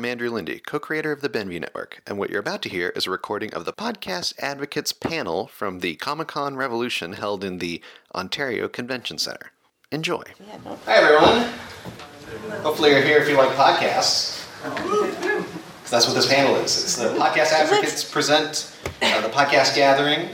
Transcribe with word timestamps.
I'm 0.00 0.06
Andrew 0.06 0.30
Lindy, 0.30 0.60
co 0.60 0.78
creator 0.78 1.12
of 1.12 1.20
the 1.20 1.28
Benview 1.28 1.60
Network, 1.60 2.00
and 2.06 2.16
what 2.18 2.30
you're 2.30 2.40
about 2.40 2.62
to 2.62 2.70
hear 2.70 2.88
is 2.96 3.06
a 3.06 3.10
recording 3.10 3.52
of 3.52 3.66
the 3.66 3.72
Podcast 3.74 4.32
Advocates 4.38 4.94
panel 4.94 5.46
from 5.48 5.80
the 5.80 5.96
Comic 5.96 6.28
Con 6.28 6.56
Revolution 6.56 7.12
held 7.12 7.44
in 7.44 7.58
the 7.58 7.82
Ontario 8.14 8.66
Convention 8.66 9.18
Center. 9.18 9.52
Enjoy. 9.92 10.22
Hi, 10.86 10.94
everyone. 10.94 11.52
Hopefully, 12.62 12.92
you're 12.92 13.02
here 13.02 13.18
if 13.18 13.28
you 13.28 13.36
like 13.36 13.50
podcasts. 13.50 14.42
'Cause 14.62 15.90
that's 15.90 16.06
what 16.06 16.14
this 16.14 16.26
panel 16.28 16.56
is. 16.56 16.82
It's 16.82 16.96
the 16.96 17.10
Podcast 17.18 17.52
Advocates 17.52 18.02
present 18.02 18.72
uh, 19.02 19.20
the 19.20 19.28
podcast 19.28 19.74
gathering. 19.74 20.30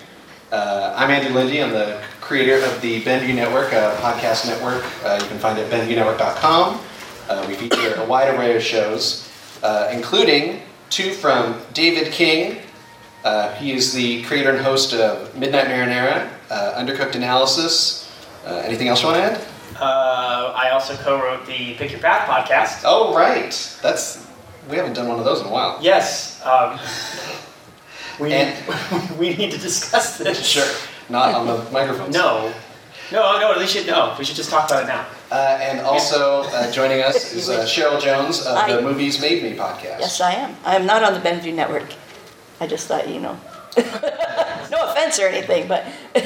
Uh, 0.53 0.95
I'm 0.97 1.11
Andrew 1.11 1.35
Lindy. 1.35 1.61
I'm 1.61 1.73
the 1.73 2.01
creator 2.21 2.65
of 2.65 2.81
the 2.83 3.03
Benview 3.03 3.35
Network, 3.35 3.73
a 3.73 3.99
podcast 4.01 4.47
network. 4.47 4.85
Uh, 5.05 5.19
you 5.21 5.27
can 5.27 5.41
find 5.41 5.59
it 5.59 5.73
at 5.73 5.81
benviewnetwork.com. 5.89 6.81
Uh, 7.29 7.45
we 7.49 7.55
feature 7.55 7.95
a 7.97 8.05
wide 8.05 8.33
array 8.33 8.55
of 8.55 8.63
shows, 8.63 9.26
uh, 9.63 9.89
including 9.93 10.63
two 10.91 11.13
from 11.13 11.61
David 11.73 12.13
King. 12.13 12.59
Uh, 13.25 13.53
he 13.55 13.73
is 13.73 13.93
the 13.93 14.23
creator 14.25 14.51
and 14.51 14.61
host 14.65 14.93
of 14.95 15.35
Midnight 15.37 15.67
Marinara, 15.67 16.29
uh, 16.51 16.75
Undercooked 16.75 17.15
Analysis. 17.17 18.11
Uh, 18.47 18.63
anything 18.65 18.89
else 18.89 19.03
you 19.03 19.09
want 19.09 19.19
to 19.19 19.25
add? 19.25 19.41
Uh, 19.81 20.53
I 20.57 20.71
also 20.71 20.95
co-wrote 20.97 21.45
the 21.47 21.75
Pick 21.75 21.91
Your 21.91 22.01
Path 22.01 22.29
podcast. 22.29 22.83
Oh, 22.85 23.15
right. 23.15 23.51
That's 23.83 24.25
we 24.71 24.77
haven't 24.77 24.95
done 24.95 25.09
one 25.09 25.19
of 25.19 25.25
those 25.25 25.41
in 25.41 25.47
a 25.47 25.51
while. 25.51 25.79
Yes. 25.83 26.41
Um, 26.45 26.79
we, 28.21 28.33
And- 28.33 28.55
need, 29.11 29.11
we 29.19 29.35
need 29.37 29.51
to 29.53 29.59
discuss 29.59 30.19
this. 30.19 30.45
Sure. 30.47 30.67
Not 31.09 31.35
on 31.35 31.47
the 31.47 31.71
microphones. 31.73 32.15
No. 32.15 32.53
No, 33.13 33.39
no, 33.39 33.59
they 33.59 33.67
should 33.67 33.87
know. 33.87 34.15
We 34.19 34.25
should 34.25 34.35
just 34.37 34.51
talk 34.51 34.69
about 34.69 34.85
it 34.85 34.87
now. 34.87 35.07
Uh, 35.31 35.59
and 35.61 35.81
also 35.81 36.43
uh, 36.43 36.71
joining 36.71 37.03
us 37.03 37.33
is 37.39 37.49
uh, 37.49 37.65
Cheryl 37.65 38.01
Jones 38.01 38.47
of 38.47 38.57
Hi. 38.57 38.73
the 38.73 38.83
Movies 38.83 39.21
Made 39.21 39.43
Me 39.43 39.55
podcast. 39.55 39.99
Yes, 40.01 40.21
I 40.21 40.33
am. 40.33 40.57
I 40.65 40.77
am 40.77 40.87
not 40.87 41.03
on 41.03 41.15
the 41.15 41.21
Benview 41.21 41.53
Network. 41.53 41.93
I 42.61 42.67
just 42.67 42.87
thought, 42.87 43.09
you 43.09 43.21
know. 43.21 43.37
no 44.71 44.91
offense 44.91 45.19
or 45.19 45.27
anything, 45.27 45.67
but 45.69 45.85
Uh, 46.15 46.21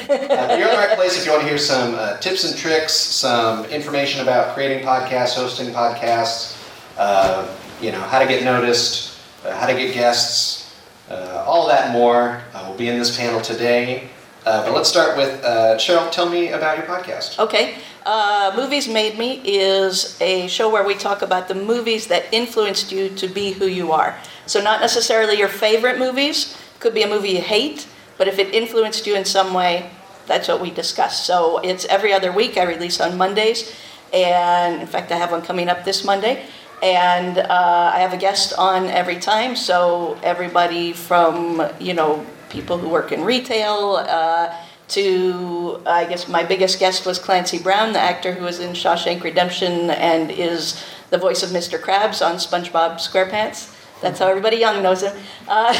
you're 0.58 0.68
in 0.68 0.74
the 0.74 0.76
right 0.76 0.96
place 0.96 1.18
if 1.18 1.24
you 1.24 1.32
want 1.32 1.42
to 1.42 1.48
hear 1.48 1.58
some 1.58 1.94
uh, 1.94 2.16
tips 2.18 2.44
and 2.44 2.56
tricks, 2.56 2.92
some 2.92 3.64
information 3.66 4.20
about 4.20 4.54
creating 4.54 4.84
podcasts, 4.86 5.34
hosting 5.34 5.68
podcasts, 5.74 6.56
uh, 6.98 7.48
you 7.80 7.90
know, 7.92 8.00
how 8.00 8.18
to 8.18 8.26
get 8.26 8.44
noticed, 8.44 9.18
uh, 9.44 9.52
how 9.56 9.66
to 9.66 9.74
get 9.74 9.94
guests, 9.94 10.74
uh, 11.10 11.42
all 11.46 11.66
that 11.68 11.92
more 11.92 12.42
uh, 12.54 12.66
will 12.68 12.76
be 12.76 12.88
in 12.88 12.98
this 12.98 13.16
panel 13.16 13.40
today. 13.40 14.08
Uh, 14.46 14.64
but 14.64 14.72
let's 14.74 14.88
start 14.88 15.16
with 15.16 15.42
uh, 15.44 15.76
Cheryl. 15.76 16.10
Tell 16.12 16.28
me 16.28 16.48
about 16.50 16.78
your 16.78 16.86
podcast. 16.86 17.38
okay. 17.38 17.74
Uh, 18.04 18.52
Movies 18.56 18.88
Made 18.88 19.18
Me 19.18 19.42
is 19.44 20.16
a 20.22 20.48
show 20.48 20.70
where 20.70 20.84
we 20.84 20.94
talk 20.94 21.20
about 21.20 21.48
the 21.48 21.54
movies 21.54 22.06
that 22.06 22.24
influenced 22.32 22.90
you 22.92 23.10
to 23.10 23.28
be 23.28 23.52
who 23.52 23.66
you 23.66 23.92
are. 23.92 24.16
So, 24.46 24.62
not 24.62 24.80
necessarily 24.80 25.36
your 25.36 25.48
favorite 25.48 25.98
movies, 25.98 26.56
could 26.78 26.94
be 26.94 27.02
a 27.02 27.08
movie 27.08 27.30
you 27.30 27.42
hate, 27.42 27.86
but 28.16 28.26
if 28.26 28.38
it 28.38 28.54
influenced 28.54 29.06
you 29.06 29.14
in 29.16 29.26
some 29.26 29.52
way, 29.52 29.90
that's 30.26 30.48
what 30.48 30.62
we 30.62 30.70
discuss. 30.70 31.24
So, 31.24 31.58
it's 31.58 31.84
every 31.86 32.12
other 32.12 32.32
week. 32.32 32.56
I 32.56 32.62
release 32.62 33.00
on 33.00 33.18
Mondays. 33.18 33.70
And 34.14 34.80
in 34.80 34.86
fact, 34.86 35.12
I 35.12 35.16
have 35.16 35.30
one 35.30 35.42
coming 35.42 35.68
up 35.68 35.84
this 35.84 36.02
Monday. 36.02 36.46
And 36.82 37.36
uh, 37.36 37.92
I 37.94 37.98
have 37.98 38.14
a 38.14 38.16
guest 38.16 38.54
on 38.56 38.86
every 38.86 39.18
time. 39.18 39.54
So, 39.56 40.18
everybody 40.22 40.94
from, 40.94 41.68
you 41.78 41.92
know, 41.92 42.24
people 42.48 42.78
who 42.78 42.88
work 42.88 43.12
in 43.12 43.24
retail 43.24 43.96
uh, 44.08 44.54
to, 44.90 45.80
I 45.86 46.04
guess, 46.04 46.28
my 46.28 46.44
biggest 46.44 46.78
guest 46.78 47.06
was 47.06 47.18
Clancy 47.18 47.58
Brown, 47.58 47.92
the 47.92 48.00
actor 48.00 48.32
who 48.32 48.44
was 48.44 48.58
in 48.58 48.72
Shawshank 48.72 49.22
Redemption 49.22 49.90
and 49.90 50.30
is 50.30 50.82
the 51.10 51.18
voice 51.18 51.42
of 51.42 51.50
Mr. 51.50 51.80
Krabs 51.80 52.24
on 52.24 52.36
SpongeBob 52.36 52.96
SquarePants. 52.96 53.76
That's 54.00 54.18
how 54.18 54.28
everybody 54.28 54.56
young 54.56 54.82
knows 54.82 55.02
him. 55.02 55.16
Uh, 55.46 55.74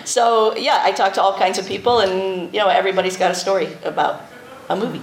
so 0.04 0.56
yeah, 0.56 0.80
I 0.82 0.92
talk 0.92 1.12
to 1.14 1.22
all 1.22 1.36
kinds 1.36 1.58
of 1.58 1.66
people, 1.66 2.00
and 2.00 2.52
you 2.54 2.60
know, 2.60 2.68
everybody's 2.68 3.16
got 3.16 3.30
a 3.30 3.34
story 3.34 3.68
about 3.84 4.22
a 4.68 4.76
movie. 4.76 5.02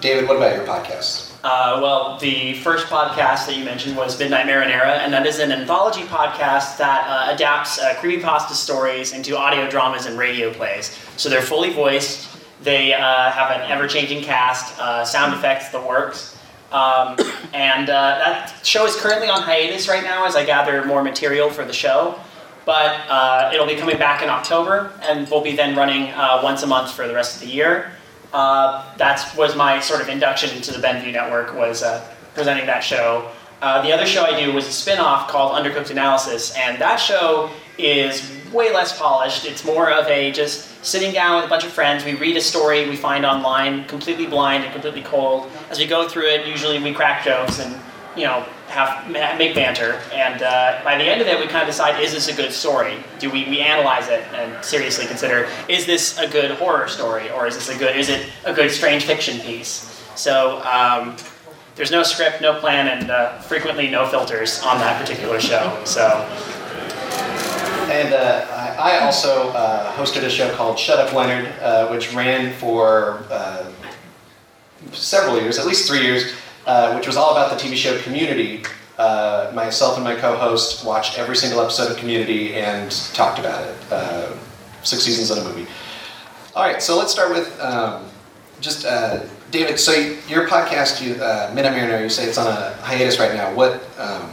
David, 0.00 0.28
what 0.28 0.36
about 0.36 0.56
your 0.56 0.66
podcast? 0.66 1.33
Uh, 1.44 1.78
well, 1.82 2.16
the 2.20 2.54
first 2.54 2.86
podcast 2.86 3.46
that 3.46 3.54
you 3.54 3.66
mentioned 3.66 3.94
was 3.94 4.18
Midnight 4.18 4.46
Marinara, 4.46 5.00
and 5.00 5.12
that 5.12 5.26
is 5.26 5.40
an 5.40 5.52
anthology 5.52 6.00
podcast 6.04 6.78
that 6.78 7.04
uh, 7.06 7.34
adapts 7.34 7.78
uh, 7.78 7.92
creepypasta 7.96 8.52
stories 8.52 9.12
into 9.12 9.36
audio 9.36 9.68
dramas 9.68 10.06
and 10.06 10.18
radio 10.18 10.50
plays. 10.50 10.98
So 11.18 11.28
they're 11.28 11.42
fully 11.42 11.70
voiced. 11.70 12.34
They 12.62 12.94
uh, 12.94 13.30
have 13.30 13.50
an 13.50 13.70
ever-changing 13.70 14.22
cast, 14.22 14.80
uh, 14.80 15.04
sound 15.04 15.34
effects, 15.34 15.68
the 15.68 15.82
works. 15.82 16.34
Um, 16.72 17.18
and 17.52 17.90
uh, 17.90 18.22
that 18.24 18.60
show 18.62 18.86
is 18.86 18.96
currently 18.96 19.28
on 19.28 19.42
hiatus 19.42 19.86
right 19.86 20.02
now 20.02 20.24
as 20.24 20.36
I 20.36 20.46
gather 20.46 20.82
more 20.86 21.04
material 21.04 21.50
for 21.50 21.66
the 21.66 21.74
show. 21.74 22.18
But 22.64 23.52
it'll 23.52 23.66
be 23.66 23.76
coming 23.76 23.98
back 23.98 24.22
in 24.22 24.30
October, 24.30 24.98
and 25.02 25.30
we'll 25.30 25.42
be 25.44 25.54
then 25.54 25.76
running 25.76 26.10
once 26.42 26.62
a 26.62 26.66
month 26.66 26.92
for 26.92 27.06
the 27.06 27.12
rest 27.12 27.34
of 27.34 27.46
the 27.46 27.54
year. 27.54 27.92
Uh, 28.34 28.82
that 28.96 29.32
was 29.36 29.54
my 29.54 29.78
sort 29.78 30.00
of 30.00 30.08
induction 30.08 30.50
into 30.56 30.72
the 30.72 30.84
Benview 30.84 31.12
Network 31.12 31.54
was 31.54 31.84
uh, 31.84 32.04
presenting 32.34 32.66
that 32.66 32.80
show. 32.80 33.30
Uh, 33.62 33.80
the 33.80 33.92
other 33.92 34.04
show 34.04 34.24
I 34.24 34.44
do 34.44 34.52
was 34.52 34.66
a 34.66 34.72
spin-off 34.72 35.28
called 35.28 35.52
Undercooked 35.52 35.92
Analysis, 35.92 36.52
and 36.56 36.76
that 36.80 36.96
show 36.96 37.48
is 37.78 38.28
way 38.52 38.74
less 38.74 38.98
polished. 38.98 39.46
It's 39.46 39.64
more 39.64 39.88
of 39.88 40.08
a 40.08 40.32
just 40.32 40.84
sitting 40.84 41.12
down 41.12 41.36
with 41.36 41.44
a 41.44 41.48
bunch 41.48 41.64
of 41.64 41.70
friends. 41.70 42.04
We 42.04 42.14
read 42.14 42.36
a 42.36 42.40
story 42.40 42.88
we 42.88 42.96
find 42.96 43.24
online, 43.24 43.84
completely 43.84 44.26
blind 44.26 44.64
and 44.64 44.72
completely 44.72 45.02
cold. 45.02 45.48
As 45.70 45.78
we 45.78 45.86
go 45.86 46.08
through 46.08 46.26
it, 46.26 46.44
usually 46.44 46.82
we 46.82 46.92
crack 46.92 47.24
jokes 47.24 47.60
and 47.60 47.80
you 48.16 48.24
know 48.24 48.46
have 48.68 49.10
make 49.38 49.54
banter. 49.54 50.00
And 50.12 50.42
uh, 50.42 50.80
by 50.84 50.96
the 50.96 51.04
end 51.04 51.20
of 51.20 51.26
it, 51.26 51.38
we 51.38 51.46
kind 51.46 51.62
of 51.62 51.68
decide: 51.68 52.02
is 52.02 52.12
this 52.12 52.28
a 52.28 52.34
good 52.34 52.52
story? 52.52 52.96
Do 53.18 53.30
we, 53.30 53.44
we 53.44 53.60
analyze 53.60 54.08
it 54.08 54.24
and 54.34 54.64
seriously 54.64 55.06
consider: 55.06 55.48
is 55.68 55.86
this 55.86 56.18
a 56.18 56.28
good 56.28 56.52
horror 56.52 56.88
story, 56.88 57.30
or 57.30 57.46
is 57.46 57.54
this 57.54 57.68
a 57.68 57.78
good 57.78 57.96
is 57.96 58.08
it 58.08 58.28
a 58.44 58.52
good 58.52 58.70
strange 58.70 59.04
fiction 59.04 59.40
piece? 59.40 60.02
So. 60.14 60.62
Um, 60.62 61.16
there's 61.76 61.90
no 61.90 62.04
script, 62.04 62.40
no 62.40 62.60
plan, 62.60 62.86
and 62.86 63.10
uh, 63.10 63.38
frequently 63.40 63.90
no 63.90 64.06
filters 64.06 64.62
on 64.62 64.78
that 64.78 65.00
particular 65.00 65.40
show. 65.40 65.82
So 65.84 66.24
And 67.90 68.14
uh, 68.14 68.46
I 68.78 68.98
also 69.00 69.50
uh, 69.50 69.92
hosted 69.92 70.22
a 70.22 70.30
show 70.30 70.54
called 70.54 70.78
Shut 70.78 70.98
Up 70.98 71.12
Leonard, 71.12 71.52
uh, 71.60 71.88
which 71.88 72.14
ran 72.14 72.54
for 72.54 73.24
uh, 73.30 73.70
several 74.92 75.40
years, 75.40 75.58
at 75.58 75.66
least 75.66 75.86
three 75.86 76.02
years, 76.02 76.32
uh, 76.66 76.94
which 76.94 77.06
was 77.06 77.16
all 77.16 77.32
about 77.32 77.50
the 77.50 77.56
TV 77.56 77.76
show 77.76 77.98
Community. 78.02 78.64
Uh, 78.96 79.50
myself 79.54 79.96
and 79.96 80.04
my 80.04 80.14
co-host 80.14 80.84
watched 80.84 81.18
every 81.18 81.36
single 81.36 81.60
episode 81.60 81.90
of 81.90 81.96
Community 81.96 82.54
and 82.54 82.90
talked 83.12 83.38
about 83.38 83.66
it. 83.66 83.76
Uh, 83.90 84.32
six 84.82 85.02
seasons 85.02 85.30
in 85.30 85.38
a 85.38 85.48
movie. 85.48 85.66
All 86.54 86.62
right, 86.62 86.80
so 86.80 86.96
let's 86.96 87.10
start 87.10 87.30
with 87.30 87.60
um, 87.60 88.04
just 88.60 88.86
uh, 88.86 89.24
David. 89.50 89.78
So 89.80 89.92
your 90.28 90.46
podcast, 90.46 91.04
you, 91.04 91.14
uh, 91.22 91.50
Midnight 91.54 91.74
Marinara, 91.74 92.02
you 92.02 92.08
say 92.08 92.24
it's 92.26 92.38
on 92.38 92.46
a 92.46 92.74
hiatus 92.82 93.18
right 93.18 93.34
now. 93.34 93.52
What 93.52 93.82
um, 93.98 94.30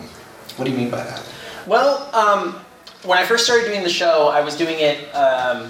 what 0.57 0.65
do 0.65 0.71
you 0.71 0.77
mean 0.77 0.91
by 0.91 1.03
that? 1.03 1.23
Well, 1.65 2.13
um, 2.13 2.59
when 3.03 3.17
I 3.17 3.25
first 3.25 3.45
started 3.45 3.65
doing 3.65 3.83
the 3.83 3.89
show, 3.89 4.27
I 4.27 4.41
was 4.41 4.55
doing 4.55 4.75
it 4.79 5.13
um, 5.15 5.69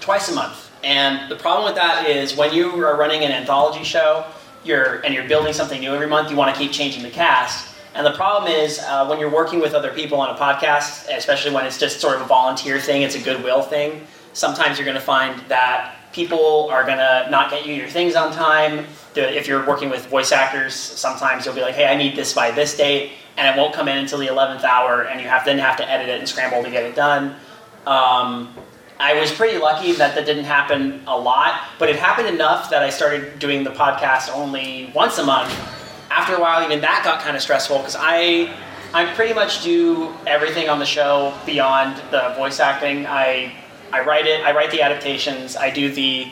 twice 0.00 0.30
a 0.30 0.34
month, 0.34 0.70
and 0.84 1.30
the 1.30 1.36
problem 1.36 1.64
with 1.64 1.74
that 1.74 2.08
is 2.08 2.36
when 2.36 2.52
you 2.52 2.70
are 2.84 2.96
running 2.96 3.24
an 3.24 3.32
anthology 3.32 3.82
show, 3.82 4.24
you're 4.64 5.00
and 5.00 5.14
you're 5.14 5.28
building 5.28 5.52
something 5.52 5.80
new 5.80 5.94
every 5.94 6.06
month, 6.06 6.30
you 6.30 6.36
want 6.36 6.54
to 6.54 6.60
keep 6.60 6.72
changing 6.72 7.02
the 7.02 7.10
cast. 7.10 7.74
And 7.94 8.04
the 8.04 8.12
problem 8.12 8.50
is 8.50 8.80
uh, 8.80 9.06
when 9.06 9.20
you're 9.20 9.30
working 9.30 9.60
with 9.60 9.72
other 9.72 9.92
people 9.92 10.20
on 10.20 10.34
a 10.34 10.38
podcast, 10.38 11.08
especially 11.16 11.54
when 11.54 11.64
it's 11.64 11.78
just 11.78 12.00
sort 12.00 12.16
of 12.16 12.22
a 12.22 12.26
volunteer 12.26 12.80
thing, 12.80 13.02
it's 13.02 13.14
a 13.14 13.20
goodwill 13.20 13.62
thing. 13.62 14.06
Sometimes 14.32 14.78
you're 14.78 14.84
going 14.84 14.96
to 14.96 15.00
find 15.00 15.38
that 15.48 15.94
people 16.12 16.68
are 16.70 16.84
going 16.84 16.98
to 16.98 17.28
not 17.30 17.50
get 17.50 17.66
you 17.66 17.74
your 17.74 17.88
things 17.88 18.16
on 18.16 18.32
time. 18.32 18.86
If 19.14 19.46
you're 19.46 19.64
working 19.64 19.90
with 19.90 20.06
voice 20.06 20.32
actors, 20.32 20.74
sometimes 20.74 21.44
you'll 21.44 21.54
be 21.54 21.60
like, 21.60 21.74
"Hey, 21.74 21.86
I 21.86 21.96
need 21.96 22.16
this 22.16 22.32
by 22.32 22.50
this 22.50 22.76
date," 22.76 23.12
and 23.36 23.46
it 23.46 23.60
won't 23.60 23.74
come 23.74 23.86
in 23.86 23.98
until 23.98 24.18
the 24.18 24.26
11th 24.26 24.64
hour, 24.64 25.02
and 25.02 25.20
you 25.20 25.28
have 25.28 25.44
then 25.44 25.58
have 25.58 25.76
to 25.76 25.88
edit 25.88 26.08
it 26.08 26.18
and 26.18 26.28
scramble 26.28 26.64
to 26.64 26.70
get 26.70 26.82
it 26.82 26.96
done. 26.96 27.36
Um, 27.86 28.52
I 28.98 29.18
was 29.18 29.32
pretty 29.32 29.58
lucky 29.58 29.92
that 29.92 30.14
that 30.14 30.24
didn't 30.24 30.44
happen 30.44 31.02
a 31.06 31.18
lot, 31.18 31.64
but 31.78 31.88
it 31.88 31.96
happened 31.96 32.28
enough 32.28 32.70
that 32.70 32.82
I 32.82 32.90
started 32.90 33.38
doing 33.38 33.64
the 33.64 33.70
podcast 33.70 34.32
only 34.32 34.92
once 34.94 35.18
a 35.18 35.24
month. 35.24 35.52
After 36.10 36.36
a 36.36 36.40
while, 36.40 36.64
even 36.64 36.80
that 36.80 37.02
got 37.04 37.20
kind 37.20 37.36
of 37.36 37.42
stressful 37.42 37.78
because 37.78 37.96
I, 37.98 38.54
I 38.92 39.12
pretty 39.14 39.34
much 39.34 39.64
do 39.64 40.14
everything 40.26 40.68
on 40.68 40.78
the 40.78 40.86
show 40.86 41.36
beyond 41.44 41.96
the 42.12 42.34
voice 42.36 42.60
acting. 42.60 43.04
I, 43.06 43.52
I 43.92 44.04
write 44.04 44.26
it, 44.26 44.44
I 44.44 44.52
write 44.52 44.70
the 44.70 44.82
adaptations, 44.82 45.56
I 45.56 45.70
do 45.70 45.92
the 45.92 46.28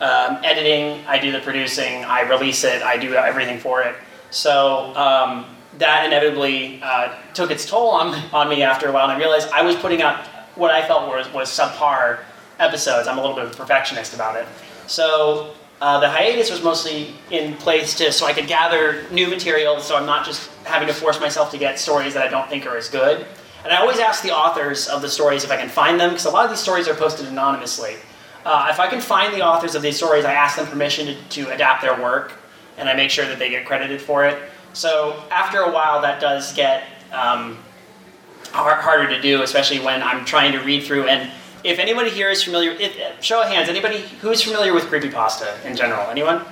um, 0.00 0.38
editing, 0.42 1.04
I 1.06 1.18
do 1.18 1.32
the 1.32 1.40
producing, 1.40 2.04
I 2.04 2.22
release 2.22 2.64
it, 2.64 2.82
I 2.82 2.96
do 2.96 3.14
everything 3.14 3.58
for 3.58 3.82
it. 3.82 3.94
So 4.30 4.96
um, 4.96 5.44
that 5.76 6.06
inevitably 6.06 6.80
uh, 6.82 7.14
took 7.34 7.50
its 7.50 7.66
toll 7.66 7.90
on, 7.90 8.14
on 8.32 8.48
me 8.48 8.62
after 8.62 8.88
a 8.88 8.92
while, 8.92 9.04
and 9.04 9.12
I 9.12 9.18
realized 9.18 9.50
I 9.50 9.60
was 9.60 9.76
putting 9.76 10.00
out 10.00 10.24
what 10.54 10.70
I 10.70 10.86
felt 10.86 11.08
was, 11.08 11.32
was 11.32 11.48
subpar 11.48 12.20
episodes. 12.58 13.08
I'm 13.08 13.18
a 13.18 13.20
little 13.20 13.36
bit 13.36 13.46
of 13.46 13.52
a 13.52 13.56
perfectionist 13.56 14.14
about 14.14 14.36
it. 14.36 14.46
So 14.86 15.54
Uh, 15.80 15.98
the 15.98 16.10
hiatus 16.10 16.50
was 16.50 16.62
mostly 16.62 17.14
in 17.30 17.54
place 17.56 17.96
to 17.96 18.12
so 18.12 18.26
I 18.26 18.34
could 18.34 18.46
gather 18.46 19.08
new 19.10 19.30
material, 19.30 19.80
so 19.80 19.96
I'm 19.96 20.04
not 20.04 20.26
just 20.26 20.50
having 20.64 20.86
to 20.88 20.92
force 20.92 21.18
myself 21.18 21.50
to 21.52 21.58
get 21.58 21.78
stories 21.78 22.12
that 22.12 22.22
I 22.22 22.28
don't 22.28 22.48
think 22.50 22.66
are 22.66 22.76
as 22.76 22.90
good. 22.90 23.24
And 23.64 23.72
I 23.72 23.80
always 23.80 23.98
ask 23.98 24.22
the 24.22 24.30
authors 24.30 24.88
of 24.88 25.00
the 25.00 25.08
stories 25.08 25.42
if 25.42 25.50
I 25.50 25.56
can 25.56 25.70
find 25.70 25.98
them, 25.98 26.10
because 26.10 26.26
a 26.26 26.30
lot 26.30 26.44
of 26.44 26.50
these 26.50 26.60
stories 26.60 26.86
are 26.86 26.94
posted 26.94 27.28
anonymously. 27.28 27.96
Uh, 28.44 28.68
if 28.68 28.78
I 28.78 28.88
can 28.92 29.00
find 29.00 29.32
the 29.32 29.40
authors 29.40 29.74
of 29.74 29.80
these 29.80 29.96
stories, 29.96 30.26
I 30.26 30.34
ask 30.34 30.56
them 30.56 30.66
permission 30.66 31.06
to, 31.06 31.14
to 31.36 31.50
adapt 31.54 31.80
their 31.80 31.96
work, 31.96 32.34
and 32.76 32.86
I 32.86 32.92
make 32.92 33.08
sure 33.08 33.24
that 33.24 33.38
they 33.38 33.48
get 33.48 33.64
credited 33.64 34.02
for 34.02 34.26
it. 34.28 34.36
So 34.74 35.16
after 35.30 35.60
a 35.60 35.72
while, 35.72 36.02
that 36.02 36.20
does 36.20 36.52
get 36.52 36.84
um, 37.10 37.56
hard, 38.52 38.78
harder 38.80 39.08
to 39.08 39.20
do, 39.20 39.42
especially 39.42 39.80
when 39.80 40.02
I'm 40.02 40.24
trying 40.24 40.52
to 40.52 40.58
read 40.60 40.84
through 40.84 41.08
and 41.08 41.30
if 41.64 41.78
anybody 41.78 42.10
here 42.10 42.30
is 42.30 42.42
familiar, 42.42 42.76
show 43.20 43.42
of 43.42 43.48
hands, 43.48 43.68
anybody 43.68 44.00
who's 44.20 44.42
familiar 44.42 44.72
with 44.72 44.84
creepypasta 44.84 45.62
in 45.64 45.76
general? 45.76 46.08
Anyone? 46.08 46.42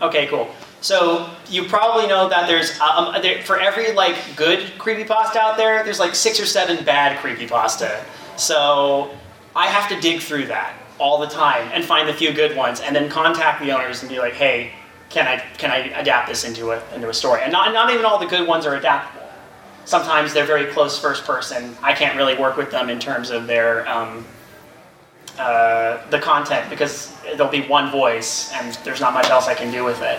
Okay, 0.00 0.26
cool. 0.28 0.48
So 0.80 1.30
you 1.48 1.64
probably 1.64 2.06
know 2.06 2.28
that 2.28 2.46
there's 2.46 2.78
um, 2.80 3.20
there, 3.22 3.42
for 3.42 3.58
every 3.58 3.92
like 3.92 4.16
good 4.36 4.60
creepypasta 4.78 5.36
out 5.36 5.56
there, 5.56 5.82
there's 5.82 5.98
like 5.98 6.14
six 6.14 6.38
or 6.38 6.46
seven 6.46 6.84
bad 6.84 7.18
creepypasta. 7.18 8.04
So 8.36 9.16
I 9.56 9.66
have 9.66 9.88
to 9.88 10.00
dig 10.00 10.20
through 10.20 10.46
that 10.46 10.76
all 10.98 11.18
the 11.18 11.26
time 11.26 11.68
and 11.72 11.84
find 11.84 12.08
the 12.08 12.14
few 12.14 12.32
good 12.32 12.56
ones, 12.56 12.80
and 12.80 12.94
then 12.94 13.08
contact 13.08 13.62
the 13.62 13.72
owners 13.72 14.02
and 14.02 14.10
be 14.10 14.18
like, 14.18 14.34
hey, 14.34 14.72
can 15.08 15.26
I 15.26 15.38
can 15.56 15.70
I 15.70 15.78
adapt 15.98 16.28
this 16.28 16.44
into 16.44 16.72
a 16.72 16.94
into 16.94 17.08
a 17.08 17.14
story? 17.14 17.40
And 17.42 17.50
not 17.50 17.72
not 17.72 17.90
even 17.90 18.04
all 18.04 18.18
the 18.18 18.26
good 18.26 18.46
ones 18.46 18.66
are 18.66 18.76
adaptable. 18.76 19.15
Sometimes 19.86 20.34
they're 20.34 20.44
very 20.44 20.66
close 20.66 20.98
first 20.98 21.24
person. 21.24 21.76
I 21.80 21.94
can't 21.94 22.16
really 22.16 22.36
work 22.36 22.56
with 22.56 22.72
them 22.72 22.90
in 22.90 22.98
terms 22.98 23.30
of 23.30 23.46
their 23.46 23.88
um, 23.88 24.26
uh, 25.38 26.04
the 26.10 26.18
content 26.18 26.68
because 26.68 27.14
there'll 27.36 27.52
be 27.52 27.62
one 27.62 27.90
voice 27.92 28.52
and 28.52 28.74
there's 28.84 29.00
not 29.00 29.14
much 29.14 29.30
else 29.30 29.46
I 29.46 29.54
can 29.54 29.70
do 29.70 29.84
with 29.84 30.02
it. 30.02 30.18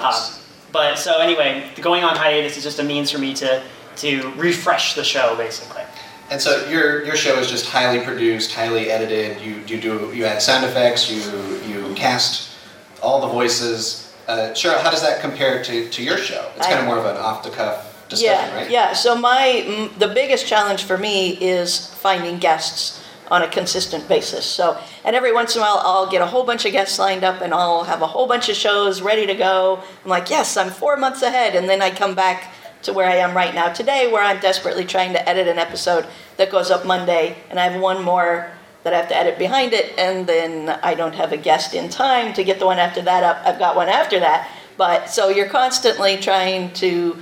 Uh, 0.00 0.34
but 0.72 0.98
so 0.98 1.20
anyway, 1.20 1.68
going 1.80 2.02
on 2.02 2.16
hiatus 2.16 2.56
is 2.56 2.62
just 2.62 2.78
a 2.78 2.82
means 2.82 3.10
for 3.10 3.18
me 3.18 3.34
to 3.34 3.62
to 3.96 4.32
refresh 4.36 4.94
the 4.94 5.04
show 5.04 5.36
basically. 5.36 5.82
And 6.30 6.40
so 6.40 6.66
your 6.68 7.04
your 7.04 7.16
show 7.16 7.38
is 7.38 7.50
just 7.50 7.66
highly 7.66 8.02
produced, 8.04 8.54
highly 8.54 8.90
edited. 8.90 9.40
You 9.42 9.56
you 9.66 9.80
do 9.80 10.12
you 10.14 10.24
add 10.24 10.40
sound 10.40 10.64
effects. 10.64 11.10
You 11.10 11.20
you 11.66 11.94
cast 11.94 12.56
all 13.02 13.20
the 13.20 13.28
voices. 13.28 14.14
Uh, 14.26 14.54
sure. 14.54 14.78
How 14.78 14.90
does 14.90 15.02
that 15.02 15.20
compare 15.20 15.62
to, 15.64 15.88
to 15.88 16.02
your 16.02 16.18
show? 16.18 16.50
It's 16.56 16.66
kind 16.66 16.80
of 16.80 16.84
more 16.84 16.98
of 16.98 17.06
an 17.06 17.16
off 17.16 17.42
the 17.42 17.50
cuff 17.50 17.87
discussion, 18.08 18.50
yeah, 18.50 18.54
right? 18.54 18.70
Yeah. 18.70 18.92
So 18.92 19.16
my 19.16 19.90
the 19.98 20.08
biggest 20.08 20.46
challenge 20.46 20.84
for 20.84 20.98
me 20.98 21.30
is 21.40 21.86
finding 21.94 22.38
guests 22.38 23.04
on 23.30 23.42
a 23.42 23.48
consistent 23.48 24.08
basis. 24.08 24.46
So, 24.46 24.80
and 25.04 25.14
every 25.14 25.32
once 25.32 25.54
in 25.54 25.60
a 25.60 25.64
while, 25.64 25.82
I'll 25.84 26.10
get 26.10 26.22
a 26.22 26.26
whole 26.26 26.44
bunch 26.44 26.64
of 26.64 26.72
guests 26.72 26.98
lined 26.98 27.24
up, 27.24 27.42
and 27.42 27.52
I'll 27.52 27.84
have 27.84 28.00
a 28.02 28.06
whole 28.06 28.26
bunch 28.26 28.48
of 28.48 28.56
shows 28.56 29.02
ready 29.02 29.26
to 29.26 29.34
go. 29.34 29.82
I'm 30.02 30.08
like, 30.08 30.30
yes, 30.30 30.56
I'm 30.56 30.70
four 30.70 30.96
months 30.96 31.22
ahead, 31.22 31.54
and 31.54 31.68
then 31.68 31.82
I 31.82 31.90
come 31.90 32.14
back 32.14 32.52
to 32.82 32.92
where 32.92 33.08
I 33.08 33.16
am 33.16 33.36
right 33.36 33.54
now 33.54 33.72
today, 33.72 34.10
where 34.10 34.22
I'm 34.22 34.40
desperately 34.40 34.84
trying 34.84 35.12
to 35.12 35.28
edit 35.28 35.46
an 35.48 35.58
episode 35.58 36.06
that 36.36 36.50
goes 36.50 36.70
up 36.70 36.86
Monday, 36.86 37.36
and 37.50 37.58
I 37.60 37.68
have 37.68 37.80
one 37.80 38.02
more 38.02 38.50
that 38.84 38.94
I 38.94 38.96
have 38.96 39.08
to 39.08 39.16
edit 39.16 39.38
behind 39.38 39.72
it, 39.72 39.98
and 39.98 40.26
then 40.26 40.70
I 40.82 40.94
don't 40.94 41.14
have 41.14 41.32
a 41.32 41.36
guest 41.36 41.74
in 41.74 41.90
time 41.90 42.32
to 42.34 42.44
get 42.44 42.58
the 42.58 42.66
one 42.66 42.78
after 42.78 43.02
that 43.02 43.24
up. 43.24 43.44
I've 43.44 43.58
got 43.58 43.76
one 43.76 43.88
after 43.88 44.20
that, 44.20 44.48
but 44.76 45.10
so 45.10 45.28
you're 45.28 45.48
constantly 45.48 46.16
trying 46.16 46.72
to 46.74 47.18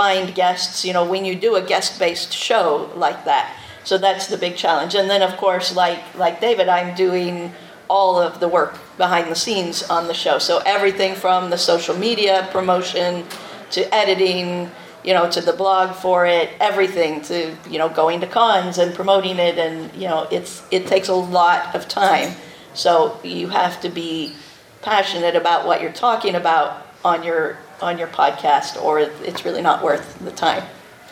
find 0.00 0.34
guests. 0.34 0.84
You 0.86 0.92
know, 0.92 1.04
when 1.12 1.24
you 1.24 1.34
do 1.34 1.50
a 1.56 1.62
guest-based 1.72 2.32
show 2.32 2.90
like 2.94 3.20
that 3.24 3.46
so 3.88 3.96
that's 3.96 4.26
the 4.26 4.36
big 4.36 4.54
challenge. 4.54 4.94
And 4.94 5.08
then, 5.08 5.22
of 5.22 5.38
course, 5.38 5.74
like 5.74 6.02
like 6.14 6.42
David, 6.42 6.68
I'm 6.68 6.94
doing 6.94 7.52
all 7.88 8.20
of 8.20 8.38
the 8.38 8.46
work 8.46 8.78
behind 8.98 9.30
the 9.30 9.34
scenes 9.34 9.82
on 9.84 10.08
the 10.08 10.12
show. 10.12 10.38
So 10.38 10.60
everything 10.66 11.14
from 11.14 11.48
the 11.48 11.56
social 11.56 11.96
media 11.96 12.46
promotion 12.52 13.24
to 13.70 13.94
editing, 13.94 14.70
you 15.02 15.14
know, 15.14 15.30
to 15.30 15.40
the 15.40 15.54
blog 15.54 15.94
for 15.94 16.26
it, 16.26 16.50
everything 16.60 17.22
to 17.22 17.56
you 17.70 17.78
know 17.78 17.88
going 17.88 18.20
to 18.20 18.26
cons 18.26 18.76
and 18.76 18.94
promoting 18.94 19.38
it, 19.38 19.56
and 19.56 19.90
you 19.94 20.06
know, 20.06 20.28
it's 20.30 20.62
it 20.70 20.86
takes 20.86 21.08
a 21.08 21.14
lot 21.14 21.74
of 21.74 21.88
time. 21.88 22.36
So 22.74 23.18
you 23.24 23.48
have 23.48 23.80
to 23.80 23.88
be 23.88 24.34
passionate 24.82 25.34
about 25.34 25.66
what 25.66 25.80
you're 25.80 25.98
talking 26.08 26.34
about 26.34 26.86
on 27.06 27.22
your 27.22 27.56
on 27.80 27.98
your 27.98 28.08
podcast, 28.08 28.80
or 28.82 28.98
it's 29.00 29.44
really 29.44 29.62
not 29.62 29.82
worth 29.82 30.18
the 30.20 30.30
time. 30.30 30.64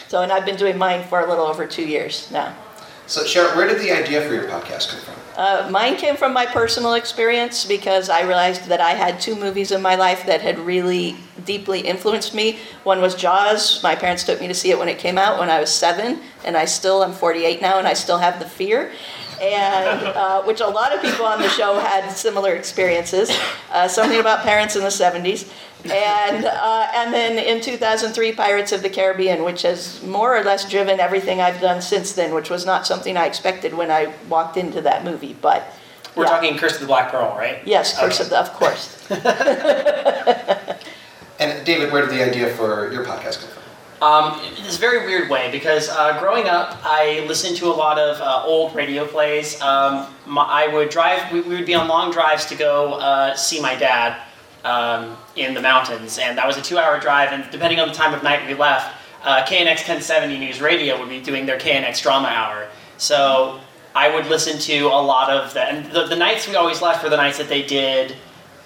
So, 0.09 0.23
and 0.23 0.31
I've 0.31 0.45
been 0.45 0.57
doing 0.57 0.79
mine 0.79 1.05
for 1.05 1.21
a 1.21 1.29
little 1.29 1.47
over 1.47 1.67
two 1.67 1.87
years 1.87 2.31
now. 2.31 2.55
So, 3.07 3.25
Sharon, 3.25 3.57
where 3.57 3.69
did 3.69 3.81
the 3.81 3.93
idea 3.93 4.21
for 4.27 4.35
your 4.35 4.49
podcast 4.49 4.89
come 4.91 5.01
from? 5.01 5.15
Uh, 5.37 5.69
mine 5.71 5.97
came 5.97 6.17
from 6.17 6.33
my 6.33 6.47
personal 6.47 6.95
experience 6.95 7.65
because 7.65 8.09
I 8.09 8.23
realized 8.23 8.67
that 8.67 8.81
I 8.81 8.93
had 8.93 9.21
two 9.21 9.37
movies 9.37 9.71
in 9.71 9.83
my 9.83 9.95
life 9.95 10.27
that 10.27 10.41
had 10.41 10.59
really 10.59 11.17
deeply 11.45 11.81
influenced 11.81 12.35
me. 12.35 12.59
One 12.85 13.01
was 13.01 13.15
Jaws. 13.15 13.83
My 13.83 13.95
parents 13.95 14.25
took 14.25 14.41
me 14.41 14.49
to 14.49 14.55
see 14.55 14.71
it 14.71 14.79
when 14.79 14.89
it 14.89 14.99
came 14.99 15.19
out 15.19 15.39
when 15.39 15.51
I 15.51 15.61
was 15.61 15.73
seven, 15.73 16.21
and 16.45 16.57
I 16.57 16.65
still, 16.65 17.03
I'm 17.03 17.13
48 17.13 17.61
now, 17.61 17.79
and 17.79 17.87
I 17.87 17.93
still 17.93 18.19
have 18.19 18.39
the 18.39 18.49
fear 18.49 18.91
and 19.41 20.07
uh, 20.07 20.43
which 20.45 20.61
a 20.61 20.67
lot 20.67 20.95
of 20.95 21.03
people 21.03 21.27
on 21.27 21.41
the 21.41 21.49
show 21.51 21.79
had 21.79 22.11
similar 22.11 22.55
experiences. 22.55 23.31
Uh, 23.71 23.87
something 23.87 24.19
about 24.19 24.43
parents 24.43 24.77
in 24.77 24.83
the 24.83 24.89
70s, 24.89 25.53
and 25.91 26.45
uh, 26.45 26.89
and 26.95 27.13
then 27.13 27.39
in 27.39 27.61
2003, 27.61 28.33
Pirates 28.33 28.73
of 28.73 28.83
the 28.83 28.91
Caribbean, 28.91 29.45
which 29.45 29.63
has 29.63 30.03
more 30.03 30.37
or 30.37 30.43
less 30.43 30.69
driven 30.69 31.01
everything 31.01 31.41
I've 31.41 31.61
done 31.61 31.83
since 31.83 32.13
then, 32.13 32.35
which 32.35 32.51
was 32.51 32.67
not 32.67 32.87
something 32.87 33.17
I 33.17 33.27
expected 33.27 33.75
when 33.75 33.91
I 33.91 34.13
walked 34.29 34.57
into 34.57 34.81
that 34.83 35.05
movie, 35.05 35.37
but. 35.41 35.73
We're 36.15 36.25
yeah. 36.25 36.31
talking 36.31 36.57
Curse 36.57 36.77
of 36.77 36.81
the 36.81 36.87
Black 36.87 37.11
Pearl, 37.11 37.37
right? 37.37 37.59
Yes, 37.67 37.99
Curse 37.99 38.21
okay. 38.21 38.25
of 38.25 38.31
the, 38.31 38.41
of 38.41 38.51
course. 38.55 39.11
and 41.39 41.67
David, 41.67 41.93
where 41.93 42.07
did 42.07 42.11
the 42.11 42.25
idea 42.25 42.49
for 42.55 42.91
your 42.91 43.05
podcast 43.05 43.41
come 43.41 43.51
from? 43.51 43.63
Um, 44.01 44.39
it's 44.59 44.77
a 44.77 44.81
very 44.81 45.07
weird 45.07 45.31
way 45.31 45.51
because 45.51 45.89
uh, 45.89 46.19
growing 46.21 46.49
up, 46.49 46.79
I 46.85 47.25
listened 47.27 47.57
to 47.59 47.67
a 47.67 47.73
lot 47.73 47.99
of 47.99 48.21
uh, 48.21 48.43
old 48.45 48.75
radio 48.75 49.07
plays. 49.07 49.61
Um, 49.61 50.07
my, 50.27 50.43
I 50.43 50.69
would 50.69 50.91
drive, 50.91 51.33
we, 51.33 51.41
we, 51.41 51.57
would 51.57 51.67
be 51.67 51.75
on 51.75 51.89
long 51.89 52.13
drives 52.13 52.45
to 52.47 52.57
go 52.57 52.95
uh, 52.95 53.35
see 53.35 53.61
my 53.61 53.75
dad 53.75 54.21
um, 54.67 55.17
in 55.37 55.55
the 55.55 55.63
mountains, 55.63 56.19
and 56.19 56.37
that 56.37 56.47
was 56.47 56.57
a 56.57 56.63
two 56.63 56.79
hour 56.79 56.99
drive, 56.99 57.33
and 57.33 57.49
depending 57.51 57.79
on 57.79 57.89
the 57.89 57.95
time 57.95 58.13
of 58.13 58.23
night 58.23 58.47
we 58.47 58.55
left, 58.55 58.95
uh, 59.23 59.45
KNX 59.45 59.87
1070 59.87 60.39
News 60.39 60.61
Radio 60.61 60.99
would 60.99 61.09
be 61.09 61.21
doing 61.21 61.47
their 61.47 61.59
KNX 61.59 62.03
Drama 62.03 62.29
Hour. 62.29 62.69
So 62.99 63.61
I 63.95 64.15
would 64.15 64.27
listen 64.27 64.59
to 64.59 64.87
a 64.87 65.03
lot 65.03 65.31
of 65.31 65.55
that, 65.55 65.73
and 65.73 65.93
the, 65.93 66.07
the 66.07 66.17
nights 66.17 66.49
we 66.49 66.57
always 66.57 66.83
left 66.83 67.03
were 67.03 67.11
the 67.11 67.17
nights 67.17 67.39
that 67.39 67.49
they 67.49 67.63
did, 67.63 68.17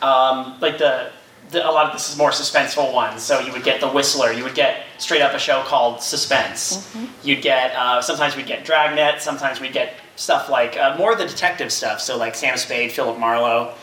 um, 0.02 0.58
like 0.60 0.78
the 0.78 1.12
the, 1.50 1.68
a 1.68 1.72
lot 1.72 1.86
of 1.86 1.92
this 1.92 2.08
is 2.08 2.16
more 2.16 2.30
suspenseful 2.30 2.92
ones. 2.94 3.22
So 3.22 3.40
you 3.40 3.52
would 3.52 3.64
get 3.64 3.80
The 3.80 3.88
Whistler. 3.88 4.32
You 4.32 4.44
would 4.44 4.54
get 4.54 4.84
straight 4.98 5.20
up 5.20 5.34
a 5.34 5.38
show 5.38 5.62
called 5.64 6.00
Suspense. 6.00 6.76
Mm-hmm. 6.76 7.26
You'd 7.26 7.42
get 7.42 7.74
uh, 7.74 8.00
sometimes 8.00 8.36
we'd 8.36 8.46
get 8.46 8.64
Dragnet. 8.64 9.20
Sometimes 9.20 9.60
we'd 9.60 9.72
get 9.72 9.94
stuff 10.16 10.48
like 10.48 10.76
uh, 10.76 10.96
more 10.96 11.12
of 11.12 11.18
the 11.18 11.26
detective 11.26 11.72
stuff. 11.72 12.00
So 12.00 12.16
like 12.16 12.34
Sam 12.34 12.56
Spade, 12.56 12.92
Philip 12.92 13.18
Marlowe. 13.18 13.74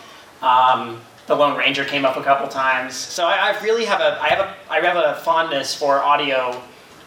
Um, 0.42 1.02
the 1.28 1.36
Lone 1.36 1.58
Ranger 1.58 1.86
came 1.86 2.06
up 2.06 2.18
a 2.18 2.24
couple 2.24 2.48
times. 2.48 2.96
So 2.96 3.28
I, 3.28 3.52
I, 3.52 3.62
really 3.62 3.86
have 3.86 4.00
a 4.00 4.20
I 4.22 4.30
have 4.30 4.40
a 4.40 4.56
I 4.72 4.80
have 4.80 4.96
a 4.98 5.20
fondness 5.22 5.76
for 5.76 6.02
audio 6.02 6.62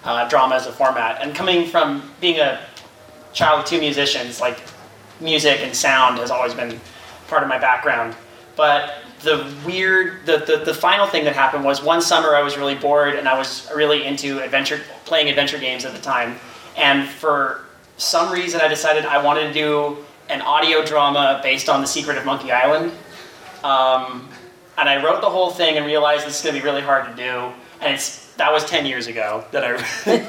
uh, 0.05 0.29
drama 0.29 0.55
as 0.55 0.67
a 0.67 0.73
format. 0.73 1.23
And 1.23 1.35
coming 1.35 1.67
from 1.67 2.11
being 2.21 2.39
a 2.39 2.61
child 3.33 3.61
of 3.61 3.67
two 3.67 3.81
musicians, 3.81 4.41
like 4.41 4.61
music 5.21 5.61
and 5.61 5.75
sound 5.75 6.19
has 6.19 6.31
always 6.31 6.55
been 6.55 6.81
part 7.29 7.43
of 7.43 7.49
my 7.49 7.59
background. 7.59 8.15
But 8.57 8.93
the 9.23 9.51
weird 9.67 10.27
the, 10.27 10.39
the, 10.39 10.65
the 10.65 10.75
final 10.75 11.07
thing 11.07 11.25
that 11.25 11.35
happened 11.35 11.65
was 11.65 11.83
one 11.83 12.01
summer 12.01 12.35
I 12.35 12.43
was 12.43 12.57
really 12.57 12.75
bored 12.75 13.15
and 13.15 13.29
I 13.29 13.37
was 13.37 13.71
really 13.75 14.05
into 14.05 14.43
adventure 14.43 14.81
playing 15.05 15.29
adventure 15.29 15.59
games 15.59 15.85
at 15.85 15.93
the 15.95 16.01
time 16.01 16.37
and 16.77 17.07
for 17.07 17.67
some 17.99 18.33
reason 18.33 18.63
I 18.63 18.69
decided 18.69 19.05
I 19.05 19.23
wanted 19.23 19.49
to 19.49 19.53
do 19.53 19.99
an 20.31 20.41
audio 20.41 20.83
drama 20.85 21.41
based 21.43 21.69
on 21.69 21.83
the 21.83 21.87
secret 21.87 22.17
of 22.17 22.25
Monkey 22.25 22.51
Island 22.51 22.93
um, 23.65 24.29
and 24.79 24.89
I 24.89 25.03
wrote 25.05 25.21
the 25.21 25.31
whole 25.31 25.51
thing 25.51 25.77
and 25.77 25.87
realized 25.87 26.27
this 26.27 26.39
is 26.39 26.43
going 26.43 26.55
to 26.55 26.61
be 26.61 26.65
really 26.65 26.83
hard 26.83 27.07
to 27.07 27.15
do 27.15 27.53
and 27.81 27.95
it's 27.95 28.33
that 28.35 28.53
was 28.53 28.65
10 28.65 28.87
years 28.87 29.07
ago 29.07 29.45
that 29.53 29.65
I 29.65 29.77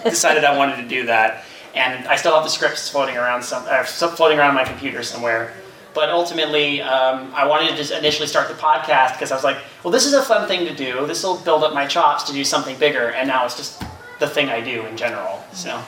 decided 0.09 0.43
I 0.43 0.57
wanted 0.57 0.77
to 0.77 0.87
do 0.87 1.05
that 1.05 1.45
and 1.73 2.05
I 2.07 2.15
still 2.17 2.33
have 2.33 2.43
the 2.43 2.49
scripts 2.49 2.89
floating 2.89 3.17
around 3.17 3.43
some 3.43 3.63
uh, 3.67 3.83
floating 3.83 4.39
around 4.39 4.55
my 4.55 4.63
computer 4.63 5.03
somewhere 5.03 5.53
but 5.93 6.09
ultimately, 6.09 6.81
um, 6.81 7.33
I 7.35 7.45
wanted 7.45 7.69
to 7.71 7.75
just 7.75 7.91
initially 7.91 8.27
start 8.27 8.47
the 8.47 8.53
podcast 8.53 9.13
because 9.13 9.31
I 9.31 9.35
was 9.35 9.43
like, 9.43 9.57
well, 9.83 9.91
this 9.91 10.05
is 10.05 10.13
a 10.13 10.23
fun 10.23 10.47
thing 10.47 10.65
to 10.65 10.73
do. 10.73 11.05
This 11.05 11.23
will 11.23 11.37
build 11.37 11.63
up 11.63 11.73
my 11.73 11.85
chops 11.85 12.23
to 12.23 12.33
do 12.33 12.45
something 12.45 12.77
bigger. 12.77 13.11
And 13.11 13.27
now 13.27 13.45
it's 13.45 13.57
just 13.57 13.83
the 14.19 14.27
thing 14.27 14.49
I 14.49 14.61
do 14.61 14.85
in 14.85 14.95
general. 14.95 15.43
So 15.51 15.81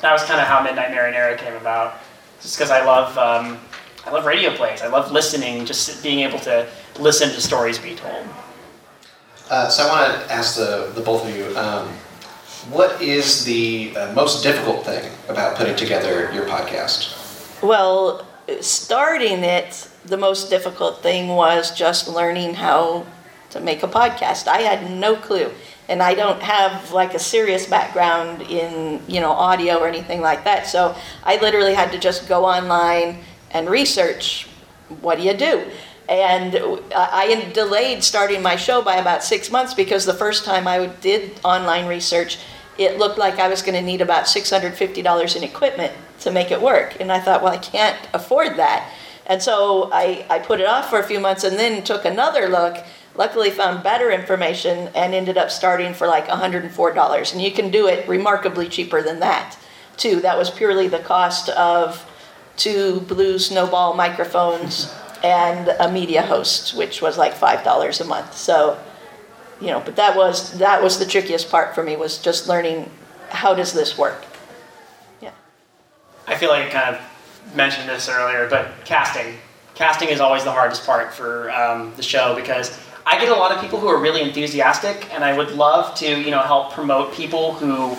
that 0.00 0.12
was 0.12 0.22
kind 0.24 0.40
of 0.40 0.46
how 0.46 0.62
Midnight 0.62 0.90
Marinara 0.90 1.36
came 1.38 1.54
about. 1.54 1.98
Just 2.40 2.56
because 2.56 2.70
I 2.70 2.84
love, 2.84 3.18
um, 3.18 3.58
I 4.06 4.10
love 4.10 4.24
radio 4.26 4.54
plays. 4.54 4.82
I 4.82 4.88
love 4.88 5.12
listening, 5.12 5.64
just 5.64 6.02
being 6.02 6.20
able 6.20 6.38
to 6.40 6.68
listen 6.98 7.28
to 7.30 7.40
stories 7.40 7.78
be 7.78 7.94
told. 7.94 8.26
Uh, 9.50 9.68
so 9.68 9.86
I 9.86 9.88
want 9.88 10.26
to 10.26 10.32
ask 10.32 10.56
the, 10.56 10.90
the 10.94 11.00
both 11.00 11.26
of 11.26 11.36
you, 11.36 11.56
um, 11.56 11.88
what 12.70 13.00
is 13.02 13.44
the 13.44 13.94
uh, 13.96 14.12
most 14.12 14.42
difficult 14.42 14.84
thing 14.84 15.10
about 15.28 15.56
putting 15.56 15.76
together 15.76 16.30
your 16.32 16.46
podcast? 16.46 17.62
Well, 17.62 18.26
starting 18.60 19.44
it 19.44 19.88
the 20.04 20.16
most 20.16 20.50
difficult 20.50 21.02
thing 21.02 21.28
was 21.28 21.76
just 21.76 22.08
learning 22.08 22.54
how 22.54 23.06
to 23.50 23.60
make 23.60 23.82
a 23.82 23.88
podcast. 23.88 24.48
I 24.48 24.62
had 24.62 24.90
no 24.90 25.16
clue. 25.16 25.50
And 25.88 26.02
I 26.02 26.14
don't 26.14 26.40
have 26.42 26.92
like 26.92 27.14
a 27.14 27.18
serious 27.18 27.66
background 27.66 28.42
in, 28.42 29.02
you 29.06 29.20
know, 29.20 29.32
audio 29.32 29.78
or 29.78 29.88
anything 29.88 30.20
like 30.20 30.44
that. 30.44 30.66
So 30.66 30.94
I 31.24 31.36
literally 31.36 31.74
had 31.74 31.92
to 31.92 31.98
just 31.98 32.28
go 32.28 32.44
online 32.44 33.18
and 33.52 33.68
research 33.68 34.48
what 35.00 35.18
do 35.18 35.24
you 35.24 35.34
do? 35.34 35.64
And 36.08 36.56
I 36.94 37.50
delayed 37.54 38.04
starting 38.04 38.42
my 38.42 38.56
show 38.56 38.82
by 38.82 38.96
about 38.96 39.24
six 39.24 39.50
months 39.50 39.72
because 39.72 40.04
the 40.04 40.14
first 40.14 40.44
time 40.44 40.66
I 40.66 40.86
did 40.86 41.40
online 41.44 41.86
research, 41.86 42.38
it 42.76 42.98
looked 42.98 43.18
like 43.18 43.38
I 43.38 43.48
was 43.48 43.62
going 43.62 43.74
to 43.74 43.82
need 43.82 44.00
about 44.00 44.24
$650 44.24 45.36
in 45.36 45.42
equipment 45.42 45.92
to 46.20 46.30
make 46.30 46.50
it 46.50 46.60
work. 46.60 47.00
And 47.00 47.10
I 47.10 47.20
thought, 47.20 47.42
well, 47.42 47.52
I 47.52 47.58
can't 47.58 47.96
afford 48.12 48.56
that. 48.56 48.92
And 49.26 49.40
so 49.40 49.90
I, 49.92 50.26
I 50.28 50.40
put 50.40 50.60
it 50.60 50.66
off 50.66 50.90
for 50.90 50.98
a 50.98 51.04
few 51.04 51.20
months 51.20 51.44
and 51.44 51.56
then 51.56 51.84
took 51.84 52.04
another 52.04 52.48
look. 52.48 52.76
Luckily, 53.14 53.50
found 53.50 53.82
better 53.82 54.10
information 54.10 54.88
and 54.94 55.14
ended 55.14 55.36
up 55.36 55.50
starting 55.50 55.94
for 55.94 56.06
like 56.06 56.26
$104. 56.26 57.32
And 57.32 57.42
you 57.42 57.52
can 57.52 57.70
do 57.70 57.86
it 57.86 58.08
remarkably 58.08 58.68
cheaper 58.68 59.02
than 59.02 59.20
that, 59.20 59.56
too. 59.96 60.20
That 60.20 60.38
was 60.38 60.50
purely 60.50 60.88
the 60.88 60.98
cost 60.98 61.50
of 61.50 62.10
two 62.62 63.00
blue 63.00 63.40
snowball 63.40 63.94
microphones 63.94 64.94
and 65.24 65.68
a 65.80 65.90
media 65.90 66.22
host, 66.22 66.76
which 66.76 67.02
was 67.02 67.18
like 67.18 67.34
five 67.34 67.64
dollars 67.64 68.00
a 68.00 68.04
month. 68.04 68.36
So, 68.36 68.78
you 69.60 69.66
know, 69.66 69.80
but 69.80 69.96
that 69.96 70.16
was 70.16 70.58
that 70.58 70.80
was 70.80 70.98
the 70.98 71.06
trickiest 71.06 71.50
part 71.50 71.74
for 71.74 71.82
me 71.82 71.96
was 71.96 72.18
just 72.18 72.48
learning 72.48 72.88
how 73.30 73.54
does 73.54 73.72
this 73.72 73.98
work. 73.98 74.24
Yeah. 75.20 75.32
I 76.28 76.36
feel 76.36 76.50
like 76.50 76.66
I 76.66 76.70
kind 76.70 76.94
of 76.94 77.56
mentioned 77.56 77.88
this 77.88 78.08
earlier, 78.08 78.48
but 78.48 78.70
casting, 78.84 79.34
casting 79.74 80.08
is 80.10 80.20
always 80.20 80.44
the 80.44 80.52
hardest 80.52 80.86
part 80.86 81.12
for 81.12 81.50
um, 81.50 81.92
the 81.96 82.02
show 82.02 82.36
because 82.36 82.78
I 83.04 83.18
get 83.18 83.28
a 83.28 83.34
lot 83.34 83.50
of 83.50 83.60
people 83.60 83.80
who 83.80 83.88
are 83.88 84.00
really 84.00 84.22
enthusiastic, 84.22 85.12
and 85.12 85.24
I 85.24 85.36
would 85.36 85.50
love 85.50 85.96
to, 85.96 86.06
you 86.06 86.30
know, 86.30 86.42
help 86.42 86.72
promote 86.72 87.12
people 87.12 87.54
who 87.54 87.96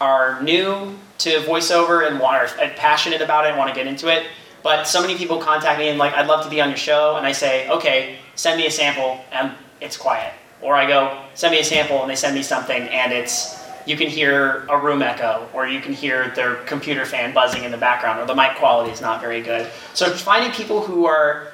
are 0.00 0.40
new 0.42 0.98
to 1.18 1.40
voiceover 1.40 2.06
and 2.06 2.20
want 2.20 2.36
are 2.36 2.60
uh, 2.60 2.70
passionate 2.76 3.20
about 3.20 3.44
it 3.44 3.48
and 3.48 3.58
want 3.58 3.68
to 3.68 3.74
get 3.74 3.86
into 3.86 4.08
it. 4.08 4.26
But 4.62 4.84
so 4.84 5.00
many 5.00 5.16
people 5.16 5.38
contact 5.38 5.78
me 5.78 5.88
and 5.88 5.98
like, 5.98 6.14
I'd 6.14 6.26
love 6.26 6.44
to 6.44 6.50
be 6.50 6.60
on 6.60 6.68
your 6.68 6.76
show, 6.76 7.16
and 7.16 7.26
I 7.26 7.32
say, 7.32 7.68
okay, 7.68 8.16
send 8.34 8.58
me 8.58 8.66
a 8.66 8.70
sample, 8.70 9.24
and 9.30 9.52
it's 9.80 9.96
quiet. 9.96 10.32
Or 10.60 10.74
I 10.74 10.86
go, 10.86 11.22
send 11.34 11.52
me 11.52 11.60
a 11.60 11.64
sample, 11.64 12.00
and 12.02 12.10
they 12.10 12.16
send 12.16 12.34
me 12.34 12.42
something, 12.42 12.82
and 12.88 13.12
it's 13.12 13.56
you 13.86 13.96
can 13.96 14.08
hear 14.08 14.66
a 14.68 14.76
room 14.76 15.00
echo, 15.00 15.48
or 15.54 15.66
you 15.66 15.80
can 15.80 15.94
hear 15.94 16.28
their 16.34 16.56
computer 16.66 17.06
fan 17.06 17.32
buzzing 17.32 17.64
in 17.64 17.70
the 17.70 17.78
background, 17.78 18.20
or 18.20 18.26
the 18.26 18.34
mic 18.34 18.56
quality 18.56 18.90
is 18.90 19.00
not 19.00 19.20
very 19.20 19.40
good. 19.40 19.70
So 19.94 20.10
finding 20.10 20.50
people 20.52 20.82
who 20.82 21.06
are 21.06 21.52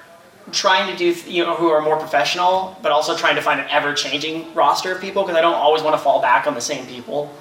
trying 0.50 0.90
to 0.90 0.97
do, 0.97 1.30
you 1.30 1.44
know, 1.44 1.54
who 1.54 1.68
are 1.68 1.80
more 1.80 1.97
professional, 1.97 2.76
but 2.83 2.90
also 2.90 3.16
trying 3.16 3.37
to 3.37 3.42
find 3.42 3.61
an 3.61 3.66
ever-changing 3.71 4.52
roster 4.54 4.92
of 4.92 5.00
people, 5.00 5.23
because 5.23 5.37
I 5.37 5.42
don't 5.42 5.54
always 5.54 5.83
want 5.83 5.94
to 5.94 6.02
fall 6.02 6.21
back 6.21 6.47
on 6.47 6.54
the 6.54 6.61
same 6.61 6.87
people. 6.87 7.33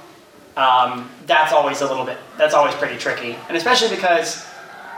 Um, 0.56 1.10
that's 1.26 1.52
always 1.52 1.82
a 1.82 1.88
little 1.88 2.06
bit, 2.06 2.18
that's 2.38 2.54
always 2.54 2.76
pretty 2.76 2.98
tricky, 2.98 3.38
and 3.48 3.58
especially 3.58 3.90
because. 3.96 4.46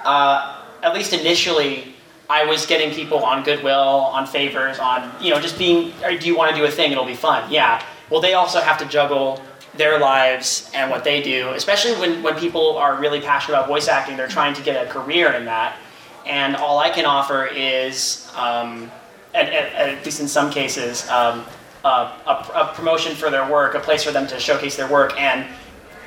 Uh, 0.04 0.62
at 0.86 0.94
least 0.94 1.14
initially, 1.14 1.94
I 2.30 2.46
was 2.46 2.66
getting 2.66 2.92
people 2.94 3.24
on 3.24 3.44
goodwill, 3.44 3.74
on 3.74 4.26
favors, 4.28 4.80
on 4.80 5.12
you 5.22 5.32
know 5.32 5.42
just 5.42 5.58
being. 5.58 5.92
Do 6.20 6.28
you 6.28 6.38
want 6.38 6.52
to 6.52 6.58
do 6.58 6.66
a 6.66 6.72
thing? 6.72 6.92
It'll 6.92 7.06
be 7.06 7.16
fun. 7.16 7.52
Yeah. 7.52 7.84
Well, 8.10 8.22
they 8.22 8.34
also 8.36 8.62
have 8.62 8.78
to 8.78 8.86
juggle 8.86 9.42
their 9.76 10.00
lives 10.00 10.72
and 10.74 10.90
what 10.90 11.04
they 11.04 11.22
do, 11.22 11.50
especially 11.50 11.94
when 12.00 12.24
when 12.24 12.36
people 12.36 12.78
are 12.78 13.00
really 13.00 13.20
passionate 13.20 13.58
about 13.58 13.68
voice 13.68 13.88
acting. 13.88 14.16
They're 14.16 14.28
trying 14.28 14.54
to 14.54 14.62
get 14.62 14.86
a 14.86 14.90
career 14.90 15.34
in 15.34 15.46
that, 15.46 15.78
and 16.26 16.56
all 16.56 16.80
I 16.80 16.90
can 16.90 17.06
offer 17.06 17.46
is, 17.48 18.32
um, 18.36 18.92
at, 19.34 19.50
at, 19.50 19.74
at, 19.74 20.06
least 20.06 20.22
in 20.22 20.28
some 20.28 20.52
cases, 20.52 21.08
um, 21.10 21.46
a, 21.86 22.52
a, 22.56 22.72
promotion 22.74 23.16
for 23.16 23.30
their 23.30 23.50
work, 23.50 23.76
a 23.76 23.80
place 23.80 24.04
for 24.04 24.12
them 24.12 24.26
to 24.28 24.40
showcase 24.40 24.76
their 24.76 24.90
work, 24.90 25.20
and 25.20 25.46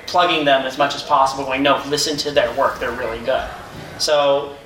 plugging 0.06 0.44
them 0.44 0.66
as 0.66 0.76
much 0.76 0.94
as 0.94 1.02
possible. 1.02 1.44
Going, 1.44 1.62
no, 1.62 1.82
listen 1.86 2.16
to 2.18 2.30
their 2.32 2.52
work. 2.56 2.80
They're 2.80 2.92
really 2.92 3.24
good. 3.24 3.48
So 3.98 4.56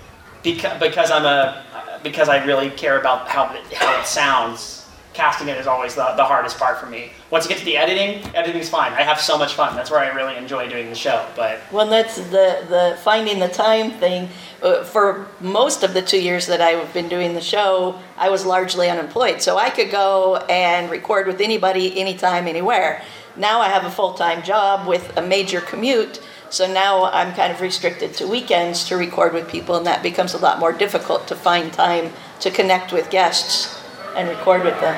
because, 0.42 0.80
because 0.80 1.10
I'm 1.10 1.24
a 1.24 1.62
because 2.02 2.28
I 2.28 2.44
really 2.44 2.70
care 2.70 2.98
about 2.98 3.28
how 3.28 3.46
how 3.74 4.00
it 4.00 4.06
sounds. 4.06 4.81
Casting 5.14 5.48
it 5.48 5.58
is 5.58 5.66
always 5.66 5.94
the, 5.94 6.14
the 6.16 6.24
hardest 6.24 6.58
part 6.58 6.78
for 6.78 6.86
me. 6.86 7.12
Once 7.30 7.44
you 7.44 7.50
get 7.50 7.58
to 7.58 7.64
the 7.64 7.76
editing, 7.76 8.24
editing's 8.34 8.68
fine. 8.68 8.92
I 8.92 9.02
have 9.02 9.20
so 9.20 9.36
much 9.36 9.54
fun. 9.54 9.76
That's 9.76 9.90
where 9.90 10.00
I 10.00 10.08
really 10.08 10.36
enjoy 10.36 10.68
doing 10.68 10.88
the 10.88 10.94
show. 10.94 11.26
But 11.36 11.60
well, 11.70 11.86
that's 11.86 12.16
the 12.16 12.64
the 12.68 12.98
finding 13.02 13.38
the 13.38 13.48
time 13.48 13.90
thing. 13.90 14.28
Uh, 14.62 14.84
for 14.84 15.26
most 15.40 15.82
of 15.82 15.92
the 15.92 16.02
two 16.02 16.20
years 16.20 16.46
that 16.46 16.60
I've 16.60 16.92
been 16.94 17.08
doing 17.08 17.34
the 17.34 17.40
show, 17.40 17.98
I 18.16 18.30
was 18.30 18.46
largely 18.46 18.88
unemployed, 18.88 19.42
so 19.42 19.58
I 19.58 19.70
could 19.70 19.90
go 19.90 20.36
and 20.48 20.90
record 20.90 21.26
with 21.26 21.40
anybody, 21.40 22.00
anytime, 22.00 22.46
anywhere. 22.46 23.02
Now 23.36 23.60
I 23.60 23.68
have 23.68 23.84
a 23.84 23.90
full 23.90 24.14
time 24.14 24.42
job 24.42 24.86
with 24.86 25.16
a 25.16 25.22
major 25.22 25.60
commute 25.60 26.20
so 26.52 26.70
now 26.70 27.04
I'm 27.04 27.32
kind 27.34 27.50
of 27.50 27.62
restricted 27.62 28.12
to 28.16 28.28
weekends 28.28 28.84
to 28.88 28.96
record 28.98 29.32
with 29.32 29.48
people, 29.48 29.74
and 29.74 29.86
that 29.86 30.02
becomes 30.02 30.34
a 30.34 30.38
lot 30.38 30.58
more 30.58 30.70
difficult 30.70 31.26
to 31.28 31.34
find 31.34 31.72
time 31.72 32.12
to 32.40 32.50
connect 32.50 32.92
with 32.92 33.08
guests 33.08 33.81
and 34.16 34.28
record 34.28 34.64
with 34.64 34.78
them. 34.80 34.96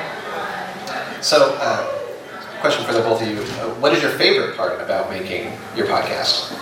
So, 1.22 1.56
uh, 1.60 1.86
question 2.60 2.84
for 2.84 2.92
the 2.92 3.00
both 3.00 3.22
of 3.22 3.28
you: 3.28 3.38
uh, 3.38 3.74
What 3.80 3.92
is 3.92 4.02
your 4.02 4.12
favorite 4.12 4.56
part 4.56 4.80
about 4.80 5.10
making 5.10 5.52
your 5.76 5.86
podcast? 5.86 6.52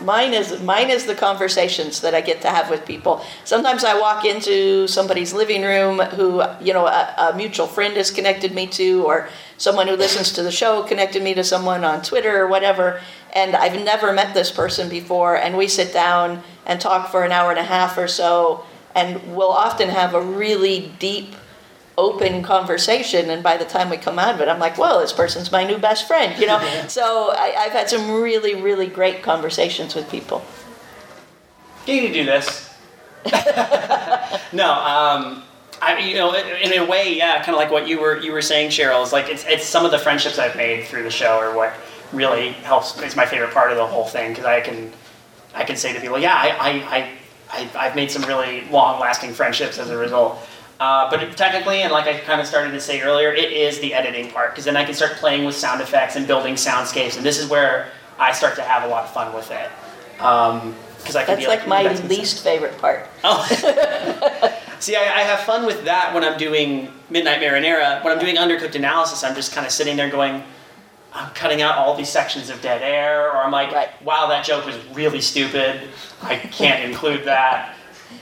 Mine 0.00 0.32
is 0.32 0.62
mine 0.62 0.88
is 0.88 1.04
the 1.04 1.14
conversations 1.14 2.00
that 2.00 2.14
I 2.14 2.22
get 2.22 2.40
to 2.42 2.48
have 2.48 2.70
with 2.70 2.86
people. 2.86 3.22
Sometimes 3.44 3.84
I 3.84 4.00
walk 4.00 4.24
into 4.24 4.86
somebody's 4.86 5.34
living 5.34 5.62
room 5.62 5.98
who 5.98 6.42
you 6.60 6.72
know 6.72 6.86
a, 6.86 7.14
a 7.18 7.36
mutual 7.36 7.66
friend 7.66 7.94
has 7.96 8.10
connected 8.10 8.54
me 8.54 8.66
to, 8.68 9.04
or 9.04 9.28
someone 9.58 9.88
who 9.88 9.96
listens 9.96 10.32
to 10.32 10.42
the 10.42 10.50
show 10.50 10.82
connected 10.84 11.22
me 11.22 11.34
to 11.34 11.44
someone 11.44 11.84
on 11.84 12.00
Twitter 12.00 12.40
or 12.40 12.48
whatever, 12.48 13.00
and 13.34 13.54
I've 13.54 13.84
never 13.84 14.10
met 14.12 14.32
this 14.32 14.50
person 14.50 14.88
before, 14.88 15.36
and 15.36 15.58
we 15.58 15.68
sit 15.68 15.92
down 15.92 16.42
and 16.64 16.80
talk 16.80 17.10
for 17.10 17.24
an 17.24 17.32
hour 17.32 17.50
and 17.50 17.58
a 17.58 17.64
half 17.64 17.98
or 17.98 18.08
so, 18.08 18.64
and 18.94 19.34
we'll 19.34 19.50
often 19.50 19.88
have 19.88 20.14
a 20.14 20.20
really 20.20 20.92
deep, 20.98 21.34
open 21.96 22.42
conversation. 22.42 23.30
And 23.30 23.42
by 23.42 23.56
the 23.56 23.64
time 23.64 23.90
we 23.90 23.96
come 23.96 24.18
out 24.18 24.34
of 24.34 24.40
it, 24.40 24.48
I'm 24.48 24.58
like, 24.58 24.78
well, 24.78 25.00
this 25.00 25.12
person's 25.12 25.52
my 25.52 25.64
new 25.64 25.78
best 25.78 26.06
friend, 26.06 26.38
you 26.40 26.46
know? 26.46 26.58
so 26.88 27.30
I, 27.30 27.48
have 27.48 27.72
had 27.72 27.90
some 27.90 28.20
really, 28.20 28.54
really 28.54 28.86
great 28.86 29.22
conversations 29.22 29.94
with 29.94 30.10
people. 30.10 30.44
can 31.86 32.04
You 32.04 32.12
do 32.12 32.24
this. 32.24 32.74
no, 34.52 34.72
um, 34.72 35.42
I, 35.82 35.98
you 35.98 36.14
know, 36.14 36.34
in 36.34 36.72
a 36.72 36.84
way, 36.86 37.16
yeah, 37.16 37.36
kind 37.42 37.50
of 37.50 37.56
like 37.56 37.70
what 37.70 37.86
you 37.86 38.00
were 38.00 38.18
you 38.18 38.32
were 38.32 38.42
saying, 38.42 38.70
Cheryl. 38.70 39.02
Is 39.02 39.12
like 39.12 39.28
it's 39.28 39.44
it's 39.46 39.66
some 39.66 39.84
of 39.84 39.90
the 39.90 39.98
friendships 39.98 40.38
I've 40.38 40.56
made 40.56 40.84
through 40.84 41.02
the 41.02 41.10
show, 41.10 41.38
or 41.38 41.54
what 41.54 41.74
really 42.12 42.52
helps. 42.52 42.98
It's 43.00 43.16
my 43.16 43.26
favorite 43.26 43.52
part 43.52 43.70
of 43.70 43.76
the 43.76 43.86
whole 43.86 44.04
thing 44.04 44.32
because 44.32 44.44
I 44.44 44.60
can, 44.60 44.92
I 45.54 45.64
can 45.64 45.76
say 45.76 45.92
to 45.92 46.00
people, 46.00 46.18
yeah, 46.18 46.34
I, 46.34 46.48
I, 46.48 46.70
I, 46.96 47.12
I've 47.52 47.96
made 47.96 48.10
some 48.10 48.22
really 48.22 48.62
long-lasting 48.70 49.32
friendships 49.32 49.78
as 49.78 49.90
a 49.90 49.96
result. 49.96 50.38
Uh, 50.78 51.10
but 51.10 51.36
technically, 51.36 51.82
and 51.82 51.92
like 51.92 52.06
I 52.06 52.18
kind 52.20 52.40
of 52.40 52.46
started 52.46 52.70
to 52.72 52.80
say 52.80 53.02
earlier, 53.02 53.30
it 53.32 53.52
is 53.52 53.80
the 53.80 53.92
editing 53.92 54.30
part 54.30 54.52
because 54.52 54.64
then 54.64 54.76
I 54.76 54.84
can 54.84 54.94
start 54.94 55.12
playing 55.12 55.44
with 55.44 55.54
sound 55.54 55.82
effects 55.82 56.16
and 56.16 56.26
building 56.26 56.54
soundscapes, 56.54 57.16
and 57.16 57.26
this 57.26 57.38
is 57.38 57.50
where 57.50 57.92
I 58.18 58.32
start 58.32 58.56
to 58.56 58.62
have 58.62 58.84
a 58.84 58.88
lot 58.88 59.04
of 59.04 59.12
fun 59.12 59.34
with 59.34 59.50
it. 59.50 59.70
Um, 60.22 60.74
because 60.96 61.16
I 61.16 61.24
can 61.24 61.36
that's 61.36 61.48
like, 61.48 61.66
like 61.66 61.68
my 61.68 61.92
least 62.08 62.42
favorite 62.42 62.76
part. 62.78 63.08
Oh. 63.24 64.56
See, 64.80 64.96
I, 64.96 65.02
I, 65.02 65.22
have 65.22 65.40
fun 65.40 65.66
with 65.66 65.84
that 65.84 66.14
when 66.14 66.24
I'm 66.24 66.38
doing 66.38 66.90
Midnight 67.10 67.40
Marinara. 67.40 68.02
When 68.02 68.14
I'm 68.14 68.18
doing 68.18 68.36
undercooked 68.36 68.74
analysis, 68.74 69.22
I'm 69.22 69.34
just 69.34 69.52
kind 69.52 69.66
of 69.66 69.72
sitting 69.72 69.94
there 69.94 70.08
going, 70.08 70.42
I'm 71.12 71.32
cutting 71.34 71.60
out 71.60 71.76
all 71.76 71.96
these 71.96 72.08
sections 72.08 72.50
of 72.50 72.62
dead 72.62 72.82
air, 72.82 73.30
or 73.30 73.38
I'm 73.38 73.50
like, 73.50 73.72
right. 73.72 74.02
wow, 74.04 74.28
that 74.28 74.44
joke 74.44 74.64
was 74.64 74.76
really 74.94 75.20
stupid. 75.20 75.88
I 76.22 76.36
can't 76.36 76.84
include 76.84 77.24
that. 77.24 77.74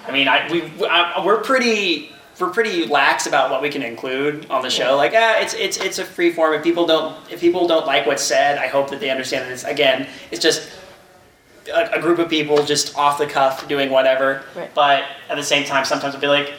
I 0.06 0.12
mean, 0.12 0.26
I, 0.26 0.50
we, 0.50 0.62
I, 0.86 1.24
we're 1.24 1.42
pretty 1.42 2.12
we're 2.40 2.50
pretty 2.50 2.86
lax 2.86 3.26
about 3.26 3.50
what 3.50 3.60
we 3.60 3.68
can 3.68 3.82
include 3.82 4.48
on 4.48 4.62
the 4.62 4.70
show. 4.70 4.96
Like, 4.96 5.12
ah, 5.14 5.40
it's 5.40 5.54
it's 5.54 5.76
it's 5.78 5.98
a 5.98 6.04
free 6.04 6.32
form. 6.32 6.54
If 6.54 6.62
people 6.62 6.86
don't 6.86 7.16
if 7.30 7.40
people 7.40 7.66
don't 7.66 7.86
like 7.86 8.06
what's 8.06 8.22
said, 8.22 8.58
I 8.58 8.68
hope 8.68 8.90
that 8.90 9.00
they 9.00 9.10
understand 9.10 9.46
that 9.46 9.52
it's 9.52 9.64
again, 9.64 10.06
it's 10.30 10.42
just 10.42 10.68
a, 11.68 11.98
a 11.98 12.00
group 12.00 12.18
of 12.18 12.30
people 12.30 12.64
just 12.64 12.96
off 12.96 13.18
the 13.18 13.26
cuff 13.26 13.66
doing 13.68 13.90
whatever. 13.90 14.44
Right. 14.54 14.72
But 14.74 15.04
at 15.28 15.36
the 15.36 15.42
same 15.42 15.64
time, 15.64 15.84
sometimes 15.84 16.14
I'll 16.14 16.20
be 16.20 16.28
like, 16.28 16.54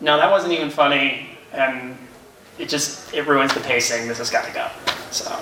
no, 0.00 0.16
that 0.16 0.30
wasn't 0.30 0.52
even 0.52 0.70
funny, 0.70 1.30
and 1.52 1.96
it 2.58 2.68
just 2.68 3.12
it 3.12 3.26
ruins 3.26 3.52
the 3.54 3.60
pacing. 3.60 4.08
This 4.08 4.18
has 4.18 4.30
got 4.30 4.44
to 4.46 4.52
go. 4.52 4.68
So. 5.10 5.36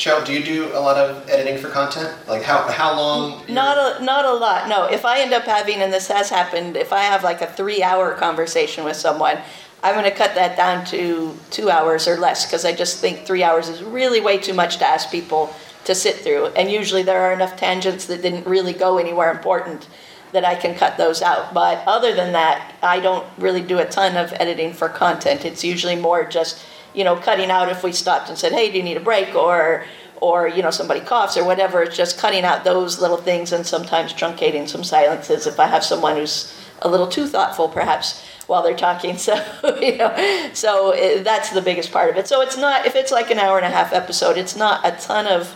Cheryl, 0.00 0.24
do 0.24 0.32
you 0.32 0.42
do 0.42 0.72
a 0.72 0.80
lot 0.80 0.96
of 0.96 1.28
editing 1.28 1.58
for 1.58 1.68
content? 1.68 2.10
Like 2.26 2.42
how 2.42 2.66
how 2.68 2.96
long? 2.96 3.42
Not 3.50 3.76
a 3.76 4.02
not 4.02 4.24
a 4.24 4.32
lot. 4.32 4.66
No. 4.66 4.86
If 4.86 5.04
I 5.04 5.20
end 5.20 5.34
up 5.34 5.42
having, 5.42 5.82
and 5.82 5.92
this 5.92 6.08
has 6.08 6.30
happened, 6.30 6.78
if 6.78 6.90
I 6.90 7.00
have 7.00 7.22
like 7.22 7.42
a 7.42 7.46
three 7.46 7.82
hour 7.82 8.14
conversation 8.14 8.82
with 8.82 8.96
someone, 8.96 9.38
I'm 9.82 9.92
going 9.92 10.10
to 10.10 10.16
cut 10.16 10.34
that 10.36 10.56
down 10.56 10.86
to 10.86 11.36
two 11.50 11.68
hours 11.68 12.08
or 12.08 12.16
less 12.16 12.46
because 12.46 12.64
I 12.64 12.72
just 12.72 13.00
think 13.00 13.26
three 13.26 13.42
hours 13.42 13.68
is 13.68 13.82
really 13.82 14.22
way 14.22 14.38
too 14.38 14.54
much 14.54 14.78
to 14.78 14.86
ask 14.86 15.10
people 15.10 15.54
to 15.84 15.94
sit 15.94 16.16
through. 16.16 16.46
And 16.56 16.70
usually 16.70 17.02
there 17.02 17.20
are 17.20 17.34
enough 17.34 17.58
tangents 17.58 18.06
that 18.06 18.22
didn't 18.22 18.46
really 18.46 18.72
go 18.72 18.96
anywhere 18.96 19.30
important 19.30 19.86
that 20.32 20.46
I 20.46 20.54
can 20.54 20.74
cut 20.74 20.96
those 20.96 21.20
out. 21.20 21.52
But 21.52 21.82
other 21.86 22.14
than 22.14 22.32
that, 22.32 22.74
I 22.82 23.00
don't 23.00 23.26
really 23.36 23.62
do 23.62 23.78
a 23.78 23.84
ton 23.84 24.16
of 24.16 24.32
editing 24.34 24.72
for 24.72 24.88
content. 24.88 25.44
It's 25.44 25.64
usually 25.64 25.96
more 25.96 26.24
just, 26.24 26.64
you 26.94 27.04
know, 27.04 27.16
cutting 27.16 27.50
out 27.50 27.68
if 27.68 27.82
we 27.82 27.92
stopped 27.92 28.28
and 28.28 28.38
said, 28.38 28.52
hey, 28.52 28.70
do 28.70 28.78
you 28.78 28.82
need 28.82 28.96
a 28.96 29.00
break? 29.00 29.34
Or, 29.34 29.84
or 30.20 30.48
you 30.48 30.62
know, 30.62 30.70
somebody 30.70 31.00
coughs 31.00 31.36
or 31.36 31.44
whatever. 31.44 31.82
It's 31.82 31.96
just 31.96 32.18
cutting 32.18 32.44
out 32.44 32.64
those 32.64 33.00
little 33.00 33.16
things 33.16 33.52
and 33.52 33.66
sometimes 33.66 34.12
truncating 34.12 34.68
some 34.68 34.84
silences 34.84 35.46
if 35.46 35.58
I 35.58 35.66
have 35.66 35.84
someone 35.84 36.16
who's 36.16 36.54
a 36.82 36.88
little 36.88 37.08
too 37.08 37.26
thoughtful, 37.26 37.68
perhaps 37.68 38.24
while 38.46 38.62
they're 38.62 38.76
talking. 38.76 39.16
So 39.16 39.34
you 39.80 39.96
know, 39.96 40.50
so 40.52 40.92
it, 40.92 41.24
that's 41.24 41.50
the 41.50 41.62
biggest 41.62 41.92
part 41.92 42.10
of 42.10 42.16
it. 42.16 42.26
So 42.26 42.40
it's 42.42 42.56
not 42.56 42.86
if 42.86 42.96
it's 42.96 43.12
like 43.12 43.30
an 43.30 43.38
hour 43.38 43.56
and 43.56 43.66
a 43.66 43.70
half 43.70 43.92
episode, 43.92 44.36
it's 44.36 44.56
not 44.56 44.84
a 44.84 44.92
ton 44.92 45.26
of 45.26 45.54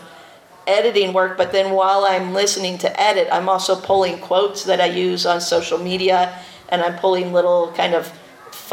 editing 0.67 1.13
work. 1.13 1.37
But 1.37 1.53
then 1.53 1.73
while 1.73 2.05
I'm 2.05 2.33
listening 2.33 2.79
to 2.79 3.01
edit, 3.01 3.29
I'm 3.33 3.49
also 3.49 3.81
pulling 3.81 4.19
quotes 4.19 4.65
that 4.65 4.81
I 4.81 4.87
use 4.87 5.27
on 5.27 5.41
social 5.41 5.79
media, 5.79 6.39
and 6.69 6.83
I'm 6.83 6.97
pulling 6.99 7.33
little 7.33 7.73
kind 7.73 7.95
of 7.95 8.13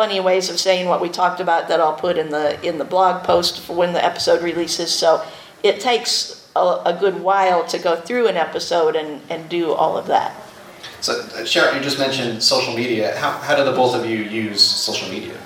funny 0.02 0.20
ways 0.20 0.50
of 0.50 0.60
saying 0.60 0.88
what 0.88 1.00
we 1.00 1.08
talked 1.10 1.40
about 1.40 1.68
that 1.68 1.80
I'll 1.80 1.94
put 2.08 2.18
in 2.18 2.32
the 2.32 2.60
in 2.68 2.80
the 2.80 2.84
blog 2.84 3.24
post 3.24 3.60
for 3.60 3.76
when 3.76 3.94
the 3.94 4.04
episode 4.04 4.42
releases. 4.42 4.90
So 4.92 5.24
it 5.62 5.80
takes 5.80 6.50
a, 6.56 6.82
a 6.92 6.98
good 7.00 7.22
while 7.22 7.64
to 7.68 7.78
go 7.78 7.96
through 7.96 8.26
an 8.28 8.36
episode 8.36 8.96
and, 8.96 9.22
and 9.30 9.48
do 9.48 9.74
all 9.74 9.96
of 10.00 10.08
that. 10.08 10.32
So, 11.02 11.14
uh, 11.14 11.46
Sharon, 11.46 11.78
you 11.78 11.84
just 11.84 12.00
mentioned 12.00 12.42
social 12.42 12.74
media. 12.76 13.16
How, 13.16 13.30
how 13.46 13.56
do 13.56 13.64
the 13.64 13.74
both 13.74 13.94
of 13.94 14.04
you 14.08 14.18
use 14.18 14.64
social 14.64 15.08
media? 15.08 15.38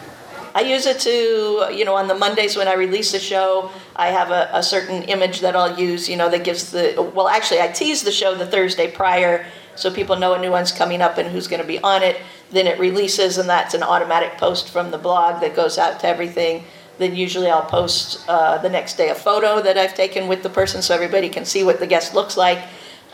I 0.54 0.62
use 0.62 0.86
it 0.86 1.00
to, 1.02 1.68
you 1.78 1.84
know, 1.84 1.96
on 1.96 2.08
the 2.08 2.16
Mondays 2.16 2.56
when 2.56 2.70
I 2.70 2.76
release 2.76 3.12
the 3.12 3.20
show, 3.20 3.70
I 3.98 4.08
have 4.08 4.32
a, 4.32 4.50
a, 4.54 4.64
certain 4.64 5.04
image 5.04 5.42
that 5.42 5.54
I'll 5.54 5.78
use, 5.78 6.08
you 6.08 6.16
know, 6.16 6.30
that 6.30 6.46
gives 6.46 6.72
the, 6.72 7.12
well, 7.14 7.28
actually, 7.28 7.60
I 7.60 7.68
tease 7.68 8.04
the 8.04 8.12
show 8.12 8.36
the 8.36 8.48
Thursday 8.48 8.90
prior 8.90 9.46
so 9.76 9.92
people 9.92 10.16
know 10.16 10.34
a 10.34 10.40
new 10.40 10.52
one's 10.52 10.72
coming 10.72 11.02
up 11.02 11.18
and 11.18 11.30
who's 11.30 11.48
going 11.48 11.62
to 11.62 11.68
be 11.68 11.80
on 11.80 12.04
it. 12.04 12.18
Then 12.52 12.68
it 12.68 12.80
releases, 12.80 13.38
and 13.38 13.50
that's 13.50 13.74
an 13.74 13.84
automatic 13.84 14.38
post 14.38 14.70
from 14.70 14.92
the 14.92 14.98
blog 14.98 15.42
that 15.42 15.56
goes 15.56 15.78
out 15.78 16.00
to 16.02 16.08
everything. 16.08 16.64
Then 16.98 17.16
usually 17.16 17.50
I'll 17.50 17.66
post 17.66 18.24
uh, 18.30 18.58
the 18.60 18.70
next 18.70 18.96
day 18.96 19.10
a 19.10 19.16
photo 19.16 19.62
that 19.62 19.78
I've 19.78 19.96
taken 19.96 20.28
with 20.28 20.44
the 20.44 20.50
person 20.50 20.82
so 20.82 20.96
everybody 20.96 21.30
can 21.30 21.44
see 21.46 21.64
what 21.64 21.80
the 21.80 21.88
guest 21.88 22.14
looks 22.14 22.38
like. 22.38 22.60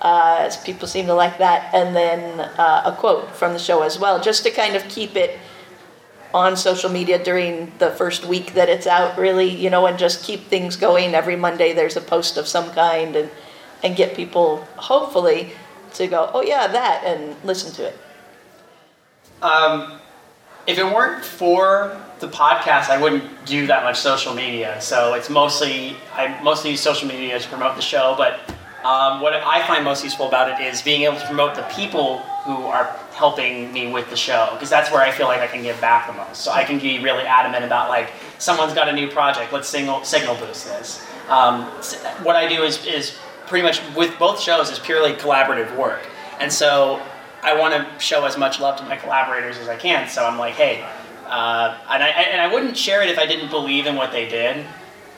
Uh, 0.02 0.52
people 0.64 0.88
seem 0.88 1.06
to 1.08 1.14
like 1.14 1.38
that. 1.40 1.74
And 1.74 1.96
then 1.96 2.40
uh, 2.40 2.84
a 2.86 2.96
quote 3.00 3.32
from 3.32 3.54
the 3.54 3.60
show 3.60 3.82
as 3.82 3.98
well, 3.98 4.22
just 4.22 4.44
to 4.44 4.52
kind 4.52 4.76
of 4.76 4.88
keep 4.88 5.16
it 5.16 5.40
on 6.34 6.56
social 6.56 6.90
media 6.90 7.22
during 7.24 7.72
the 7.80 7.92
first 7.92 8.26
week 8.26 8.54
that 8.54 8.70
it's 8.70 8.88
out, 8.88 9.18
really, 9.18 9.50
you 9.50 9.70
know, 9.70 9.86
and 9.86 9.98
just 9.98 10.24
keep 10.24 10.42
things 10.46 10.76
going. 10.76 11.14
Every 11.14 11.36
Monday 11.36 11.74
there's 11.74 11.98
a 11.98 12.02
post 12.02 12.38
of 12.38 12.48
some 12.48 12.72
kind 12.72 13.16
and, 13.16 13.30
and 13.84 13.96
get 13.96 14.16
people, 14.16 14.58
hopefully, 14.78 15.52
to 15.96 16.08
go, 16.08 16.30
oh, 16.34 16.42
yeah, 16.42 16.68
that, 16.68 17.04
and 17.06 17.36
listen 17.44 17.72
to 17.74 17.88
it. 17.88 17.98
Um, 19.42 20.00
if 20.68 20.78
it 20.78 20.84
weren't 20.84 21.26
for 21.26 22.00
the 22.20 22.28
podcast, 22.28 22.90
I 22.90 23.02
wouldn't 23.02 23.46
do 23.46 23.68
that 23.68 23.84
much 23.84 24.00
social 24.00 24.34
media. 24.34 24.80
So 24.80 25.16
it's 25.16 25.30
mostly, 25.30 25.96
I 26.14 26.42
mostly 26.44 26.72
use 26.72 26.82
social 26.82 27.08
media 27.08 27.40
to 27.40 27.48
promote 27.50 27.76
the 27.76 27.82
show, 27.82 28.14
but 28.18 28.40
um, 28.84 29.22
what 29.22 29.34
I 29.34 29.66
find 29.68 29.84
most 29.84 30.04
useful 30.04 30.28
about 30.28 30.60
it 30.60 30.66
is 30.66 30.82
being 30.82 31.04
able 31.04 31.18
to 31.18 31.26
promote 31.26 31.56
the 31.56 31.64
people 31.64 32.20
who 32.46 32.66
are 32.66 32.86
helping 33.14 33.72
me 33.72 33.92
with 33.92 34.10
the 34.10 34.16
show 34.16 34.50
because 34.54 34.70
that's 34.72 34.92
where 34.92 35.02
I 35.02 35.12
feel 35.12 35.28
like 35.28 35.42
I 35.42 35.48
can 35.48 35.62
give 35.62 35.80
back 35.80 36.08
the 36.08 36.14
most. 36.14 36.42
So 36.42 36.52
I 36.52 36.64
can 36.64 36.80
be 36.80 36.98
really 36.98 37.24
adamant 37.24 37.64
about 37.64 37.90
like 37.90 38.12
someone's 38.40 38.74
got 38.74 38.90
a 38.90 38.94
new 38.94 39.08
project, 39.08 39.54
let's 39.54 39.70
signal 39.70 40.04
signal 40.04 40.36
boost 40.36 40.66
this. 40.66 41.08
Um, 41.30 41.66
what 42.24 42.36
I 42.36 42.48
do 42.48 42.64
is 42.64 42.84
is 42.88 43.18
pretty 43.52 43.64
much 43.64 43.82
with 43.98 44.18
both 44.18 44.40
shows 44.40 44.70
is 44.72 44.80
purely 44.80 45.12
collaborative 45.12 45.78
work, 45.78 46.00
and 46.40 46.52
so 46.52 47.02
I 47.44 47.54
want 47.60 47.74
to 47.74 48.00
show 48.00 48.24
as 48.24 48.38
much 48.38 48.62
love 48.62 48.78
to 48.78 48.84
my 48.86 48.96
collaborators 48.96 49.58
as 49.58 49.68
I 49.68 49.76
can. 49.76 50.08
So 50.08 50.26
I'm 50.26 50.40
like, 50.40 50.54
hey, 50.54 50.82
uh, 51.28 51.78
and 51.92 52.02
I 52.02 52.08
and 52.08 52.42
I 52.42 52.52
wouldn't 52.52 52.78
share 52.78 53.04
it 53.04 53.10
if 53.10 53.20
I 53.20 53.26
didn't 53.26 53.50
believe 53.50 53.88
in 53.88 53.98
what 53.98 54.14
they 54.14 54.28
did. 54.28 54.66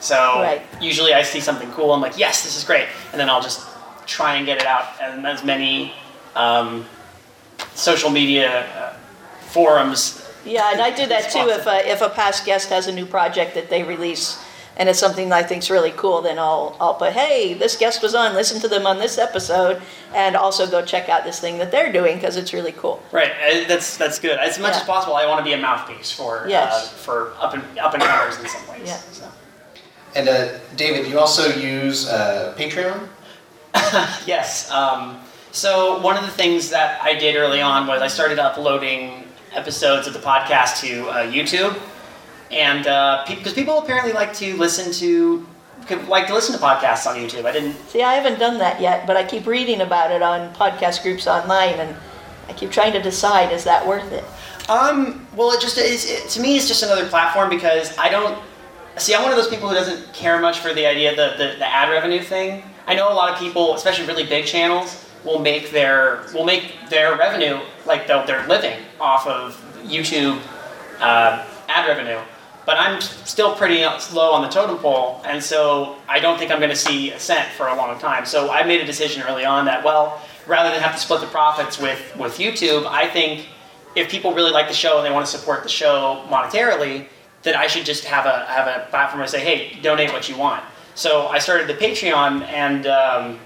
So 0.00 0.16
right. 0.16 0.60
usually 0.80 1.14
I 1.14 1.22
see 1.22 1.38
something 1.38 1.70
cool, 1.70 1.92
I'm 1.92 2.00
like, 2.00 2.18
yes, 2.18 2.42
this 2.42 2.56
is 2.56 2.64
great, 2.64 2.88
and 3.12 3.20
then 3.20 3.30
I'll 3.30 3.40
just 3.40 3.66
try 4.04 4.34
and 4.34 4.44
get 4.44 4.60
it 4.60 4.66
out 4.66 5.00
and 5.00 5.24
as 5.24 5.44
many 5.44 5.94
um, 6.34 6.84
social 7.74 8.10
media 8.10 8.66
uh, 8.76 8.96
forums. 9.52 10.28
Yeah, 10.44 10.72
and 10.72 10.82
I 10.82 10.90
do 10.90 11.06
that 11.06 11.30
too. 11.30 11.48
If 11.48 11.66
a, 11.66 11.88
if 11.88 12.02
a 12.02 12.10
past 12.10 12.44
guest 12.44 12.68
has 12.68 12.88
a 12.88 12.92
new 12.92 13.06
project 13.06 13.54
that 13.54 13.70
they 13.70 13.84
release 13.84 14.44
and 14.76 14.88
it's 14.88 14.98
something 14.98 15.28
that 15.28 15.44
I 15.44 15.46
think 15.46 15.62
is 15.62 15.70
really 15.70 15.92
cool, 15.92 16.22
then 16.22 16.38
I'll 16.38 16.76
I'll 16.80 16.94
put, 16.94 17.12
hey, 17.12 17.54
this 17.54 17.76
guest 17.76 18.02
was 18.02 18.14
on, 18.14 18.34
listen 18.34 18.60
to 18.60 18.68
them 18.68 18.86
on 18.86 18.98
this 18.98 19.18
episode, 19.18 19.80
and 20.14 20.36
also 20.36 20.68
go 20.68 20.84
check 20.84 21.08
out 21.08 21.24
this 21.24 21.40
thing 21.40 21.58
that 21.58 21.70
they're 21.70 21.92
doing 21.92 22.16
because 22.16 22.36
it's 22.36 22.52
really 22.52 22.72
cool. 22.72 23.02
Right, 23.12 23.30
uh, 23.30 23.68
that's 23.68 23.96
that's 23.96 24.18
good. 24.18 24.38
As 24.38 24.58
much 24.58 24.74
yeah. 24.74 24.80
as 24.80 24.86
possible, 24.86 25.14
I 25.16 25.26
want 25.26 25.38
to 25.38 25.44
be 25.44 25.52
a 25.52 25.58
mouthpiece 25.58 26.10
for 26.10 26.46
yes. 26.48 26.72
uh, 26.72 26.96
for 26.96 27.32
up 27.38 27.54
and 27.54 27.62
up 27.78 27.94
and 27.94 28.02
comers 28.02 28.38
in 28.38 28.46
some 28.48 28.68
ways. 28.68 28.82
Yeah. 28.84 28.96
So. 28.96 29.30
And 30.14 30.28
uh, 30.28 30.58
David, 30.76 31.10
you 31.10 31.18
also 31.18 31.48
use 31.58 32.08
uh, 32.08 32.54
Patreon? 32.56 33.08
yes. 34.26 34.70
Um, 34.70 35.20
so 35.50 36.00
one 36.00 36.16
of 36.16 36.22
the 36.22 36.30
things 36.30 36.70
that 36.70 37.00
I 37.02 37.14
did 37.14 37.36
early 37.36 37.60
on 37.60 37.86
was 37.86 38.00
I 38.00 38.06
started 38.06 38.38
uploading 38.38 39.24
episodes 39.52 40.06
of 40.06 40.12
the 40.12 40.20
podcast 40.20 40.80
to 40.80 41.08
uh, 41.08 41.30
YouTube, 41.30 41.78
and 42.50 42.84
because 42.84 43.52
uh, 43.52 43.54
pe- 43.54 43.54
people 43.54 43.78
apparently 43.78 44.12
like 44.12 44.32
to 44.34 44.56
listen 44.56 44.92
to 44.94 45.46
like 46.08 46.26
to 46.28 46.34
listen 46.34 46.58
to 46.58 46.64
podcasts 46.64 47.06
on 47.06 47.16
YouTube. 47.16 47.44
I 47.44 47.52
didn't 47.52 47.74
see. 47.88 48.02
I 48.02 48.14
haven't 48.14 48.38
done 48.38 48.58
that 48.58 48.80
yet, 48.80 49.06
but 49.06 49.16
I 49.16 49.24
keep 49.24 49.46
reading 49.46 49.80
about 49.82 50.10
it 50.10 50.22
on 50.22 50.54
podcast 50.54 51.02
groups 51.02 51.26
online, 51.26 51.74
and 51.74 51.94
I 52.48 52.52
keep 52.52 52.70
trying 52.70 52.92
to 52.92 53.02
decide 53.02 53.52
is 53.52 53.64
that 53.64 53.86
worth 53.86 54.10
it. 54.12 54.24
Um. 54.70 55.26
Well, 55.36 55.52
it 55.52 55.60
just 55.60 55.76
is. 55.78 56.10
It, 56.10 56.28
to 56.30 56.40
me, 56.40 56.56
it's 56.56 56.68
just 56.68 56.82
another 56.82 57.06
platform 57.08 57.50
because 57.50 57.96
I 57.98 58.08
don't 58.08 58.38
See, 58.96 59.12
I'm 59.12 59.22
one 59.22 59.32
of 59.32 59.36
those 59.36 59.48
people 59.48 59.68
who 59.68 59.74
doesn't 59.74 60.12
care 60.12 60.40
much 60.40 60.60
for 60.60 60.72
the 60.72 60.86
idea 60.86 61.10
of 61.10 61.16
the, 61.16 61.34
the, 61.36 61.58
the 61.58 61.66
ad 61.66 61.90
revenue 61.90 62.22
thing. 62.22 62.62
I 62.86 62.94
know 62.94 63.12
a 63.12 63.14
lot 63.14 63.32
of 63.32 63.38
people, 63.38 63.74
especially 63.74 64.06
really 64.06 64.24
big 64.24 64.46
channels, 64.46 65.04
will 65.24 65.40
make 65.40 65.70
their 65.70 66.26
will 66.32 66.44
make 66.44 66.88
their 66.90 67.16
revenue 67.16 67.58
like 67.86 68.06
they're, 68.06 68.24
they're 68.26 68.46
living 68.46 68.78
off 69.00 69.26
of 69.26 69.60
YouTube 69.84 70.40
uh, 71.00 71.44
ad 71.68 71.88
revenue. 71.88 72.20
But 72.66 72.78
I'm 72.78 73.00
still 73.00 73.54
pretty 73.54 73.82
low 74.14 74.32
on 74.32 74.42
the 74.42 74.48
totem 74.48 74.78
pole, 74.78 75.20
and 75.26 75.42
so 75.42 75.96
I 76.08 76.18
don't 76.18 76.38
think 76.38 76.50
I'm 76.50 76.58
going 76.58 76.70
to 76.70 76.76
see 76.76 77.10
a 77.10 77.18
cent 77.18 77.48
for 77.52 77.68
a 77.68 77.76
long 77.76 77.98
time. 77.98 78.24
So 78.24 78.50
I 78.50 78.62
made 78.62 78.80
a 78.80 78.86
decision 78.86 79.22
early 79.22 79.44
on 79.44 79.66
that 79.66 79.84
well, 79.84 80.22
rather 80.46 80.70
than 80.70 80.80
have 80.80 80.94
to 80.94 81.00
split 81.00 81.20
the 81.20 81.26
profits 81.26 81.78
with 81.78 82.16
with 82.16 82.38
YouTube, 82.38 82.86
I 82.86 83.06
think 83.06 83.48
if 83.94 84.08
people 84.10 84.34
really 84.34 84.50
like 84.50 84.68
the 84.68 84.74
show 84.74 84.96
and 84.96 85.06
they 85.06 85.10
want 85.10 85.26
to 85.26 85.30
support 85.30 85.62
the 85.62 85.68
show 85.68 86.24
monetarily, 86.28 87.06
that 87.42 87.54
I 87.54 87.66
should 87.66 87.84
just 87.84 88.04
have 88.04 88.26
a 88.26 88.46
have 88.46 88.66
a 88.66 88.86
platform 88.90 89.22
to 89.22 89.28
say, 89.28 89.40
hey, 89.40 89.78
donate 89.82 90.12
what 90.12 90.28
you 90.28 90.36
want. 90.36 90.64
So 90.94 91.26
I 91.26 91.38
started 91.38 91.66
the 91.68 91.74
Patreon, 91.74 92.42
and 92.44 92.86
um, 92.86 93.38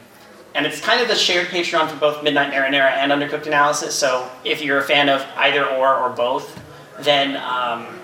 and 0.54 0.64
it's 0.66 0.80
kind 0.80 1.00
of 1.00 1.08
the 1.08 1.14
shared 1.14 1.48
Patreon 1.48 1.88
for 1.88 1.96
both 1.96 2.22
Midnight 2.22 2.52
Marinara 2.52 2.92
and 2.92 3.10
Undercooked 3.10 3.46
Analysis. 3.46 3.94
So 3.94 4.30
if 4.44 4.62
you're 4.62 4.78
a 4.78 4.84
fan 4.84 5.08
of 5.08 5.26
either 5.36 5.66
or 5.66 5.94
or 5.94 6.10
both, 6.10 6.58
then 7.00 7.36
um, 7.36 7.97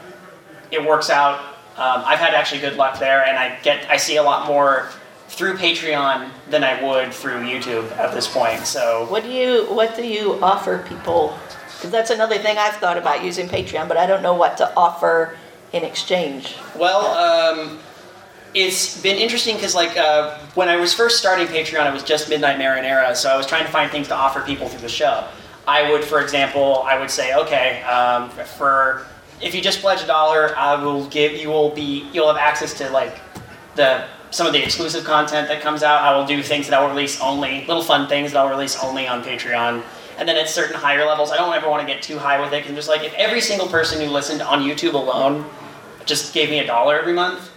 it 0.74 0.84
works 0.84 1.10
out. 1.10 1.40
Um, 1.76 2.02
I've 2.04 2.18
had 2.18 2.34
actually 2.34 2.60
good 2.60 2.76
luck 2.76 2.98
there, 2.98 3.24
and 3.26 3.36
I 3.36 3.58
get 3.62 3.88
I 3.90 3.96
see 3.96 4.16
a 4.16 4.22
lot 4.22 4.46
more 4.46 4.90
through 5.28 5.56
Patreon 5.56 6.30
than 6.50 6.62
I 6.62 6.82
would 6.82 7.12
through 7.12 7.42
YouTube 7.42 7.90
at 7.96 8.12
this 8.12 8.28
point. 8.28 8.60
So 8.66 9.06
what 9.08 9.22
do 9.22 9.30
you 9.30 9.64
what 9.66 9.96
do 9.96 10.06
you 10.06 10.42
offer 10.42 10.84
people? 10.88 11.36
Because 11.76 11.90
that's 11.90 12.10
another 12.10 12.38
thing 12.38 12.56
I've 12.58 12.76
thought 12.76 12.96
about 12.96 13.24
using 13.24 13.48
Patreon, 13.48 13.88
but 13.88 13.96
I 13.96 14.06
don't 14.06 14.22
know 14.22 14.34
what 14.34 14.56
to 14.58 14.74
offer 14.76 15.36
in 15.74 15.82
exchange? 15.82 16.54
Well, 16.76 17.04
um, 17.06 17.80
it's 18.54 19.02
been 19.02 19.16
interesting 19.16 19.56
because 19.56 19.74
like 19.74 19.96
uh, 19.96 20.38
when 20.54 20.68
I 20.68 20.76
was 20.76 20.94
first 20.94 21.18
starting 21.18 21.48
Patreon, 21.48 21.86
it 21.86 21.92
was 21.92 22.04
just 22.04 22.30
Midnight 22.30 22.58
Marinara, 22.58 23.14
so 23.16 23.28
I 23.28 23.36
was 23.36 23.46
trying 23.46 23.66
to 23.66 23.72
find 23.72 23.90
things 23.90 24.08
to 24.08 24.14
offer 24.14 24.40
people 24.40 24.68
through 24.68 24.80
the 24.80 24.88
show. 24.88 25.26
I 25.66 25.90
would, 25.90 26.04
for 26.04 26.20
example, 26.20 26.84
I 26.86 26.98
would 26.98 27.10
say, 27.10 27.34
okay, 27.34 27.82
um, 27.82 28.30
for 28.30 29.04
if 29.44 29.54
you 29.54 29.60
just 29.60 29.80
pledge 29.80 30.02
a 30.02 30.06
dollar, 30.06 30.56
I 30.56 30.82
will 30.82 31.06
give 31.08 31.32
you 31.32 31.50
will 31.50 31.70
be 31.70 32.08
you'll 32.12 32.28
have 32.28 32.38
access 32.38 32.72
to 32.78 32.88
like 32.90 33.20
the 33.76 34.06
some 34.30 34.46
of 34.46 34.52
the 34.52 34.64
exclusive 34.64 35.04
content 35.04 35.48
that 35.48 35.60
comes 35.60 35.82
out. 35.82 36.02
I 36.02 36.16
will 36.16 36.26
do 36.26 36.42
things 36.42 36.66
that 36.66 36.80
I'll 36.80 36.88
release 36.88 37.20
only, 37.20 37.60
little 37.66 37.82
fun 37.82 38.08
things 38.08 38.32
that 38.32 38.38
I'll 38.38 38.48
release 38.48 38.82
only 38.82 39.06
on 39.06 39.22
Patreon. 39.22 39.84
And 40.18 40.28
then 40.28 40.36
at 40.36 40.48
certain 40.48 40.74
higher 40.74 41.04
levels, 41.04 41.30
I 41.30 41.36
don't 41.36 41.54
ever 41.54 41.68
want 41.68 41.86
to 41.86 41.92
get 41.92 42.02
too 42.02 42.18
high 42.18 42.40
with 42.40 42.52
it 42.52 42.56
because 42.56 42.70
I'm 42.70 42.76
just 42.76 42.88
like, 42.88 43.04
if 43.04 43.14
every 43.14 43.40
single 43.40 43.68
person 43.68 44.00
who 44.00 44.08
listened 44.08 44.42
on 44.42 44.62
YouTube 44.62 44.94
alone 44.94 45.44
just 46.04 46.34
gave 46.34 46.50
me 46.50 46.60
a 46.60 46.66
dollar 46.66 46.98
every 46.98 47.12
month, 47.12 47.50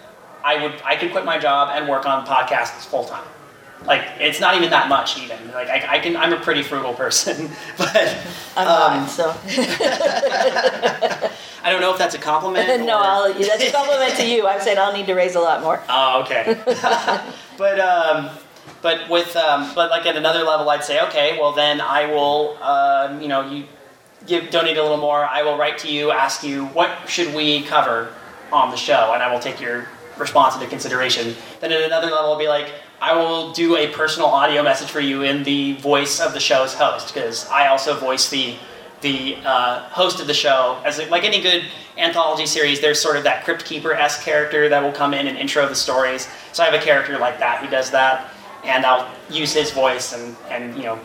I 0.43 0.61
would 0.61 0.73
I 0.83 0.97
could 0.97 1.11
quit 1.11 1.25
my 1.25 1.39
job 1.39 1.69
and 1.73 1.87
work 1.87 2.05
on 2.05 2.25
podcasts 2.25 2.85
full 2.85 3.05
time. 3.05 3.25
Like 3.85 4.05
it's 4.19 4.39
not 4.39 4.55
even 4.55 4.69
that 4.71 4.89
much 4.89 5.19
even. 5.19 5.37
Like 5.51 5.69
I, 5.69 5.97
I 5.97 5.99
can 5.99 6.15
I'm 6.17 6.33
a 6.33 6.39
pretty 6.39 6.63
frugal 6.63 6.93
person, 6.93 7.49
but 7.77 8.17
I'm 8.55 8.67
um, 8.67 8.99
not, 9.01 9.09
so. 9.09 9.29
I 11.63 11.71
don't 11.71 11.81
know 11.81 11.91
if 11.91 11.97
that's 11.97 12.15
a 12.15 12.19
compliment. 12.19 12.67
no, 12.85 12.97
I'll, 12.97 13.33
that's 13.33 13.63
a 13.63 13.71
compliment 13.71 14.15
to 14.15 14.25
you. 14.27 14.47
I'm 14.47 14.61
saying 14.61 14.77
I'll 14.77 14.93
need 14.93 15.05
to 15.07 15.13
raise 15.13 15.35
a 15.35 15.39
lot 15.39 15.61
more. 15.61 15.81
Oh, 15.89 16.21
okay. 16.23 16.57
but 17.57 17.79
um, 17.79 18.29
but 18.81 19.09
with 19.09 19.35
um, 19.35 19.71
but 19.75 19.89
like 19.89 20.05
at 20.05 20.15
another 20.15 20.43
level, 20.43 20.69
I'd 20.69 20.83
say, 20.83 21.01
okay, 21.07 21.37
well 21.39 21.51
then 21.51 21.81
I 21.81 22.05
will, 22.05 22.57
um, 22.61 23.21
you 23.21 23.27
know, 23.27 23.49
you 23.49 23.65
give 24.25 24.49
donate 24.49 24.77
a 24.77 24.81
little 24.81 24.97
more. 24.97 25.25
I 25.25 25.43
will 25.43 25.57
write 25.57 25.77
to 25.79 25.91
you, 25.91 26.11
ask 26.11 26.43
you 26.43 26.65
what 26.67 27.09
should 27.09 27.33
we 27.33 27.63
cover 27.63 28.13
on 28.51 28.71
the 28.71 28.77
show, 28.77 29.11
and 29.13 29.23
I 29.23 29.31
will 29.31 29.39
take 29.39 29.59
your 29.59 29.87
response 30.17 30.55
into 30.55 30.67
consideration. 30.67 31.35
Then 31.59 31.71
at 31.71 31.81
another 31.81 32.07
level, 32.07 32.31
I'll 32.31 32.39
be 32.39 32.47
like, 32.47 32.71
I 32.99 33.15
will 33.15 33.51
do 33.51 33.77
a 33.77 33.87
personal 33.87 34.27
audio 34.27 34.63
message 34.63 34.89
for 34.89 34.99
you 34.99 35.21
in 35.21 35.43
the 35.43 35.73
voice 35.73 36.19
of 36.19 36.33
the 36.33 36.39
show's 36.39 36.73
host 36.73 37.13
because 37.13 37.47
I 37.49 37.67
also 37.67 37.95
voice 37.95 38.29
the 38.29 38.55
the 39.01 39.37
uh, 39.45 39.81
host 39.89 40.19
of 40.19 40.25
the 40.25 40.33
show. 40.33 40.81
As 40.83 40.97
like 41.09 41.23
any 41.23 41.39
good 41.39 41.63
anthology 41.97 42.47
series, 42.47 42.81
there's 42.81 42.99
sort 42.99 43.15
of 43.15 43.23
that 43.25 43.43
crypt 43.43 43.63
keeper 43.65 43.93
esque 43.93 44.23
character 44.23 44.69
that 44.69 44.81
will 44.81 44.91
come 44.91 45.13
in 45.13 45.27
and 45.27 45.37
intro 45.37 45.67
the 45.67 45.75
stories. 45.75 46.27
So 46.53 46.63
I 46.63 46.65
have 46.65 46.73
a 46.73 46.83
character 46.83 47.19
like 47.19 47.37
that 47.37 47.63
who 47.63 47.69
does 47.69 47.91
that, 47.91 48.31
and 48.63 48.83
I'll 48.83 49.07
use 49.29 49.53
his 49.53 49.69
voice 49.69 50.13
and 50.13 50.35
and 50.49 50.75
you 50.75 50.83
know 50.83 50.99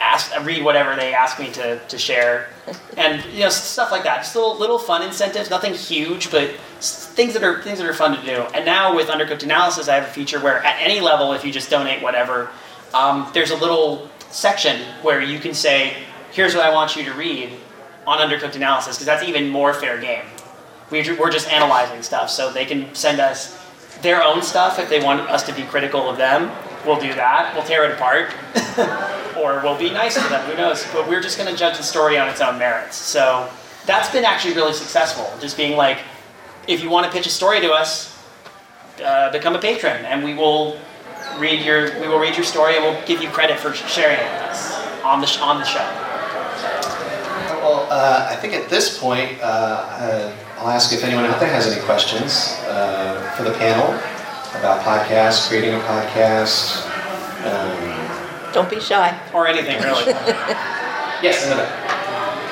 ask 0.00 0.32
read 0.44 0.64
whatever 0.64 0.94
they 0.96 1.12
ask 1.12 1.38
me 1.38 1.50
to, 1.52 1.78
to 1.86 1.98
share. 1.98 2.48
And 2.96 3.24
you 3.32 3.40
know 3.40 3.48
stuff 3.48 3.90
like 3.90 4.04
that. 4.04 4.18
Just 4.18 4.34
little 4.34 4.56
little 4.56 4.78
fun 4.78 5.02
incentives. 5.02 5.50
Nothing 5.50 5.74
huge 5.74 6.30
but 6.30 6.50
things 6.80 7.34
that 7.34 7.42
are 7.42 7.62
things 7.62 7.78
that 7.78 7.86
are 7.86 7.94
fun 7.94 8.16
to 8.16 8.24
do. 8.24 8.42
And 8.54 8.64
now 8.64 8.94
with 8.94 9.08
undercooked 9.08 9.42
analysis 9.42 9.88
i 9.88 9.94
have 9.94 10.04
a 10.04 10.12
feature 10.12 10.40
where 10.40 10.62
at 10.64 10.80
any 10.80 11.00
level 11.00 11.32
if 11.32 11.44
you 11.44 11.52
just 11.52 11.70
donate 11.70 12.02
whatever 12.02 12.50
um, 12.94 13.30
there's 13.34 13.50
a 13.50 13.56
little 13.56 14.08
section 14.30 14.80
where 15.02 15.20
you 15.20 15.38
can 15.38 15.54
say 15.54 15.94
here's 16.32 16.54
what 16.54 16.64
i 16.64 16.72
want 16.72 16.96
you 16.96 17.04
to 17.04 17.12
read 17.14 17.50
on 18.08 18.18
undercooked 18.18 18.56
analysis 18.56 18.96
because 18.96 19.06
that's 19.06 19.22
even 19.22 19.50
more 19.50 19.74
fair 19.74 20.00
game. 20.00 20.24
We're 20.90 21.30
just 21.30 21.48
analyzing 21.48 22.02
stuff 22.02 22.30
so 22.30 22.50
they 22.50 22.64
can 22.64 22.94
send 22.94 23.20
us 23.20 23.54
their 24.00 24.22
own 24.22 24.40
stuff 24.42 24.78
if 24.78 24.88
they 24.88 25.04
want 25.04 25.20
us 25.28 25.42
to 25.42 25.52
be 25.54 25.62
critical 25.64 26.08
of 26.08 26.16
them 26.16 26.50
we'll 26.86 27.00
do 27.00 27.12
that. 27.14 27.54
We'll 27.54 27.64
tear 27.64 27.84
it 27.84 27.92
apart. 27.92 28.30
or 29.38 29.60
we'll 29.62 29.78
be 29.78 29.90
nice 29.90 30.14
to 30.14 30.28
them, 30.28 30.44
who 30.50 30.56
knows? 30.56 30.86
But 30.92 31.08
we're 31.08 31.20
just 31.20 31.38
going 31.38 31.50
to 31.50 31.56
judge 31.56 31.76
the 31.76 31.82
story 31.82 32.18
on 32.18 32.28
its 32.28 32.40
own 32.40 32.58
merits. 32.58 32.96
So 32.96 33.48
that's 33.86 34.10
been 34.10 34.24
actually 34.24 34.54
really 34.54 34.72
successful. 34.72 35.30
Just 35.40 35.56
being 35.56 35.76
like, 35.76 35.98
if 36.66 36.82
you 36.82 36.90
want 36.90 37.06
to 37.06 37.12
pitch 37.12 37.26
a 37.26 37.30
story 37.30 37.60
to 37.60 37.72
us, 37.72 38.16
uh, 39.02 39.30
become 39.30 39.54
a 39.54 39.60
patron, 39.60 40.04
and 40.04 40.24
we 40.24 40.34
will 40.34 40.78
read 41.38 41.64
your 41.64 41.98
we 42.00 42.08
will 42.08 42.18
read 42.18 42.36
your 42.36 42.44
story, 42.44 42.76
and 42.76 42.84
we'll 42.84 43.06
give 43.06 43.22
you 43.22 43.28
credit 43.30 43.58
for 43.58 43.72
sharing 43.72 44.18
it 44.18 44.32
with 44.32 44.42
us 44.50 44.74
on 45.04 45.20
the 45.20 45.26
sh- 45.26 45.40
on 45.40 45.58
the 45.58 45.64
show. 45.64 45.86
Well, 47.60 47.86
uh, 47.90 48.28
I 48.30 48.36
think 48.36 48.54
at 48.54 48.68
this 48.68 48.98
point, 48.98 49.40
uh, 49.40 49.44
uh 49.44 50.36
I'll 50.58 50.68
ask 50.68 50.92
if 50.92 51.04
anyone 51.04 51.24
out 51.24 51.38
there 51.38 51.48
has 51.48 51.68
any 51.68 51.80
questions 51.82 52.58
uh, 52.66 53.32
for 53.36 53.44
the 53.44 53.52
panel 53.52 53.94
about 54.58 54.82
podcasts, 54.82 55.48
creating 55.48 55.74
a 55.74 55.78
podcast. 55.80 56.84
Um, 57.44 58.52
Don't 58.52 58.68
be 58.68 58.80
shy. 58.80 59.18
Or 59.32 59.46
anything, 59.46 59.80
really. 59.82 60.04
yes, 61.22 61.46
another. 61.46 61.66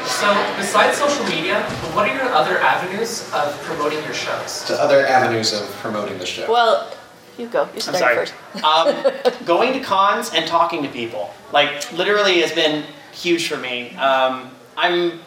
So, 0.07 0.33
besides 0.57 0.97
social 0.99 1.25
media, 1.25 1.62
what 1.92 2.09
are 2.09 2.14
your 2.14 2.33
other 2.33 2.59
avenues 2.59 3.29
of 3.33 3.61
promoting 3.62 4.03
your 4.05 4.14
shows? 4.14 4.64
The 4.69 4.81
other 4.81 5.05
avenues 5.07 5.53
of 5.53 5.69
promoting 5.83 6.19
the 6.19 6.27
show. 6.27 6.51
Well, 6.51 6.92
you 7.37 7.49
go. 7.49 7.69
You 7.75 7.81
start 7.81 8.14
first. 8.14 8.35
um, 8.62 8.95
going 9.45 9.73
to 9.73 9.81
cons 9.81 10.31
and 10.33 10.47
talking 10.47 10.83
to 10.85 10.88
people, 10.88 11.35
like 11.53 11.92
literally, 11.92 12.40
has 12.40 12.53
been 12.53 12.85
huge 13.12 13.49
for 13.49 13.57
me. 13.57 13.95
Um, 13.97 14.51
I'm 14.77 15.21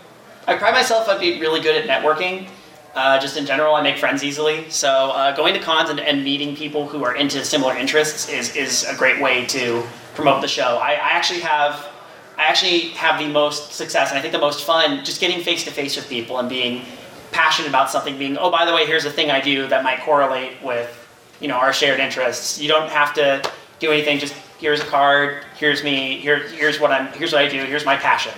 I 0.47 0.55
pride 0.55 0.73
myself 0.73 1.07
on 1.09 1.19
being 1.19 1.39
really 1.39 1.59
good 1.61 1.75
at 1.75 1.87
networking, 1.87 2.47
uh, 2.99 3.17
just 3.17 3.37
in 3.37 3.45
general, 3.45 3.75
I 3.75 3.81
make 3.81 3.97
friends 3.97 4.25
easily. 4.25 4.69
So 4.69 4.89
uh, 4.89 5.33
going 5.33 5.53
to 5.53 5.59
cons 5.61 5.89
and, 5.89 6.01
and, 6.01 6.21
meeting 6.21 6.53
people 6.53 6.85
who 6.85 7.05
are 7.05 7.15
into 7.15 7.45
similar 7.45 7.73
interests 7.73 8.27
is, 8.27 8.53
is 8.57 8.83
a 8.83 8.93
great 8.93 9.21
way 9.21 9.45
to 9.45 9.83
promote 10.15 10.41
the 10.41 10.49
show. 10.49 10.77
I, 10.77 10.91
I 10.91 11.11
actually 11.11 11.39
have 11.39 11.87
I 12.37 12.43
actually 12.43 12.89
have 12.89 13.17
the 13.17 13.29
most 13.29 13.71
success 13.71 14.09
and 14.09 14.19
I 14.19 14.21
think 14.21 14.33
the 14.33 14.39
most 14.39 14.65
fun 14.65 15.05
just 15.05 15.21
getting 15.21 15.41
face 15.41 15.63
to 15.63 15.71
face 15.71 15.95
with 15.95 16.09
people 16.09 16.39
and 16.39 16.49
being 16.49 16.83
passionate 17.31 17.69
about 17.69 17.89
something. 17.89 18.17
Being 18.17 18.37
oh 18.37 18.51
by 18.51 18.65
the 18.65 18.73
way, 18.73 18.85
here's 18.85 19.05
a 19.05 19.11
thing 19.11 19.31
I 19.31 19.39
do 19.39 19.67
that 19.67 19.81
might 19.81 20.01
correlate 20.01 20.61
with 20.61 20.91
you 21.39 21.47
know 21.47 21.55
our 21.55 21.71
shared 21.71 22.01
interests. 22.01 22.59
You 22.59 22.67
don't 22.67 22.89
have 22.89 23.13
to 23.13 23.49
do 23.79 23.91
anything. 23.91 24.19
Just 24.19 24.33
here's 24.57 24.81
a 24.81 24.85
card. 24.85 25.45
Here's 25.57 25.85
me. 25.85 26.17
Here 26.17 26.47
here's 26.49 26.81
what 26.81 26.91
I'm. 26.91 27.07
Here's 27.13 27.31
what 27.31 27.41
I 27.43 27.47
do. 27.47 27.63
Here's 27.63 27.85
my 27.85 27.95
passion. 27.95 28.33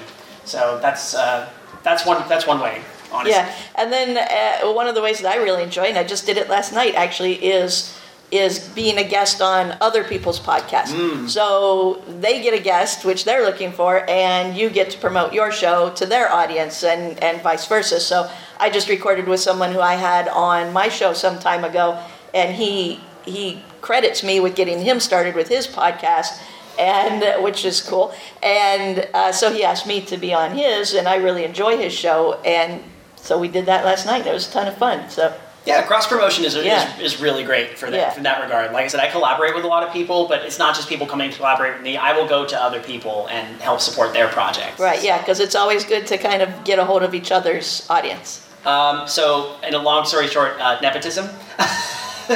So 0.45 0.79
that's 0.81 1.15
uh, 1.15 1.49
that's 1.81 2.05
one 2.05 2.27
that's 2.29 2.45
one 2.45 2.59
way 2.59 2.83
honestly. 3.11 3.31
Yeah, 3.31 3.53
and 3.75 3.91
then 3.91 4.17
uh, 4.17 4.71
one 4.73 4.87
of 4.87 4.95
the 4.95 5.01
ways 5.01 5.19
that 5.19 5.31
I 5.31 5.37
really 5.37 5.63
enjoy, 5.63 5.83
and 5.83 5.97
I 5.97 6.03
just 6.03 6.25
did 6.25 6.37
it 6.37 6.49
last 6.49 6.73
night 6.73 6.95
actually, 6.95 7.33
is 7.33 7.97
is 8.31 8.59
being 8.69 8.97
a 8.97 9.03
guest 9.03 9.41
on 9.41 9.77
other 9.81 10.05
people's 10.05 10.39
podcasts. 10.39 10.93
Mm. 10.93 11.29
So 11.29 12.01
they 12.07 12.41
get 12.41 12.53
a 12.53 12.63
guest, 12.63 13.03
which 13.03 13.25
they're 13.25 13.43
looking 13.43 13.73
for, 13.73 14.09
and 14.09 14.55
you 14.55 14.69
get 14.69 14.89
to 14.91 14.97
promote 14.97 15.33
your 15.33 15.51
show 15.51 15.89
to 15.91 16.05
their 16.05 16.31
audience, 16.31 16.83
and 16.83 17.21
and 17.21 17.41
vice 17.41 17.67
versa. 17.67 17.99
So 17.99 18.29
I 18.59 18.69
just 18.69 18.87
recorded 18.87 19.27
with 19.27 19.39
someone 19.39 19.71
who 19.73 19.81
I 19.81 19.95
had 19.95 20.27
on 20.29 20.71
my 20.71 20.87
show 20.87 21.13
some 21.13 21.39
time 21.39 21.63
ago, 21.63 22.01
and 22.33 22.55
he 22.55 22.99
he 23.25 23.63
credits 23.81 24.23
me 24.23 24.39
with 24.39 24.55
getting 24.55 24.79
him 24.79 24.99
started 24.99 25.35
with 25.35 25.47
his 25.47 25.67
podcast 25.67 26.39
and 26.79 27.23
which 27.43 27.65
is 27.65 27.81
cool. 27.81 28.13
And 28.41 29.07
uh, 29.13 29.31
so 29.31 29.51
he 29.51 29.63
asked 29.63 29.87
me 29.87 30.01
to 30.01 30.17
be 30.17 30.33
on 30.33 30.55
his, 30.55 30.93
and 30.93 31.07
I 31.07 31.17
really 31.17 31.43
enjoy 31.43 31.77
his 31.77 31.93
show. 31.93 32.33
And 32.45 32.83
so 33.21 33.39
we 33.39 33.47
did 33.47 33.67
that 33.67 33.85
last 33.85 34.05
night. 34.05 34.25
It 34.25 34.33
was 34.33 34.49
a 34.49 34.51
ton 34.51 34.67
of 34.67 34.77
fun. 34.77 35.09
So. 35.09 35.33
Yeah, 35.63 35.83
cross 35.83 36.07
promotion 36.07 36.43
is, 36.43 36.55
yeah. 36.55 36.97
is, 36.97 37.13
is 37.13 37.21
really 37.21 37.43
great 37.43 37.77
for 37.77 37.91
that 37.91 37.95
yeah. 37.95 38.17
in 38.17 38.23
that 38.23 38.41
regard. 38.41 38.71
Like 38.71 38.85
I 38.85 38.87
said, 38.87 38.99
I 38.99 39.11
collaborate 39.11 39.53
with 39.53 39.63
a 39.63 39.67
lot 39.67 39.83
of 39.83 39.93
people, 39.93 40.27
but 40.27 40.43
it's 40.43 40.57
not 40.57 40.75
just 40.75 40.89
people 40.89 41.05
coming 41.05 41.29
to 41.29 41.37
collaborate 41.37 41.73
with 41.73 41.83
me. 41.83 41.97
I 41.97 42.17
will 42.17 42.27
go 42.27 42.47
to 42.47 42.59
other 42.59 42.81
people 42.81 43.27
and 43.29 43.61
help 43.61 43.79
support 43.79 44.11
their 44.11 44.27
projects. 44.27 44.79
Right. 44.79 45.03
Yeah, 45.03 45.19
because 45.19 45.39
it's 45.39 45.53
always 45.53 45.85
good 45.85 46.07
to 46.07 46.17
kind 46.17 46.41
of 46.41 46.63
get 46.63 46.79
a 46.79 46.85
hold 46.85 47.03
of 47.03 47.13
each 47.13 47.31
other's 47.31 47.85
audience. 47.91 48.47
Um, 48.65 49.07
so, 49.07 49.55
in 49.61 49.75
a 49.75 49.79
long 49.79 50.05
story 50.05 50.27
short, 50.27 50.59
uh, 50.59 50.79
nepotism. 50.81 51.25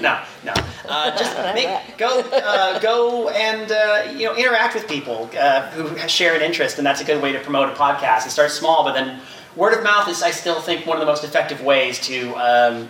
no, 0.00 0.20
no. 0.44 0.54
Uh, 0.88 1.16
just 1.16 1.54
make, 1.54 1.96
go, 1.96 2.20
uh, 2.20 2.78
go 2.80 3.28
and 3.30 3.70
uh, 3.70 4.12
you 4.12 4.26
know 4.26 4.34
interact 4.34 4.74
with 4.74 4.88
people 4.88 5.30
uh, 5.38 5.70
who 5.70 5.96
share 6.08 6.34
an 6.34 6.42
interest, 6.42 6.78
and 6.78 6.86
that's 6.86 7.00
a 7.00 7.04
good 7.04 7.22
way 7.22 7.32
to 7.32 7.40
promote 7.40 7.68
a 7.68 7.74
podcast. 7.74 8.26
It 8.26 8.30
starts 8.30 8.54
small, 8.54 8.84
but 8.84 8.92
then 8.92 9.20
word 9.56 9.76
of 9.76 9.82
mouth 9.84 10.08
is, 10.08 10.22
I 10.22 10.30
still 10.30 10.60
think, 10.60 10.86
one 10.86 10.96
of 10.96 11.00
the 11.00 11.06
most 11.06 11.24
effective 11.24 11.60
ways 11.60 11.98
to 12.06 12.34
um, 12.34 12.88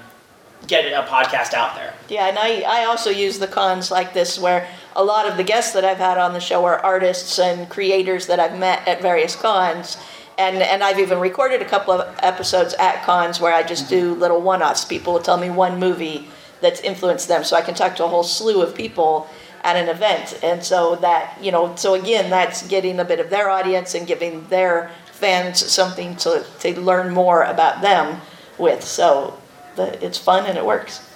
get 0.67 0.85
a 0.93 1.07
podcast 1.07 1.55
out 1.55 1.75
there. 1.75 1.95
Yeah, 2.09 2.29
and 2.29 2.39
I, 2.39 2.63
I 2.67 2.85
also 2.85 3.11
use 3.11 3.39
the 3.39 3.49
cons 3.49 3.91
like 3.91 4.15
this 4.15 4.39
where 4.39 4.69
a 4.95 5.05
lot 5.05 5.29
of 5.29 5.37
the 5.37 5.45
guests 5.45 5.73
that 5.73 5.85
I've 5.85 5.99
had 5.99 6.19
on 6.19 6.33
the 6.33 6.41
show 6.41 6.65
are 6.65 6.79
artists 6.79 7.39
and 7.39 7.69
creators 7.69 8.27
that 8.27 8.39
I've 8.39 8.59
met 8.59 8.87
at 8.87 9.03
various 9.03 9.35
cons. 9.35 9.97
And, 10.39 10.57
and 10.63 10.83
I've 10.83 10.99
even 10.99 11.19
recorded 11.19 11.61
a 11.61 11.65
couple 11.65 11.93
of 11.93 12.17
episodes 12.23 12.75
at 12.75 13.05
cons 13.05 13.41
where 13.41 13.53
I 13.53 13.63
just 13.63 13.89
do 13.89 14.15
little 14.15 14.41
one 14.41 14.63
offs. 14.63 14.85
People 14.85 15.13
will 15.13 15.21
tell 15.21 15.37
me 15.37 15.51
one 15.51 15.79
movie 15.79 16.29
that's 16.61 16.81
influenced 16.81 17.29
them, 17.29 17.45
so 17.45 17.57
I 17.57 17.61
can 17.61 17.75
talk 17.75 17.97
to 17.97 18.05
a 18.05 18.09
whole 18.09 18.23
slew 18.23 18.63
of 18.63 18.75
people 18.75 19.29
at 19.63 19.77
an 19.77 19.89
event. 19.89 20.39
And 20.43 20.63
so 20.63 20.97
that, 20.97 21.37
you 21.41 21.53
know, 21.53 21.75
so 21.77 21.95
again, 21.95 22.31
that's 22.31 22.67
getting 22.67 22.99
a 22.99 23.05
bit 23.05 23.21
of 23.21 23.31
their 23.31 23.51
audience 23.51 23.95
and 23.95 24.07
giving 24.07 24.47
their 24.49 24.91
fans 25.23 25.65
something 25.71 26.17
to, 26.17 26.45
to 26.59 26.81
learn 26.81 27.15
more 27.15 27.45
about 27.45 27.81
them 27.81 28.21
with. 28.59 28.83
So 28.83 29.39
the, 29.77 30.05
it's 30.05 30.19
fun 30.19 30.47
and 30.47 30.59
it 30.59 30.67
works. 30.67 31.09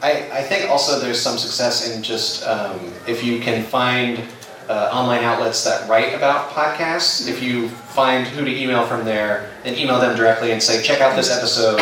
I, 0.00 0.26
I 0.32 0.42
think 0.42 0.70
also 0.70 0.98
there's 0.98 1.20
some 1.20 1.36
success 1.36 1.94
in 1.94 2.02
just 2.02 2.44
um, 2.46 2.80
if 3.06 3.22
you 3.22 3.40
can 3.40 3.62
find 3.62 4.22
uh, 4.70 4.88
online 4.90 5.22
outlets 5.22 5.62
that 5.64 5.86
write 5.86 6.14
about 6.14 6.48
podcasts, 6.50 7.28
if 7.28 7.42
you 7.42 7.68
find 7.68 8.26
who 8.26 8.42
to 8.42 8.50
email 8.50 8.86
from 8.86 9.04
there, 9.04 9.50
then 9.64 9.76
email 9.76 10.00
them 10.00 10.16
directly 10.16 10.52
and 10.52 10.62
say, 10.62 10.82
check 10.82 11.02
out 11.02 11.14
this 11.14 11.30
episode. 11.30 11.78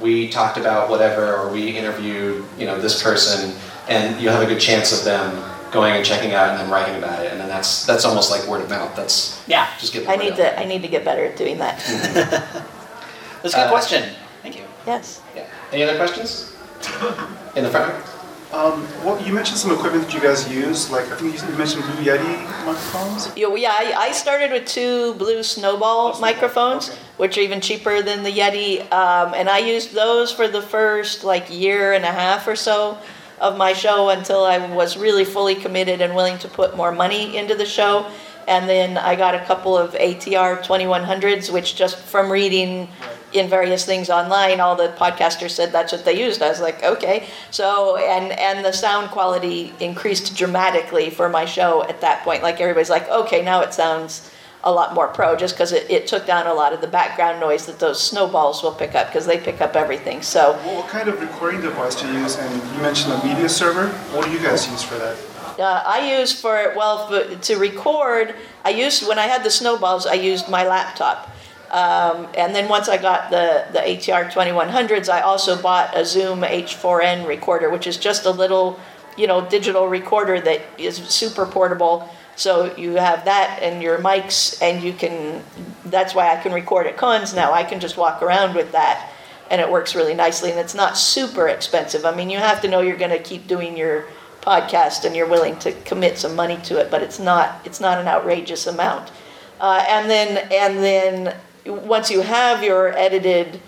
We 0.00 0.28
talked 0.28 0.58
about 0.58 0.88
whatever, 0.88 1.36
or 1.36 1.52
we 1.52 1.76
interviewed, 1.76 2.44
you 2.56 2.66
know, 2.66 2.80
this 2.80 3.02
person, 3.02 3.52
and 3.88 4.18
you'll 4.20 4.32
have 4.32 4.42
a 4.42 4.46
good 4.46 4.60
chance 4.60 4.96
of 4.96 5.04
them 5.04 5.30
going 5.70 5.94
and 5.94 6.04
checking 6.04 6.32
out 6.32 6.50
and 6.50 6.60
then 6.60 6.70
writing 6.70 6.96
about 6.96 7.24
it, 7.24 7.32
and 7.32 7.40
then 7.40 7.48
that's 7.48 7.86
that's 7.86 8.04
almost 8.04 8.30
like 8.30 8.46
word 8.46 8.62
of 8.62 8.70
mouth. 8.70 8.94
That's 8.96 9.42
yeah. 9.46 9.68
Just 9.78 9.92
get. 9.92 10.08
I 10.08 10.16
need 10.16 10.36
to 10.36 10.58
I 10.58 10.64
need 10.64 10.82
to 10.82 10.88
get 10.88 11.04
better 11.04 11.24
at 11.24 11.36
doing 11.36 11.58
that. 11.58 11.78
that's 13.42 13.54
a 13.54 13.56
good 13.56 13.66
uh, 13.66 13.70
question. 13.70 14.14
Thank 14.42 14.56
you. 14.56 14.64
Yes. 14.86 15.22
Yeah. 15.34 15.46
Any 15.72 15.82
other 15.82 15.96
questions? 15.96 16.56
In 17.56 17.64
the 17.64 17.70
front. 17.70 17.94
Um, 18.52 18.84
well, 19.04 19.24
you 19.24 19.32
mentioned 19.32 19.58
some 19.58 19.70
equipment 19.70 20.06
that 20.06 20.14
you 20.14 20.20
guys 20.20 20.50
use. 20.52 20.90
Like 20.90 21.06
I 21.06 21.16
think 21.16 21.40
you 21.40 21.56
mentioned 21.56 21.84
Blue 21.84 22.04
Yeti 22.04 22.66
microphones. 22.66 23.32
Yeah, 23.36 23.54
yeah. 23.54 23.70
I, 23.70 23.94
I 24.08 24.12
started 24.12 24.50
with 24.50 24.66
two 24.66 25.14
Blue 25.14 25.44
Snowball 25.44 26.14
oh, 26.16 26.20
microphones, 26.20 26.88
okay. 26.88 26.98
which 27.16 27.38
are 27.38 27.42
even 27.42 27.60
cheaper 27.60 28.02
than 28.02 28.24
the 28.24 28.30
Yeti, 28.30 28.80
um, 28.92 29.34
and 29.34 29.48
I 29.48 29.58
used 29.58 29.94
those 29.94 30.32
for 30.32 30.48
the 30.48 30.60
first 30.60 31.22
like 31.22 31.48
year 31.48 31.92
and 31.92 32.04
a 32.04 32.10
half 32.10 32.48
or 32.48 32.56
so 32.56 32.98
of 33.40 33.56
my 33.56 33.72
show 33.72 34.10
until 34.10 34.44
I 34.44 34.58
was 34.72 34.96
really 34.96 35.24
fully 35.24 35.54
committed 35.54 36.00
and 36.00 36.14
willing 36.14 36.38
to 36.38 36.48
put 36.48 36.76
more 36.76 36.92
money 36.92 37.36
into 37.36 37.54
the 37.54 37.66
show. 37.66 38.10
And 38.46 38.68
then 38.68 38.98
I 38.98 39.16
got 39.16 39.34
a 39.34 39.44
couple 39.44 39.76
of 39.76 39.92
ATR 39.92 40.62
2100s, 40.62 41.52
which 41.52 41.76
just 41.76 41.96
from 41.96 42.30
reading 42.30 42.88
in 43.32 43.48
various 43.48 43.84
things 43.84 44.10
online. 44.10 44.60
All 44.60 44.76
the 44.76 44.88
podcasters 44.98 45.50
said 45.50 45.72
that's 45.72 45.92
what 45.92 46.04
they 46.04 46.20
used. 46.20 46.42
I 46.42 46.48
was 46.48 46.60
like, 46.60 46.82
okay. 46.82 47.26
So 47.50 47.96
and 47.96 48.32
and 48.32 48.64
the 48.64 48.72
sound 48.72 49.10
quality 49.10 49.72
increased 49.80 50.36
dramatically 50.36 51.10
for 51.10 51.28
my 51.28 51.44
show 51.44 51.84
at 51.84 52.00
that 52.00 52.24
point. 52.24 52.42
Like 52.42 52.60
everybody's 52.60 52.90
like, 52.90 53.08
okay, 53.08 53.42
now 53.42 53.60
it 53.60 53.72
sounds 53.72 54.30
a 54.62 54.70
lot 54.70 54.94
more 54.94 55.08
pro 55.08 55.36
just 55.36 55.54
because 55.54 55.72
it, 55.72 55.90
it 55.90 56.06
took 56.06 56.26
down 56.26 56.46
a 56.46 56.52
lot 56.52 56.72
of 56.72 56.80
the 56.80 56.86
background 56.86 57.40
noise 57.40 57.66
that 57.66 57.78
those 57.78 58.02
snowballs 58.02 58.62
will 58.62 58.72
pick 58.72 58.94
up 58.94 59.06
because 59.08 59.26
they 59.26 59.38
pick 59.38 59.60
up 59.60 59.74
everything. 59.74 60.20
So 60.22 60.52
Well, 60.64 60.76
what 60.76 60.88
kind 60.88 61.08
of 61.08 61.20
recording 61.20 61.60
device 61.62 61.94
do 62.00 62.06
you 62.12 62.20
use? 62.20 62.36
And 62.36 62.54
you 62.76 62.82
mentioned 62.82 63.12
a 63.14 63.24
media 63.24 63.48
server. 63.48 63.88
What 64.14 64.26
do 64.26 64.32
you 64.32 64.38
guys 64.38 64.68
use 64.70 64.82
for 64.82 64.96
that? 64.96 65.16
uh, 65.58 65.82
I 65.86 66.18
use 66.18 66.38
for 66.38 66.72
well 66.76 67.08
for, 67.08 67.36
to 67.36 67.56
record. 67.56 68.34
I 68.64 68.70
used 68.70 69.06
when 69.06 69.18
I 69.18 69.26
had 69.26 69.44
the 69.44 69.50
snowballs. 69.50 70.06
I 70.06 70.14
used 70.14 70.48
my 70.48 70.66
laptop, 70.66 71.30
um, 71.70 72.28
and 72.36 72.54
then 72.54 72.68
once 72.68 72.88
I 72.88 72.96
got 72.96 73.30
the 73.30 73.66
the 73.72 73.80
ATR 73.80 74.30
2100s, 74.30 75.08
I 75.08 75.20
also 75.20 75.60
bought 75.60 75.96
a 75.96 76.04
Zoom 76.04 76.40
H4n 76.42 77.26
recorder, 77.26 77.68
which 77.70 77.86
is 77.86 77.96
just 77.96 78.24
a 78.26 78.30
little, 78.30 78.78
you 79.16 79.26
know, 79.26 79.46
digital 79.46 79.86
recorder 79.88 80.40
that 80.40 80.62
is 80.78 80.96
super 80.96 81.46
portable. 81.46 82.08
So 82.40 82.74
you 82.76 82.94
have 82.94 83.26
that 83.26 83.58
and 83.60 83.82
your 83.82 83.98
mics, 83.98 84.62
and 84.62 84.82
you 84.82 84.94
can. 84.94 85.44
That's 85.84 86.14
why 86.14 86.34
I 86.34 86.40
can 86.40 86.54
record 86.54 86.86
at 86.86 86.96
cons 86.96 87.34
now. 87.34 87.52
I 87.52 87.64
can 87.64 87.80
just 87.80 87.98
walk 87.98 88.22
around 88.22 88.54
with 88.54 88.72
that, 88.72 89.12
and 89.50 89.60
it 89.60 89.70
works 89.70 89.94
really 89.94 90.14
nicely. 90.14 90.50
And 90.50 90.58
it's 90.58 90.74
not 90.74 90.96
super 90.96 91.48
expensive. 91.48 92.06
I 92.06 92.16
mean, 92.16 92.30
you 92.30 92.38
have 92.38 92.62
to 92.62 92.68
know 92.68 92.80
you're 92.80 92.96
going 92.96 93.10
to 93.10 93.22
keep 93.22 93.46
doing 93.46 93.76
your 93.76 94.06
podcast 94.40 95.04
and 95.04 95.14
you're 95.14 95.28
willing 95.28 95.58
to 95.58 95.72
commit 95.82 96.16
some 96.16 96.34
money 96.34 96.56
to 96.64 96.80
it, 96.80 96.90
but 96.90 97.02
it's 97.02 97.18
not 97.18 97.60
it's 97.66 97.78
not 97.78 97.98
an 97.98 98.08
outrageous 98.08 98.66
amount. 98.66 99.12
Uh, 99.60 99.84
and 99.86 100.08
then 100.08 100.38
and 100.50 100.78
then 100.78 101.36
once 101.66 102.10
you 102.10 102.22
have 102.22 102.64
your 102.64 102.96
edited 102.96 103.60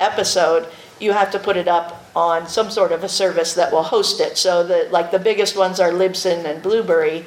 episode, 0.00 0.68
you 1.00 1.12
have 1.12 1.30
to 1.30 1.38
put 1.38 1.56
it 1.56 1.66
up 1.66 2.04
on 2.14 2.46
some 2.46 2.70
sort 2.70 2.92
of 2.92 3.04
a 3.04 3.08
service 3.08 3.54
that 3.54 3.72
will 3.72 3.84
host 3.84 4.20
it. 4.20 4.36
So 4.36 4.62
the 4.66 4.86
like 4.90 5.12
the 5.12 5.18
biggest 5.18 5.56
ones 5.56 5.80
are 5.80 5.92
Libsyn 5.92 6.44
and 6.44 6.62
Blubrry, 6.62 7.24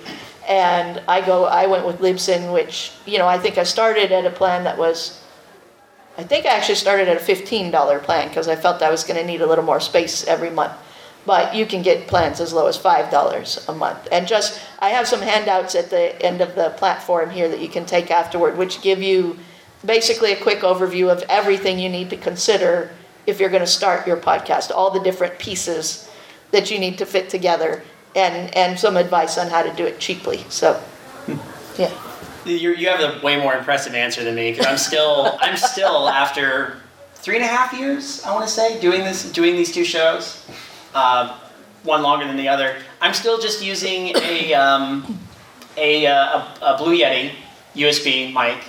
and 0.48 1.02
I 1.08 1.26
go 1.26 1.46
I 1.46 1.68
went 1.68 1.86
with 1.86 2.00
Libsyn, 2.00 2.54
which 2.54 2.92
you 3.06 3.18
know 3.18 3.28
I 3.28 3.38
think 3.38 3.58
I 3.58 3.64
started 3.64 4.12
at 4.12 4.26
a 4.26 4.32
plan 4.32 4.64
that 4.66 4.78
was. 4.78 5.20
I 6.18 6.24
think 6.24 6.46
I 6.46 6.50
actually 6.50 6.76
started 6.76 7.08
at 7.08 7.16
a 7.16 7.20
$15 7.22 8.04
plan 8.04 8.28
because 8.28 8.50
I 8.50 8.58
felt 8.58 8.82
I 8.82 8.92
was 8.92 9.06
going 9.06 9.18
to 9.18 9.26
need 9.26 9.42
a 9.42 9.48
little 9.48 9.64
more 9.64 9.80
space 9.80 10.28
every 10.28 10.50
month 10.50 10.74
but 11.26 11.54
you 11.54 11.66
can 11.66 11.82
get 11.82 12.08
plans 12.08 12.40
as 12.40 12.54
low 12.54 12.68
as 12.68 12.78
five 12.78 13.10
dollars 13.12 13.64
a 13.68 13.74
month 13.74 14.08
and 14.12 14.28
just 14.28 14.60
i 14.80 14.90
have 14.90 15.08
some 15.08 15.22
handouts 15.22 15.76
at 15.76 15.90
the 15.90 16.20
end 16.22 16.42
of 16.42 16.56
the 16.56 16.70
platform 16.72 17.30
here 17.30 17.48
that 17.48 17.60
you 17.60 17.70
can 17.70 17.86
take 17.86 18.10
afterward 18.10 18.58
which 18.58 18.82
give 18.82 19.02
you 19.02 19.38
basically 19.86 20.32
a 20.32 20.42
quick 20.42 20.60
overview 20.60 21.10
of 21.12 21.24
everything 21.30 21.80
you 21.80 21.90
need 21.90 22.10
to 22.10 22.18
consider 22.18 22.92
if 23.28 23.40
you're 23.40 23.50
going 23.50 23.62
to 23.62 23.68
start 23.68 24.08
your 24.08 24.18
podcast 24.18 24.72
all 24.72 24.92
the 24.92 25.00
different 25.00 25.38
pieces 25.38 26.10
that 26.52 26.72
you 26.72 26.80
need 26.80 26.98
to 26.98 27.06
fit 27.06 27.30
together 27.30 27.84
and 28.16 28.56
and 28.56 28.80
some 28.80 28.98
advice 28.98 29.38
on 29.38 29.48
how 29.50 29.62
to 29.62 29.74
do 29.74 29.86
it 29.86 30.00
cheaply 30.00 30.46
so 30.50 30.82
yeah 31.78 31.92
you 32.46 32.72
you 32.72 32.90
have 32.90 33.00
a 33.00 33.24
way 33.24 33.38
more 33.38 33.54
impressive 33.54 33.94
answer 33.94 34.24
than 34.24 34.36
me 34.36 34.52
because 34.52 34.66
I'm 34.66 34.78
still 34.78 35.38
I'm 35.42 35.58
still 35.58 36.10
after 36.10 36.78
three 37.16 37.36
and 37.36 37.44
a 37.44 37.48
half 37.48 37.74
years 37.74 38.24
I 38.24 38.34
want 38.34 38.48
to 38.48 38.52
say 38.52 38.80
doing 38.82 39.02
this 39.04 39.32
doing 39.32 39.56
these 39.56 39.72
two 39.72 39.86
shows, 39.86 40.46
uh, 40.94 41.38
one 41.84 42.02
longer 42.02 42.26
than 42.26 42.38
the 42.38 42.48
other. 42.48 42.78
I'm 43.00 43.14
still 43.14 43.40
just 43.40 43.64
using 43.64 44.16
a 44.18 44.54
um, 44.54 45.20
a, 45.78 46.06
uh, 46.06 46.14
a, 46.16 46.58
a 46.62 46.78
Blue 46.78 46.98
Yeti 46.98 47.32
USB 47.76 48.34
mic, 48.34 48.64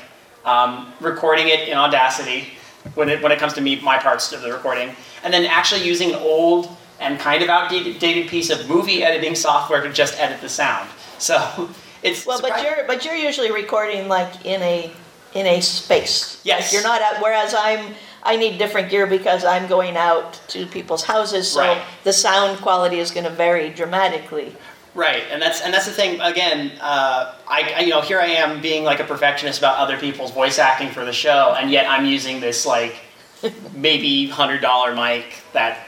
um, 0.45 0.93
recording 1.01 1.49
it 1.49 1.69
in 1.69 1.77
Audacity 1.77 2.49
when 2.95 3.09
it 3.09 3.23
when 3.23 3.33
it 3.33 3.39
comes 3.39 3.55
to 3.55 3.61
me 3.61 3.81
my 3.81 3.99
parts 3.99 4.33
of 4.33 4.43
the 4.43 4.53
recording, 4.53 4.95
and 5.25 5.33
then 5.33 5.45
actually 5.47 5.85
using 5.85 6.11
an 6.11 6.17
old 6.17 6.77
and 7.03 7.19
kind 7.19 7.43
of 7.43 7.49
outdated 7.49 8.29
piece 8.29 8.51
of 8.51 8.69
movie 8.69 9.03
editing 9.03 9.35
software 9.35 9.83
to 9.83 9.93
just 9.93 10.19
edit 10.19 10.41
the 10.41 10.49
sound. 10.49 10.89
So 11.19 11.69
it's 12.03 12.27
well 12.27 12.41
but 12.41 12.61
you're 12.65 12.85
but 12.89 13.05
you're 13.05 13.15
usually 13.15 13.53
recording 13.53 14.09
like 14.09 14.45
in 14.45 14.61
a 14.61 14.91
in 15.35 15.47
a 15.47 15.61
space 15.61 16.41
Yes. 16.45 16.63
Like, 16.65 16.73
you're 16.73 16.83
not 16.83 17.01
out 17.01 17.23
whereas 17.23 17.55
i'm 17.57 17.95
i 18.25 18.35
need 18.35 18.59
different 18.59 18.91
gear 18.91 19.07
because 19.07 19.45
i'm 19.45 19.69
going 19.69 19.97
out 19.97 20.41
to 20.49 20.67
people's 20.67 21.05
houses 21.05 21.47
so 21.49 21.61
Right. 21.61 21.81
the 22.03 22.13
sound 22.13 22.59
quality 22.59 22.99
is 22.99 23.13
going 23.13 23.23
to 23.23 23.31
vary 23.31 23.71
dramatically 23.71 24.57
Right, 24.97 25.23
and 25.31 25.41
that's 25.41 25.61
and 25.63 25.73
that's 25.73 25.87
the 25.87 25.93
thing. 25.93 26.21
Again, 26.21 26.73
uh, 26.79 27.35
I, 27.49 27.75
I 27.79 27.81
you 27.81 27.91
know 27.91 28.03
here 28.03 28.21
I 28.21 28.27
am 28.27 28.61
being 28.61 28.85
like 28.85 29.01
a 29.01 29.05
perfectionist 29.05 29.59
about 29.59 29.79
other 29.79 29.97
people's 29.97 30.33
voice 30.33 30.59
acting 30.59 30.91
for 30.91 31.05
the 31.07 31.15
show, 31.15 31.55
and 31.59 31.71
yet 31.71 31.87
I'm 31.89 32.05
using 32.05 32.41
this 32.41 32.67
like 32.67 32.97
maybe 33.75 34.29
hundred 34.29 34.61
dollar 34.61 34.95
mic 34.95 35.25
that 35.55 35.87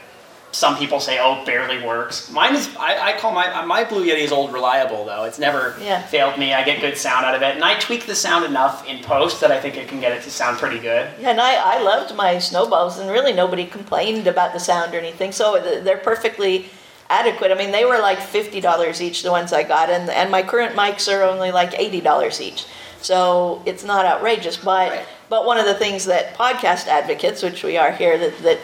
some 0.55 0.77
people 0.77 0.99
say 1.01 1.19
oh 1.21 1.43
barely 1.45 1.83
works. 1.83 2.29
Mine 2.31 2.55
is 2.55 2.69
I, 2.77 3.09
I 3.09 3.17
call 3.19 3.31
my 3.33 3.65
my 3.65 3.83
Blue 3.83 4.05
Yeti 4.05 4.19
is 4.23 4.31
old 4.31 4.53
reliable 4.53 5.03
though. 5.05 5.23
It's 5.25 5.37
never 5.37 5.75
Yeah. 5.81 6.01
failed 6.01 6.39
me. 6.39 6.53
I 6.53 6.63
get 6.63 6.79
good 6.79 6.97
sound 6.97 7.25
out 7.25 7.35
of 7.35 7.41
it, 7.41 7.55
and 7.55 7.63
I 7.63 7.77
tweak 7.79 8.05
the 8.05 8.15
sound 8.15 8.45
enough 8.45 8.87
in 8.87 9.03
post 9.03 9.41
that 9.41 9.51
I 9.51 9.59
think 9.59 9.75
it 9.75 9.87
can 9.89 9.99
get 9.99 10.13
it 10.13 10.23
to 10.23 10.31
sound 10.31 10.57
pretty 10.57 10.79
good. 10.79 11.09
Yeah, 11.19 11.31
and 11.31 11.41
I, 11.41 11.75
I 11.75 11.81
loved 11.81 12.15
my 12.15 12.39
snowballs, 12.39 12.97
and 12.99 13.09
really 13.11 13.33
nobody 13.33 13.65
complained 13.65 14.27
about 14.27 14.53
the 14.53 14.59
sound 14.59 14.93
or 14.95 14.97
anything. 14.97 15.31
So 15.33 15.59
they're 15.83 15.97
perfectly 15.97 16.69
adequate. 17.09 17.51
I 17.51 17.55
mean, 17.55 17.71
they 17.71 17.83
were 17.85 17.99
like 17.99 18.19
fifty 18.19 18.61
dollars 18.61 19.01
each, 19.01 19.23
the 19.23 19.31
ones 19.31 19.51
I 19.51 19.63
got, 19.63 19.89
and 19.89 20.09
and 20.09 20.31
my 20.31 20.41
current 20.41 20.73
mics 20.75 21.11
are 21.13 21.21
only 21.23 21.51
like 21.51 21.77
eighty 21.77 21.99
dollars 22.01 22.39
each. 22.39 22.65
So 23.01 23.61
it's 23.65 23.83
not 23.83 24.05
outrageous, 24.05 24.57
but 24.57 24.89
Right. 24.91 25.05
but 25.29 25.45
one 25.45 25.57
of 25.59 25.65
the 25.65 25.75
things 25.75 26.05
that 26.05 26.33
podcast 26.35 26.87
advocates, 26.87 27.43
which 27.43 27.61
we 27.63 27.77
are 27.77 27.91
here, 27.91 28.17
that 28.17 28.37
that 28.43 28.59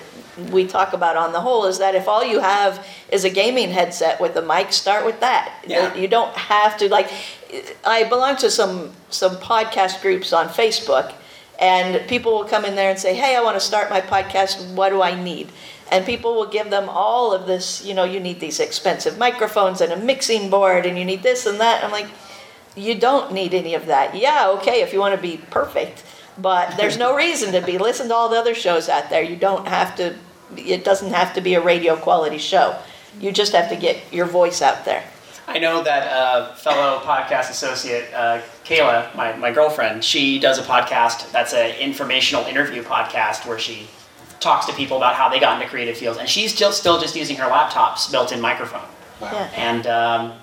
we 0.50 0.66
talk 0.66 0.94
about 0.94 1.18
on 1.18 1.32
the 1.32 1.42
whole 1.42 1.66
is 1.66 1.78
that 1.80 1.96
if 1.96 2.08
all 2.08 2.24
you 2.24 2.40
have 2.40 2.86
is 3.12 3.24
a 3.24 3.30
gaming 3.30 3.70
headset 3.70 4.20
with 4.20 4.36
a 4.36 4.42
mic, 4.42 4.74
start 4.74 5.06
with 5.06 5.20
that. 5.20 5.64
Yeah. 5.68 5.94
You 5.94 6.08
don't 6.08 6.36
have 6.36 6.78
to 6.78 6.90
like. 6.90 7.10
I 7.84 8.04
belong 8.06 8.38
to 8.38 8.50
some 8.50 8.92
some 9.10 9.38
podcast 9.38 10.02
groups 10.02 10.34
on 10.34 10.48
Facebook, 10.48 11.14
and 11.60 12.08
people 12.08 12.34
will 12.34 12.46
come 12.46 12.66
in 12.66 12.76
there 12.76 12.90
and 12.90 13.00
say, 13.00 13.14
"Hey, 13.14 13.36
I 13.36 13.42
want 13.42 13.56
to 13.56 13.66
start 13.66 13.90
my 13.90 14.02
podcast. 14.02 14.74
What 14.74 14.90
do 14.90 15.02
I 15.02 15.22
need?" 15.22 15.52
And 15.92 16.06
people 16.06 16.36
will 16.36 16.48
give 16.48 16.70
them 16.70 16.88
all 16.88 17.34
of 17.34 17.48
this. 17.48 17.84
You 17.84 17.94
know, 17.94 18.06
you 18.06 18.20
need 18.20 18.40
these 18.40 18.60
expensive 18.60 19.18
microphones 19.18 19.82
and 19.82 19.92
a 19.92 19.98
mixing 19.98 20.50
board, 20.50 20.86
and 20.86 20.98
you 20.98 21.06
need 21.06 21.24
this 21.24 21.46
and 21.46 21.60
that. 21.60 21.84
I'm 21.84 21.92
like, 21.92 22.08
you 22.76 22.96
don't 22.96 23.34
need 23.34 23.54
any 23.54 23.74
of 23.76 23.88
that. 23.88 24.16
Yeah, 24.16 24.50
okay, 24.58 24.82
if 24.82 24.94
you 24.94 25.00
want 25.00 25.16
to 25.16 25.22
be 25.22 25.38
perfect, 25.38 26.04
but 26.38 26.78
there's 26.78 26.98
no 26.98 27.16
reason 27.26 27.52
to 27.54 27.62
be. 27.62 27.78
Listen 27.78 28.08
to 28.10 28.16
all 28.16 28.30
the 28.30 28.38
other 28.38 28.56
shows 28.56 28.90
out 28.90 29.10
there. 29.10 29.22
You 29.22 29.36
don't 29.36 29.68
have 29.68 29.96
to. 29.98 30.16
It 30.58 30.84
doesn't 30.84 31.14
have 31.14 31.34
to 31.36 31.42
be 31.42 31.56
a 31.56 31.62
radio 31.62 31.96
quality 31.96 32.38
show. 32.38 32.78
You 33.20 33.32
just 33.32 33.54
have 33.54 33.70
to 33.70 33.76
get 33.76 34.12
your 34.12 34.26
voice 34.26 34.62
out 34.62 34.86
there. 34.86 35.04
I 35.48 35.60
know 35.60 35.84
that 35.84 36.08
uh, 36.12 36.54
fellow 36.56 37.00
podcast 37.00 37.50
associate 37.50 38.14
uh, 38.14 38.42
Kayla, 38.64 39.14
my, 39.16 39.36
my 39.36 39.52
girlfriend, 39.52 40.04
she 40.04 40.40
does 40.40 40.58
a 40.58 40.64
podcast 40.64 41.32
that's 41.32 41.54
an 41.54 41.76
informational 41.76 42.46
interview 42.46 42.84
podcast 42.84 43.46
where 43.46 43.60
she 43.60 43.88
talks 44.40 44.66
to 44.66 44.74
people 44.74 44.98
about 44.98 45.16
how 45.16 45.30
they 45.30 45.40
got 45.40 45.60
into 45.60 45.70
creative 45.70 45.98
fields, 45.98 46.18
and 46.20 46.28
she's 46.30 46.54
still 46.54 46.72
still 46.72 47.00
just 47.00 47.16
using 47.16 47.36
her 47.36 47.48
laptop's 47.48 48.10
built-in 48.10 48.40
microphone. 48.40 48.88
Yeah. 49.22 49.52
And 49.56 49.88
um, 49.88 50.34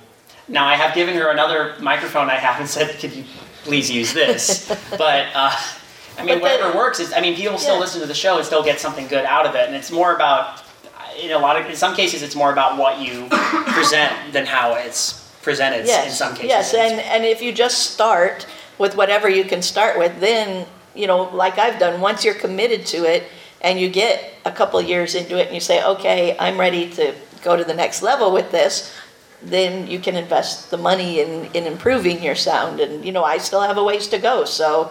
now 0.46 0.66
I 0.66 0.74
have 0.74 0.94
given 0.94 1.14
her 1.16 1.30
another 1.30 1.74
microphone 1.80 2.30
I 2.30 2.36
have 2.36 2.60
and 2.60 2.68
said, 2.68 2.98
"Could 2.98 3.14
you 3.14 3.24
please 3.64 3.90
use 3.90 4.12
this?" 4.12 4.68
but 4.90 5.26
uh, 5.34 5.54
I 6.18 6.24
mean, 6.24 6.40
whatever 6.40 6.76
works 6.76 7.00
is. 7.00 7.12
I 7.12 7.20
mean, 7.20 7.36
people 7.36 7.58
still 7.58 7.74
Yeah. 7.74 7.80
listen 7.80 8.00
to 8.00 8.06
the 8.06 8.14
show 8.14 8.36
and 8.36 8.44
still 8.46 8.62
get 8.62 8.80
something 8.80 9.06
good 9.06 9.24
out 9.24 9.46
of 9.46 9.54
it, 9.54 9.66
and 9.66 9.74
it's 9.76 9.90
more 9.90 10.14
about. 10.14 10.62
In 11.20 11.32
a 11.32 11.38
lot 11.38 11.60
of, 11.60 11.66
in 11.68 11.74
some 11.74 11.96
cases, 11.96 12.22
it's 12.22 12.36
more 12.36 12.52
about 12.52 12.76
what 12.78 13.00
you 13.00 13.26
present 13.30 14.12
than 14.32 14.46
how 14.46 14.74
it's 14.74 15.14
presented. 15.42 15.84
Yes. 15.84 16.06
In 16.06 16.12
some 16.12 16.32
cases, 16.34 16.48
Yes, 16.48 16.74
and 16.74 17.00
and 17.00 17.24
if 17.24 17.42
you 17.42 17.52
just 17.52 17.90
start 17.92 18.46
with 18.78 18.94
whatever 18.94 19.28
you 19.28 19.42
can 19.44 19.60
start 19.60 19.98
with, 19.98 20.20
then 20.20 20.66
you 20.94 21.06
know, 21.08 21.22
like 21.34 21.58
I've 21.58 21.78
done, 21.80 22.00
once 22.00 22.24
you're 22.24 22.34
committed 22.34 22.86
to 22.86 23.04
it 23.04 23.24
and 23.60 23.80
you 23.80 23.88
get 23.88 24.32
a 24.44 24.52
couple 24.52 24.80
years 24.80 25.14
into 25.16 25.36
it 25.38 25.46
and 25.46 25.54
you 25.54 25.60
say, 25.60 25.82
okay, 25.84 26.36
I'm 26.38 26.58
ready 26.58 26.88
to 26.90 27.14
go 27.42 27.56
to 27.56 27.64
the 27.64 27.74
next 27.74 28.02
level 28.02 28.32
with 28.32 28.50
this, 28.52 28.92
then 29.42 29.86
you 29.88 29.98
can 29.98 30.14
invest 30.16 30.70
the 30.70 30.76
money 30.76 31.20
in, 31.20 31.46
in 31.54 31.66
improving 31.66 32.22
your 32.22 32.34
sound. 32.36 32.78
And 32.80 33.04
you 33.04 33.10
know, 33.12 33.24
I 33.24 33.38
still 33.38 33.60
have 33.60 33.76
a 33.76 33.82
ways 33.84 34.06
to 34.08 34.18
go, 34.18 34.44
so 34.44 34.90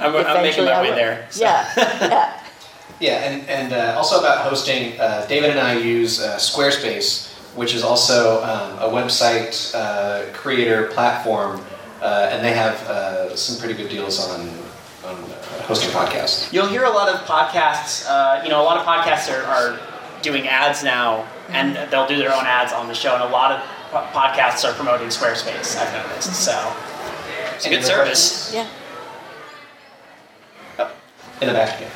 I'm, 0.00 0.14
I'm 0.14 0.42
making 0.42 0.64
eventually 0.64 0.66
my 0.66 0.72
I 0.72 0.82
way 0.82 0.90
there. 0.90 1.26
so. 1.30 1.44
Yeah, 1.44 1.72
yeah. 1.76 2.42
Yeah, 2.98 3.28
and, 3.28 3.46
and 3.46 3.72
uh, 3.74 3.94
also 3.98 4.18
about 4.20 4.38
hosting, 4.48 4.98
uh, 4.98 5.26
David 5.28 5.50
and 5.50 5.60
I 5.60 5.76
use 5.76 6.18
uh, 6.18 6.36
Squarespace, 6.36 7.30
which 7.54 7.74
is 7.74 7.82
also 7.82 8.42
um, 8.42 8.78
a 8.78 8.88
website 8.90 9.74
uh, 9.74 10.32
creator 10.32 10.86
platform, 10.86 11.60
uh, 12.00 12.30
and 12.32 12.42
they 12.42 12.54
have 12.54 12.74
uh, 12.88 13.36
some 13.36 13.58
pretty 13.58 13.74
good 13.74 13.90
deals 13.90 14.18
on, 14.26 14.40
on 15.04 15.14
uh, 15.24 15.62
hosting 15.64 15.90
podcasts. 15.90 16.50
You'll 16.54 16.68
hear 16.68 16.84
a 16.84 16.90
lot 16.90 17.10
of 17.10 17.20
podcasts. 17.26 18.06
Uh, 18.08 18.40
you 18.42 18.48
know, 18.48 18.62
a 18.62 18.64
lot 18.64 18.78
of 18.78 18.86
podcasts 18.86 19.30
are, 19.30 19.44
are 19.44 19.78
doing 20.22 20.48
ads 20.48 20.82
now, 20.82 21.28
and 21.50 21.76
they'll 21.90 22.06
do 22.08 22.16
their 22.16 22.32
own 22.32 22.46
ads 22.46 22.72
on 22.72 22.88
the 22.88 22.94
show. 22.94 23.12
And 23.14 23.22
a 23.22 23.28
lot 23.28 23.52
of 23.52 23.60
podcasts 24.14 24.66
are 24.66 24.72
promoting 24.72 25.08
Squarespace. 25.08 25.76
I've 25.76 25.92
noticed. 26.08 26.34
So 26.34 26.74
it's 27.54 27.66
a 27.66 27.68
good 27.68 27.78
other 27.80 27.86
service. 27.86 28.54
Yeah. 28.54 28.66
In 31.40 31.48
the 31.48 31.54
back, 31.54 31.80
yeah. 31.80 31.88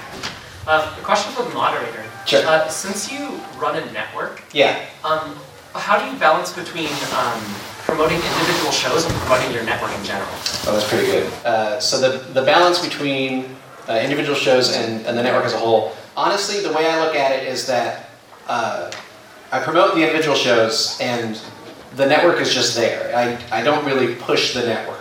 Uh, 0.67 0.95
a 0.99 1.03
question 1.03 1.33
for 1.33 1.43
the 1.43 1.55
moderator. 1.55 2.05
Sure. 2.27 2.47
Uh, 2.47 2.69
since 2.69 3.11
you 3.11 3.41
run 3.59 3.77
a 3.77 3.93
network, 3.93 4.43
Yeah. 4.53 4.85
um, 5.05 5.35
how 5.75 5.99
do 5.99 6.11
you 6.13 6.19
balance 6.19 6.53
between 6.53 6.91
um, 7.17 7.41
promoting 7.87 8.19
individual 8.19 8.71
shows 8.71 9.07
and 9.07 9.15
promoting 9.21 9.53
your 9.53 9.65
network 9.65 9.93
in 9.97 10.05
general? 10.05 10.29
Oh, 10.67 10.73
that's 10.73 10.89
pretty 10.89 11.07
good. 11.07 11.33
Uh, 11.45 11.81
so 11.81 11.99
the, 12.01 12.19
the 12.35 12.43
balance 12.43 12.79
between 12.85 13.57
uh, 13.89 13.95
individual 13.95 14.37
shows 14.37 14.77
and, 14.77 15.05
and 15.07 15.17
the 15.17 15.23
network 15.23 15.45
as 15.47 15.55
a 15.55 15.59
whole, 15.59 15.93
honestly, 16.17 16.61
the 16.63 16.73
way 16.73 16.89
I 16.89 17.03
look 17.05 17.15
at 17.17 17.33
it 17.33 17.49
is 17.49 17.67
that 17.67 18.11
uh, 18.47 18.91
I 19.53 19.61
promote 19.61 19.95
the 19.95 20.03
individual 20.03 20.37
shows 20.37 20.99
and 21.01 21.41
the 21.97 22.07
network 22.07 22.41
is 22.41 22.53
just 22.53 22.77
there. 22.77 23.17
I, 23.17 23.39
I 23.51 23.63
don't 23.63 23.85
really 23.85 24.15
push 24.17 24.55
the 24.55 24.61
network. 24.63 25.01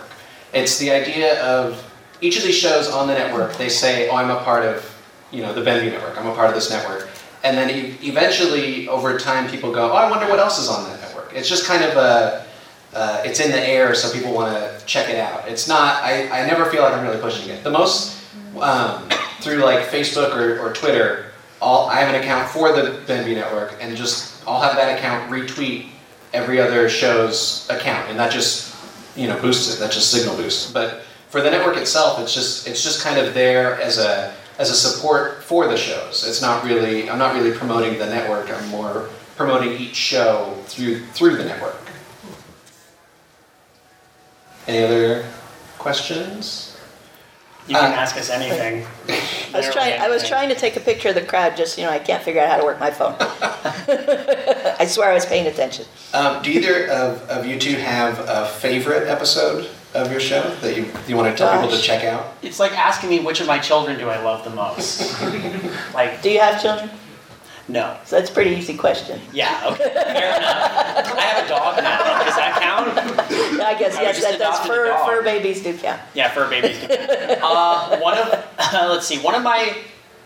It's 0.52 0.78
the 0.78 0.90
idea 0.90 1.40
of 1.44 1.84
each 2.20 2.36
of 2.36 2.42
these 2.42 2.56
shows 2.56 2.88
on 2.88 3.06
the 3.06 3.14
network, 3.14 3.56
they 3.56 3.68
say, 3.68 4.08
oh, 4.08 4.16
I'm 4.16 4.30
a 4.30 4.42
part 4.42 4.64
of, 4.64 4.84
you 5.30 5.42
know, 5.42 5.52
the 5.52 5.62
Benview 5.62 5.92
network. 5.92 6.18
I'm 6.18 6.26
a 6.26 6.34
part 6.34 6.48
of 6.48 6.54
this 6.54 6.70
network. 6.70 7.08
And 7.42 7.56
then 7.56 7.70
e- 7.70 7.96
eventually, 8.02 8.88
over 8.88 9.18
time, 9.18 9.48
people 9.50 9.72
go, 9.72 9.92
oh, 9.92 9.96
I 9.96 10.10
wonder 10.10 10.28
what 10.28 10.38
else 10.38 10.58
is 10.58 10.68
on 10.68 10.84
that 10.84 11.00
network. 11.00 11.32
It's 11.34 11.48
just 11.48 11.64
kind 11.66 11.82
of 11.82 11.96
a, 11.96 12.44
uh, 12.92 13.22
it's 13.24 13.40
in 13.40 13.50
the 13.50 13.68
air, 13.68 13.94
so 13.94 14.12
people 14.12 14.34
want 14.34 14.54
to 14.54 14.84
check 14.86 15.08
it 15.08 15.16
out. 15.16 15.48
It's 15.48 15.68
not. 15.68 16.02
I, 16.02 16.28
I 16.28 16.46
never 16.46 16.66
feel 16.66 16.82
like 16.82 16.92
I'm 16.92 17.06
really 17.06 17.20
pushing 17.20 17.48
it. 17.48 17.62
The 17.62 17.70
most 17.70 18.20
um, 18.60 19.08
through 19.40 19.58
like 19.64 19.86
Facebook 19.86 20.34
or, 20.34 20.58
or 20.60 20.72
Twitter. 20.72 21.26
All 21.60 21.88
I 21.88 22.00
have 22.00 22.14
an 22.14 22.20
account 22.20 22.48
for 22.48 22.72
the 22.72 22.98
Benview 23.06 23.34
Network, 23.34 23.76
and 23.80 23.94
just 23.96 24.46
I'll 24.48 24.60
have 24.60 24.76
that 24.76 24.98
account 24.98 25.30
retweet 25.30 25.90
every 26.32 26.60
other 26.60 26.88
show's 26.88 27.68
account, 27.70 28.08
and 28.08 28.18
that 28.18 28.32
just 28.32 28.74
you 29.16 29.28
know 29.28 29.40
boosts 29.40 29.74
it. 29.74 29.78
That 29.78 29.92
just 29.92 30.10
signal 30.10 30.36
boosts. 30.36 30.72
But 30.72 31.02
for 31.30 31.40
the 31.40 31.50
network 31.50 31.76
itself, 31.76 32.18
it's 32.20 32.34
just 32.34 32.66
it's 32.68 32.82
just 32.82 33.02
kind 33.02 33.18
of 33.18 33.34
there 33.34 33.80
as 33.80 33.98
a 33.98 34.34
as 34.58 34.70
a 34.70 34.74
support 34.74 35.42
for 35.44 35.66
the 35.68 35.76
shows. 35.76 36.26
It's 36.28 36.42
not 36.42 36.64
really. 36.64 37.08
I'm 37.08 37.18
not 37.18 37.34
really 37.34 37.52
promoting 37.56 37.98
the 37.98 38.06
network. 38.06 38.50
I'm 38.50 38.68
more 38.68 39.08
promoting 39.36 39.72
each 39.72 39.94
show 39.96 40.54
through 40.66 41.06
through 41.06 41.36
the 41.36 41.44
network. 41.44 41.76
Any 44.66 44.84
other 44.84 45.24
questions? 45.78 46.76
You 47.66 47.76
can 47.76 47.92
Uh, 47.92 47.96
ask 47.96 48.16
us 48.16 48.30
anything. 48.30 48.84
I 49.54 49.56
was 49.58 49.68
trying. 49.70 50.00
I 50.00 50.08
was 50.08 50.26
trying 50.26 50.48
to 50.48 50.54
take 50.54 50.76
a 50.76 50.80
picture 50.80 51.10
of 51.10 51.14
the 51.14 51.22
crowd. 51.22 51.56
Just 51.56 51.78
you 51.78 51.84
know, 51.84 51.90
I 51.90 51.98
can't 51.98 52.22
figure 52.22 52.40
out 52.40 52.48
how 52.48 52.56
to 52.58 52.64
work 52.64 52.80
my 52.80 52.90
phone. 52.90 53.14
I 53.20 54.86
swear 54.86 55.10
I 55.10 55.14
was 55.14 55.26
paying 55.26 55.46
attention. 55.46 55.86
Um, 56.12 56.42
do 56.42 56.50
either 56.50 56.88
of, 56.88 57.22
of 57.28 57.46
you 57.46 57.58
two 57.58 57.76
have 57.76 58.18
a 58.28 58.46
favorite 58.46 59.08
episode 59.08 59.68
of 59.94 60.10
your 60.10 60.20
show 60.20 60.42
that 60.56 60.76
you, 60.76 60.86
you 61.08 61.16
want 61.16 61.30
to 61.30 61.36
tell 61.36 61.52
people 61.60 61.76
to 61.76 61.82
check 61.82 62.04
out? 62.04 62.34
It's 62.42 62.60
like 62.60 62.72
asking 62.72 63.10
me 63.10 63.20
which 63.20 63.40
of 63.40 63.46
my 63.46 63.58
children 63.58 63.98
do 63.98 64.08
I 64.08 64.22
love 64.22 64.44
the 64.44 64.50
most. 64.50 65.20
like, 65.94 66.22
Do 66.22 66.30
you 66.30 66.40
have 66.40 66.60
children? 66.62 66.90
no. 67.68 67.96
So 68.04 68.16
that's 68.16 68.30
a 68.30 68.32
pretty 68.34 68.50
easy 68.50 68.76
question. 68.76 69.20
Yeah, 69.32 69.60
okay, 69.72 69.84
fair 69.92 70.36
enough. 70.36 71.14
I 71.16 71.20
have 71.20 71.44
a 71.44 71.48
dog 71.48 71.76
now. 71.76 72.24
Does 72.24 72.36
that 72.36 72.58
count? 72.60 73.60
I 73.60 73.78
guess 73.78 73.96
I 73.96 74.02
yes, 74.02 74.16
just 74.16 74.28
that 74.28 74.38
does. 74.38 74.66
Fur 74.66 74.96
fur 75.04 75.22
babies 75.22 75.62
do 75.62 75.76
count. 75.76 76.00
Yeah, 76.14 76.30
fur 76.30 76.48
babies. 76.50 76.76
uh, 77.42 77.98
one 78.00 78.18
of 78.18 78.28
let's 78.72 79.06
see, 79.06 79.18
one 79.18 79.34
of 79.34 79.42
my 79.42 79.76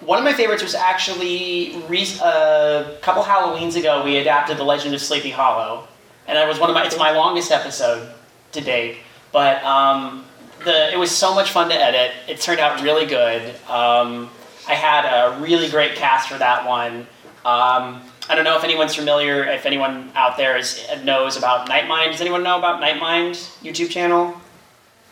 one 0.01 0.19
of 0.19 0.25
my 0.25 0.33
favorites 0.33 0.63
was 0.63 0.75
actually 0.75 1.77
re- 1.89 2.07
a 2.23 2.97
couple 3.03 3.23
Halloweens 3.23 3.77
ago. 3.77 4.05
We 4.05 4.17
adapted 4.19 4.57
The 4.59 4.65
Legend 4.65 4.95
of 4.95 5.01
Sleepy 5.01 5.31
Hollow, 5.31 5.87
and 6.27 6.37
that 6.37 6.47
was 6.49 6.59
one 6.59 6.71
of 6.71 6.75
my. 6.75 6.85
It's 6.85 6.99
my 6.99 7.11
longest 7.13 7.51
episode 7.51 8.13
to 8.53 8.61
date, 8.61 8.99
but 9.35 9.63
um, 9.65 10.25
the 10.65 10.93
it 10.93 10.97
was 10.97 11.11
so 11.11 11.35
much 11.35 11.51
fun 11.51 11.69
to 11.69 11.75
edit. 11.75 12.13
It 12.29 12.41
turned 12.41 12.61
out 12.61 12.81
really 12.81 13.05
good. 13.05 13.43
Um, 13.69 14.31
I 14.67 14.75
had 14.75 15.05
a 15.05 15.41
really 15.41 15.69
great 15.69 15.97
cast 15.97 16.31
for 16.31 16.39
that 16.39 16.67
one. 16.67 17.01
Um, 17.45 18.01
I 18.31 18.35
don't 18.35 18.45
know 18.45 18.57
if 18.57 18.65
anyone's 18.65 18.95
familiar, 18.95 19.45
if 19.45 19.67
anyone 19.67 20.11
out 20.15 20.39
there 20.39 20.57
is, 20.57 20.81
knows 21.03 21.37
about 21.37 21.69
Nightmind. 21.69 22.13
Does 22.13 22.23
anyone 22.23 22.43
know 22.43 22.59
about 22.59 22.81
Nightmind 22.81 23.33
YouTube 23.63 23.91
channel? 23.91 24.41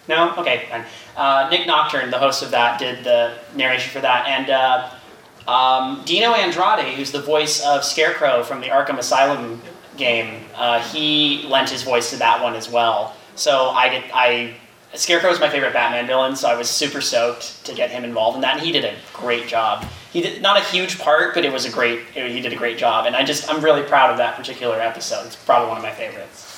No? 0.09 0.35
Okay, 0.37 0.67
fine. 0.71 0.85
Uh, 1.15 1.49
Nick 1.51 1.67
Nocturne, 1.67 2.11
the 2.11 2.19
host 2.19 2.43
of 2.43 2.51
that, 2.53 2.79
did 2.79 3.05
the 3.05 3.35
narration 3.55 3.91
for 3.91 4.01
that. 4.01 4.27
And 4.27 4.49
uh, 4.49 5.51
um, 5.51 6.03
Dino 6.07 6.33
Andrade, 6.33 6.95
who's 6.95 7.13
the 7.13 7.21
voice 7.21 7.63
of 7.63 7.85
Scarecrow 7.85 8.43
from 8.43 8.63
the 8.63 8.69
Arkham 8.69 8.99
Asylum 8.99 9.61
game, 9.99 10.47
uh, 10.55 10.81
he 10.81 11.45
lent 11.49 11.69
his 11.69 11.83
voice 11.83 12.09
to 12.11 12.17
that 12.17 12.43
one 12.43 12.55
as 12.55 12.71
well. 12.71 13.15
So 13.35 13.71
I 13.71 13.89
get, 13.89 14.11
I 14.15 14.55
Scarecrow 14.95 15.31
is 15.31 15.41
my 15.41 15.49
favorite 15.49 15.73
Batman 15.73 16.07
villain, 16.07 16.37
so 16.37 16.49
I 16.49 16.55
was 16.55 16.69
super 16.69 17.01
stoked 17.01 17.65
to 17.65 17.75
get 17.75 17.91
him 17.91 18.05
involved 18.05 18.35
in 18.35 18.43
that, 18.43 18.59
and 18.59 18.67
he 18.67 18.73
did 18.73 18.85
a 18.85 18.95
great 19.15 19.49
job. 19.49 19.87
He 20.13 20.21
did 20.21 20.43
not 20.43 20.59
a 20.59 20.65
huge 20.65 20.99
part, 20.99 21.35
but 21.35 21.45
it 21.45 21.53
was 21.53 21.65
a 21.65 21.71
great. 21.71 22.01
He 22.13 22.41
did 22.41 22.53
a 22.53 22.57
great 22.57 22.77
job, 22.77 23.07
and 23.07 23.17
I 23.17 23.25
just 23.25 23.51
I'm 23.51 23.65
really 23.65 23.83
proud 23.83 24.11
of 24.11 24.19
that 24.19 24.37
particular 24.37 24.79
episode. 24.79 25.27
It's 25.27 25.37
probably 25.37 25.69
one 25.69 25.79
of 25.79 25.83
my 25.83 25.93
favorites. 25.93 26.51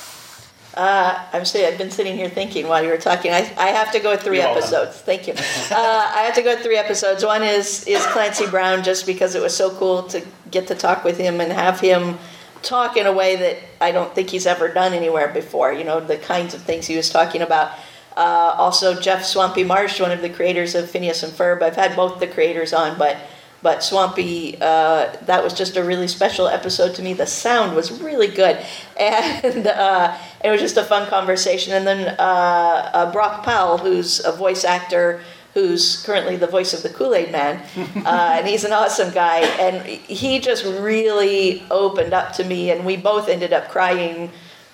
Uh, 0.77 1.25
I'm 1.33 1.45
saying 1.45 1.73
I've 1.73 1.79
been 1.79 1.93
sitting 1.93 2.17
here 2.17 2.29
thinking 2.29 2.67
while 2.67 2.83
you 2.83 2.89
were 2.89 2.99
talking. 2.99 3.31
I, 3.31 3.49
I 3.57 3.69
have 3.69 3.93
to 3.93 4.01
go 4.01 4.11
with 4.11 4.23
3 4.23 4.39
You're 4.39 4.49
episodes. 4.49 4.97
Thank 4.97 5.29
you. 5.29 5.35
Uh, 5.35 6.13
I 6.13 6.23
have 6.23 6.35
to 6.35 6.43
go 6.43 6.55
with 6.55 6.65
three 6.65 6.77
episodes. 6.77 7.25
One 7.25 7.45
is 7.45 7.87
is 7.87 8.05
Clancy 8.07 8.47
Brown, 8.49 8.83
just 8.83 9.07
because 9.07 9.37
it 9.37 9.43
was 9.43 9.57
so 9.57 9.71
cool 9.71 10.03
to 10.09 10.21
get 10.51 10.67
to 10.67 10.75
talk 10.75 11.05
with 11.05 11.17
him 11.17 11.41
and 11.41 11.53
have 11.53 11.79
him 11.79 12.19
talk 12.64 12.96
in 12.96 13.07
a 13.07 13.12
way 13.12 13.37
that 13.37 13.59
I 13.81 13.92
don't 13.92 14.14
think 14.14 14.31
he's 14.31 14.46
ever 14.46 14.68
done 14.68 14.92
anywhere 14.92 15.29
before. 15.29 15.72
You 15.72 15.85
know, 15.85 16.00
the 16.00 16.16
kinds 16.16 16.55
of 16.55 16.62
things 16.62 16.87
he 16.87 16.96
was 16.96 17.11
talking 17.11 17.42
about. 17.42 17.72
Uh, 18.16 18.55
also, 18.57 18.98
Jeff 19.00 19.24
Swampy 19.24 19.64
Marsh, 19.64 20.00
one 20.00 20.12
of 20.12 20.22
the 20.22 20.31
creators 20.31 20.74
of 20.74 20.90
Phineas 20.90 21.22
and 21.22 21.33
Ferb. 21.33 21.62
I've 21.62 21.77
had 21.77 21.96
both 21.96 22.20
the 22.20 22.27
creators 22.27 22.72
on, 22.72 22.98
but 22.98 23.16
but 23.64 23.83
Swampy, 23.83 24.57
uh, 24.61 25.16
that 25.22 25.42
was 25.42 25.55
just 25.55 25.79
a 25.79 25.83
really 25.83 26.07
special 26.07 26.48
episode 26.48 26.94
to 26.96 27.03
me. 27.03 27.14
The 27.14 27.27
sound 27.27 27.74
was 27.74 28.03
really 28.03 28.29
good, 28.29 28.62
and 29.00 29.66
uh, 29.66 30.16
it 30.44 30.50
was 30.50 30.61
just 30.61 30.77
a 30.77 30.85
fun 30.85 31.09
conversation. 31.09 31.72
And 31.72 31.87
then 31.87 32.14
uh, 32.18 32.90
uh, 32.92 33.12
Brock 33.12 33.42
Powell, 33.42 33.79
who's 33.79 34.22
a 34.22 34.33
voice 34.33 34.64
actor, 34.64 35.22
who's 35.55 36.03
currently 36.03 36.37
the 36.37 36.47
voice 36.47 36.75
of 36.75 36.83
the 36.83 36.88
Kool 36.88 37.14
Aid 37.14 37.33
Man, 37.33 37.62
uh, 38.05 38.37
and 38.38 38.47
he's 38.47 38.64
an 38.64 38.73
awesome 38.73 39.12
guy. 39.14 39.38
And 39.61 39.87
he 39.87 40.40
just 40.40 40.64
really 40.64 41.62
opened 41.71 42.12
up 42.12 42.33
to 42.35 42.45
me, 42.45 42.71
and 42.71 42.85
we 42.85 42.97
both 42.97 43.29
ended 43.29 43.53
up 43.53 43.71
crying 43.71 44.31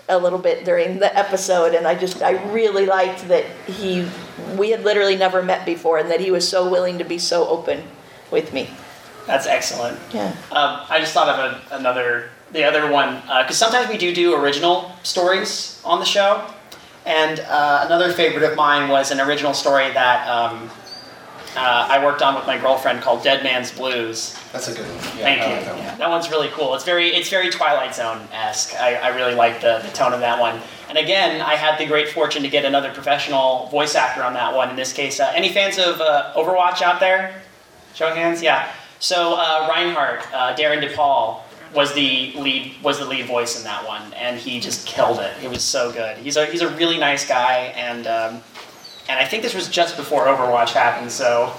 a 0.09 0.19
little 0.19 0.39
bit 0.39 0.65
during 0.65 0.99
the 0.99 1.17
episode 1.17 1.73
and 1.73 1.87
I 1.87 1.95
just 1.95 2.21
I 2.21 2.33
really 2.51 2.85
liked 2.85 3.29
that 3.29 3.45
he 3.69 4.09
we 4.59 4.71
had 4.71 4.83
literally 4.83 5.15
never 5.15 5.41
met 5.41 5.65
before 5.65 5.99
and 5.99 6.11
that 6.11 6.19
he 6.19 6.33
was 6.33 6.49
so 6.49 6.69
willing 6.69 6.99
to 6.99 7.05
be 7.05 7.17
so 7.17 7.47
open 7.47 7.85
with 8.33 8.53
me. 8.53 8.69
That's 9.27 9.47
excellent. 9.47 9.99
Yeah. 10.13 10.29
Um, 10.51 10.81
I 10.89 10.99
just 10.99 11.13
thought 11.13 11.29
of 11.29 11.39
a, 11.39 11.77
another, 11.77 12.31
the 12.53 12.65
other 12.65 12.91
one, 12.91 13.21
because 13.21 13.57
sometimes 13.57 13.89
we 13.89 13.97
do 13.97 14.15
do 14.15 14.35
original 14.35 14.91
stories 15.03 15.81
on 15.85 16.01
the 16.01 16.05
show, 16.05 16.53
and 17.11 17.41
uh, 17.41 17.83
another 17.87 18.13
favorite 18.13 18.49
of 18.49 18.57
mine 18.57 18.89
was 18.89 19.11
an 19.11 19.21
original 19.21 19.53
story 19.53 19.91
that 19.93 20.29
um, 20.29 20.71
uh, 21.57 21.89
I 21.91 22.05
worked 22.05 22.23
on 22.23 22.37
with 22.37 22.47
my 22.47 22.57
girlfriend 22.57 23.03
called 23.03 23.25
Dead 23.25 23.43
Man's 23.43 23.73
Blues. 23.73 24.39
That's 24.53 24.69
a 24.69 24.75
good 24.75 24.87
one. 24.87 24.95
Yeah, 25.19 25.25
Thank 25.25 25.43
you. 25.43 25.47
like 25.49 25.65
that 25.65 25.75
one. 25.75 25.85
Yeah, 25.85 25.97
that 25.97 26.09
one's 26.09 26.31
really 26.31 26.49
cool. 26.51 26.73
It's 26.77 26.85
very, 26.85 27.09
it's 27.09 27.29
very 27.29 27.51
Twilight 27.51 27.97
Zone 27.97 28.29
esque. 28.33 28.77
I, 28.77 28.95
I 28.95 29.09
really 29.09 29.35
like 29.35 29.61
the, 29.61 29.81
the 29.85 29.89
tone 29.89 30.13
of 30.13 30.21
that 30.21 30.39
one. 30.39 30.61
And 30.89 30.99
again, 30.99 31.41
I 31.41 31.57
had 31.57 31.79
the 31.81 31.87
great 31.87 32.09
fortune 32.09 32.43
to 32.43 32.49
get 32.49 32.65
another 32.65 32.93
professional 32.93 33.67
voice 33.67 33.97
actor 33.97 34.23
on 34.23 34.35
that 34.35 34.55
one. 34.55 34.71
In 34.71 34.77
this 34.77 34.93
case, 34.93 35.19
uh, 35.19 35.33
any 35.35 35.53
fans 35.53 35.79
of 35.79 36.01
uh, 36.01 36.33
Overwatch 36.37 36.81
out 36.81 37.01
there? 37.01 37.43
Show 37.95 38.09
of 38.09 38.17
hands, 38.17 38.41
yeah. 38.41 38.73
So 39.01 39.35
uh, 39.37 39.67
Reinhardt, 39.69 40.23
uh, 40.33 40.55
Darin 40.55 40.81
De 40.81 40.95
Paul 40.95 41.45
was 41.75 41.93
the 41.95 42.33
lead 42.37 42.75
was 42.83 42.99
the 42.99 43.05
lead 43.05 43.27
voice 43.27 43.59
in 43.59 43.65
that 43.65 43.87
one, 43.87 44.13
and 44.15 44.39
he 44.39 44.61
just 44.61 44.87
killed 44.87 45.21
it. 45.21 45.33
It 45.43 45.49
was 45.49 45.63
so 45.63 45.93
good. 45.93 46.17
He's 46.19 46.37
a 46.37 46.47
he's 46.47 46.63
a 46.63 46.69
really 46.77 46.99
nice 46.99 47.27
guy, 47.27 47.73
and 47.77 48.07
um, 48.07 48.43
and 49.09 49.19
I 49.19 49.25
think 49.25 49.43
this 49.43 49.55
was 49.55 49.69
just 49.69 49.97
before 49.97 50.27
Overwatch 50.27 50.73
happened, 50.73 51.11
so 51.11 51.53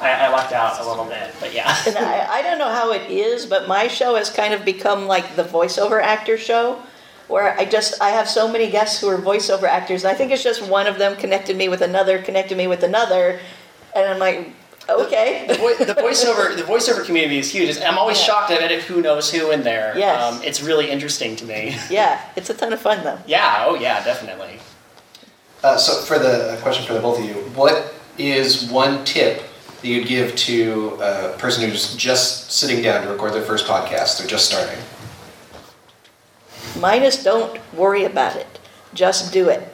I, 0.00 0.10
I 0.12 0.28
lucked 0.28 0.52
out 0.52 0.80
a 0.80 0.88
little 0.88 1.04
bit. 1.04 1.34
But 1.40 1.54
yeah. 1.54 1.76
And 1.86 1.96
I, 1.98 2.38
I 2.38 2.42
don't 2.42 2.58
know 2.58 2.70
how 2.70 2.92
it 2.92 3.10
is, 3.10 3.46
but 3.46 3.68
my 3.68 3.88
show 3.88 4.16
has 4.16 4.30
kind 4.30 4.54
of 4.54 4.64
become 4.64 5.06
like 5.06 5.36
the 5.36 5.44
voiceover 5.44 6.02
actor 6.02 6.38
show 6.38 6.82
where 7.28 7.58
I 7.58 7.64
just 7.64 8.00
I 8.00 8.10
have 8.10 8.28
so 8.28 8.50
many 8.50 8.70
guests 8.70 9.00
who 9.00 9.08
are 9.08 9.18
voiceover 9.18 9.64
actors 9.64 10.04
and 10.04 10.12
I 10.12 10.14
think 10.14 10.30
it's 10.30 10.44
just 10.44 10.68
one 10.68 10.86
of 10.86 10.98
them 10.98 11.16
connected 11.16 11.56
me 11.56 11.68
with 11.68 11.82
another, 11.82 12.22
connected 12.22 12.56
me 12.56 12.68
with 12.68 12.82
another 12.82 13.40
and 13.94 14.06
I'm 14.06 14.18
like, 14.18 14.52
okay. 14.88 15.46
the, 15.48 15.54
vo- 15.54 15.76
the 15.84 15.94
voiceover 15.94 16.54
the 16.56 16.62
voiceover 16.62 17.04
community 17.04 17.38
is 17.38 17.50
huge. 17.50 17.76
I'm 17.80 17.98
always 17.98 18.18
Yeah. 18.18 18.24
shocked 18.26 18.50
at 18.52 18.70
it 18.70 18.82
who 18.82 19.00
knows 19.02 19.30
who 19.32 19.50
in 19.50 19.62
there. 19.62 19.94
Yes. 19.96 20.34
Um, 20.34 20.42
it's 20.42 20.62
really 20.62 20.90
interesting 20.90 21.36
to 21.36 21.44
me. 21.44 21.76
Yeah, 21.90 22.20
it's 22.36 22.50
a 22.50 22.54
ton 22.54 22.72
of 22.72 22.80
fun 22.80 23.02
though. 23.04 23.18
yeah. 23.26 23.64
Oh 23.66 23.74
yeah. 23.74 24.02
Definitely. 24.04 24.58
Uh, 25.64 25.76
so 25.76 26.02
for 26.02 26.18
the 26.18 26.54
a 26.56 26.60
question 26.62 26.84
for 26.86 26.94
the 26.94 27.00
both 27.00 27.18
of 27.18 27.24
you, 27.24 27.34
what 27.54 27.92
is 28.18 28.70
one 28.70 29.04
tip 29.04 29.42
that 29.80 29.86
you'd 29.88 30.06
give 30.06 30.34
to 30.36 30.98
a 31.02 31.36
person 31.38 31.68
who's 31.68 31.94
just 31.96 32.50
sitting 32.52 32.82
down 32.82 33.02
to 33.04 33.10
record 33.10 33.32
their 33.32 33.42
first 33.42 33.66
podcast? 33.66 34.18
They're 34.18 34.26
just 34.26 34.46
starting. 34.46 34.78
Minus, 36.78 37.22
don't 37.22 37.58
worry 37.74 38.04
about 38.04 38.36
it. 38.36 38.46
Just 38.94 39.32
do 39.32 39.48
it. 39.48 39.72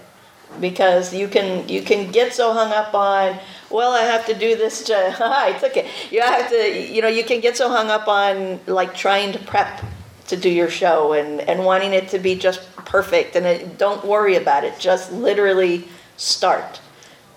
Because 0.60 1.14
you 1.14 1.28
can 1.28 1.68
you 1.68 1.82
can 1.82 2.10
get 2.12 2.32
so 2.34 2.52
hung 2.52 2.72
up 2.72 2.94
on, 2.94 3.38
well, 3.72 3.92
I 3.92 4.02
have 4.02 4.26
to 4.26 4.34
do 4.34 4.56
this 4.56 4.84
to, 4.84 5.16
I 5.20 5.52
took 5.58 5.76
it. 5.76 5.86
You 6.10 6.20
have 6.20 6.48
to, 6.50 6.92
you 6.92 7.02
know, 7.02 7.08
you 7.08 7.24
can 7.24 7.40
get 7.40 7.56
so 7.56 7.68
hung 7.68 7.88
up 7.88 8.08
on 8.08 8.60
like 8.66 8.94
trying 8.94 9.32
to 9.32 9.38
prep 9.38 9.82
to 10.28 10.36
do 10.36 10.48
your 10.48 10.70
show 10.70 11.12
and, 11.12 11.40
and 11.40 11.64
wanting 11.64 11.92
it 11.92 12.08
to 12.08 12.18
be 12.18 12.34
just 12.34 12.74
perfect. 12.76 13.36
And 13.36 13.46
it, 13.46 13.78
don't 13.78 14.04
worry 14.04 14.36
about 14.36 14.64
it. 14.64 14.78
Just 14.78 15.12
literally 15.12 15.84
start 16.16 16.80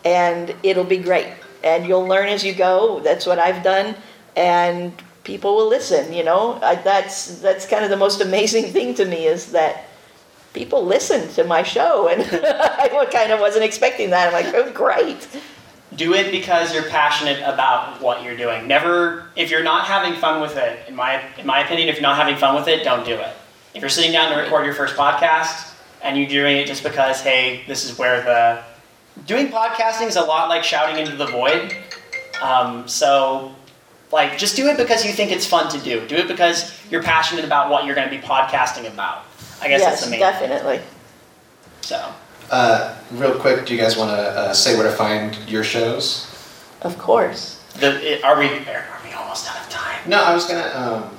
and 0.05 0.55
it'll 0.63 0.83
be 0.83 0.97
great. 0.97 1.27
And 1.63 1.87
you'll 1.87 2.05
learn 2.05 2.29
as 2.29 2.43
you 2.45 2.53
go. 2.53 2.99
That's 2.99 3.25
what 3.25 3.39
I've 3.39 3.63
done. 3.63 3.95
And 4.35 4.93
people 5.23 5.55
will 5.55 5.67
listen, 5.67 6.13
you 6.13 6.23
know. 6.23 6.59
I, 6.61 6.75
that's, 6.75 7.39
that's 7.39 7.67
kind 7.67 7.83
of 7.83 7.89
the 7.89 7.97
most 7.97 8.21
amazing 8.29 8.71
thing 8.71 8.93
to 8.95 9.05
me 9.05 9.25
is 9.25 9.51
that 9.51 9.87
people 10.53 10.85
listen 10.85 11.27
to 11.29 11.43
my 11.43 11.63
show. 11.63 12.07
And 12.07 12.21
I 12.45 13.07
kind 13.11 13.31
of 13.31 13.39
wasn't 13.39 13.65
expecting 13.65 14.11
that. 14.11 14.27
I'm 14.27 14.33
like, 14.33 14.53
oh, 14.53 14.71
great. 14.71 15.27
Do 15.95 16.13
it 16.13 16.31
because 16.31 16.73
you're 16.73 16.89
passionate 16.89 17.39
about 17.39 18.01
what 18.01 18.23
you're 18.23 18.37
doing. 18.37 18.67
Never, 18.67 19.29
if 19.35 19.49
you're 19.49 19.63
not 19.63 19.85
having 19.85 20.19
fun 20.19 20.41
with 20.41 20.57
it, 20.57 20.87
in 20.87 20.95
my 20.95 21.21
in 21.37 21.45
my 21.45 21.63
opinion, 21.63 21.89
if 21.89 21.95
you're 21.95 22.01
not 22.03 22.17
having 22.17 22.35
fun 22.35 22.55
with 22.55 22.67
it, 22.67 22.83
don't 22.83 23.05
do 23.05 23.13
it. 23.13 23.33
If 23.73 23.81
you're 23.81 23.89
sitting 23.89 24.11
down 24.11 24.31
to 24.31 24.41
record 24.41 24.65
your 24.65 24.73
first 24.73 24.95
podcast 24.95 25.73
and 26.01 26.17
you're 26.17 26.27
doing 26.27 26.57
it 26.57 26.67
just 26.67 26.83
because, 26.83 27.21
hey, 27.21 27.63
this 27.67 27.83
is 27.89 27.97
where 27.97 28.21
the 28.21 28.63
doing 29.25 29.47
podcasting 29.47 30.07
is 30.07 30.15
a 30.15 30.21
lot 30.21 30.49
like 30.49 30.63
shouting 30.63 30.97
into 30.97 31.15
the 31.15 31.27
void. 31.27 31.75
Um, 32.41 32.87
so, 32.87 33.55
like, 34.11 34.37
just 34.37 34.55
do 34.55 34.67
it 34.67 34.77
because 34.77 35.05
you 35.05 35.11
think 35.11 35.31
it's 35.31 35.45
fun 35.45 35.69
to 35.71 35.79
do. 35.79 36.05
Do 36.07 36.15
it 36.15 36.27
because 36.27 36.77
you're 36.91 37.03
passionate 37.03 37.45
about 37.45 37.69
what 37.69 37.85
you're 37.85 37.95
going 37.95 38.09
to 38.09 38.15
be 38.15 38.21
podcasting 38.21 38.91
about. 38.91 39.23
I 39.61 39.67
guess 39.67 39.81
that's 39.81 40.01
yes, 40.01 40.05
the 40.05 40.11
main. 40.11 40.19
definitely. 40.19 40.81
So. 41.81 42.13
Uh, 42.51 42.95
real 43.11 43.37
quick, 43.39 43.65
do 43.65 43.73
you 43.73 43.79
guys 43.81 43.97
want 43.97 44.11
to 44.11 44.15
uh, 44.17 44.53
say 44.53 44.75
where 44.77 44.89
to 44.89 44.95
find 44.95 45.37
your 45.49 45.63
shows? 45.63 46.31
Of 46.81 46.97
course. 46.97 47.61
The, 47.79 47.99
it, 48.17 48.23
are 48.23 48.37
we 48.39 48.47
are 48.47 48.99
we 49.03 49.11
almost 49.13 49.49
out 49.49 49.57
of 49.63 49.69
time? 49.69 49.99
No, 50.07 50.23
I 50.23 50.33
was 50.33 50.45
gonna. 50.45 50.71
Um, 50.75 51.09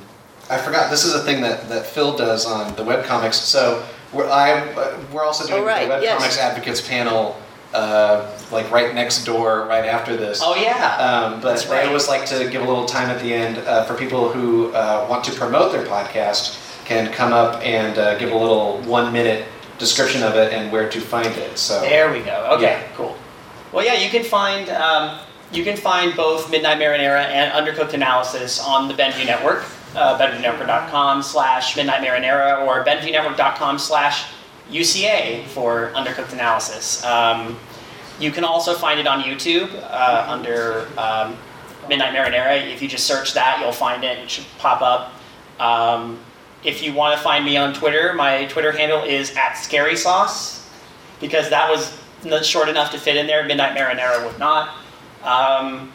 I 0.48 0.58
forgot. 0.58 0.90
This 0.90 1.04
is 1.04 1.14
a 1.14 1.20
thing 1.24 1.42
that, 1.42 1.68
that 1.68 1.86
Phil 1.86 2.16
does 2.16 2.46
on 2.46 2.74
the 2.76 2.82
webcomics. 2.84 3.34
So 3.34 3.84
we're 4.12 4.28
I 4.28 4.52
uh, 4.74 5.00
we're 5.12 5.24
also 5.24 5.46
doing 5.46 5.62
Oh, 5.62 5.66
right, 5.66 5.88
the 5.88 5.94
webcomics 5.94 6.36
yes. 6.36 6.38
advocates 6.38 6.80
panel, 6.86 7.36
uh, 7.74 8.30
like 8.52 8.70
right 8.70 8.94
next 8.94 9.24
door, 9.24 9.66
right 9.66 9.84
after 9.84 10.16
this. 10.16 10.40
Oh 10.42 10.54
yeah. 10.54 10.96
Um, 10.98 11.40
but 11.40 11.50
That's 11.50 11.66
right. 11.66 11.84
I 11.84 11.88
always 11.88 12.08
like 12.08 12.24
to 12.26 12.48
give 12.48 12.62
a 12.62 12.66
little 12.66 12.86
time 12.86 13.10
at 13.10 13.20
the 13.20 13.34
end 13.34 13.58
uh, 13.58 13.84
for 13.84 13.94
people 13.94 14.30
who 14.30 14.72
uh, 14.72 15.06
want 15.10 15.24
to 15.24 15.32
promote 15.32 15.72
their 15.72 15.84
podcast 15.84 16.62
can 16.84 17.12
come 17.12 17.32
up 17.32 17.60
and 17.62 17.98
uh, 17.98 18.16
give 18.16 18.30
a 18.30 18.36
little 18.36 18.78
one 18.82 19.12
minute 19.12 19.46
description 19.78 20.22
of 20.22 20.34
it 20.36 20.52
and 20.52 20.72
where 20.72 20.88
to 20.88 21.00
find 21.00 21.26
it. 21.28 21.58
So 21.58 21.80
There 21.80 22.10
we 22.12 22.20
go. 22.20 22.50
Okay, 22.54 22.62
Yeah. 22.80 22.82
cool. 22.96 23.16
Well, 23.72 23.84
yeah, 23.84 23.94
you 23.94 24.08
can 24.10 24.24
find 24.24 24.68
um, 24.70 25.18
you 25.52 25.62
can 25.64 25.76
find 25.76 26.14
both 26.16 26.50
Midnight 26.50 26.78
Marinara 26.78 27.24
and 27.26 27.52
Undercooked 27.52 27.92
Analysis 27.94 28.60
on 28.60 28.88
the 28.88 28.94
Benview 28.94 29.26
Network, 29.26 29.64
uh, 29.94 30.18
BenviewNetwork.com 30.18 31.22
slash 31.22 31.76
Midnight 31.76 32.00
Marinara 32.02 32.66
or 32.66 32.84
BenviewNetwork.com 32.84 33.78
slash 33.78 34.24
UCA 34.70 35.44
for 35.46 35.92
Undercooked 35.94 36.32
Analysis. 36.32 37.04
Um, 37.04 37.58
you 38.18 38.30
can 38.32 38.44
also 38.44 38.74
find 38.74 38.98
it 38.98 39.06
on 39.06 39.22
YouTube 39.22 39.70
uh, 39.90 40.24
under 40.28 40.88
um, 40.98 41.36
Midnight 41.88 42.12
Marinara. 42.14 42.66
If 42.72 42.82
you 42.82 42.88
just 42.88 43.06
search 43.06 43.34
that, 43.34 43.60
you'll 43.60 43.72
find 43.72 44.02
it. 44.04 44.18
It 44.18 44.30
should 44.30 44.46
pop 44.58 44.80
up. 44.82 45.12
Um, 45.60 46.18
if 46.64 46.82
you 46.82 46.92
want 46.92 47.16
to 47.16 47.22
find 47.22 47.44
me 47.44 47.56
on 47.56 47.72
Twitter, 47.74 48.12
my 48.14 48.46
Twitter 48.46 48.72
handle 48.72 49.02
is 49.04 49.34
at 49.36 49.54
Scary 49.54 49.96
Sauce 49.96 50.68
because 51.20 51.48
that 51.50 51.70
was 51.70 51.96
n- 52.24 52.42
short 52.42 52.68
enough 52.68 52.90
to 52.92 52.98
fit 52.98 53.16
in 53.16 53.26
there. 53.26 53.44
Midnight 53.44 53.76
Marinara 53.76 54.24
would 54.26 54.38
not. 54.38 54.74
Um, 55.22 55.92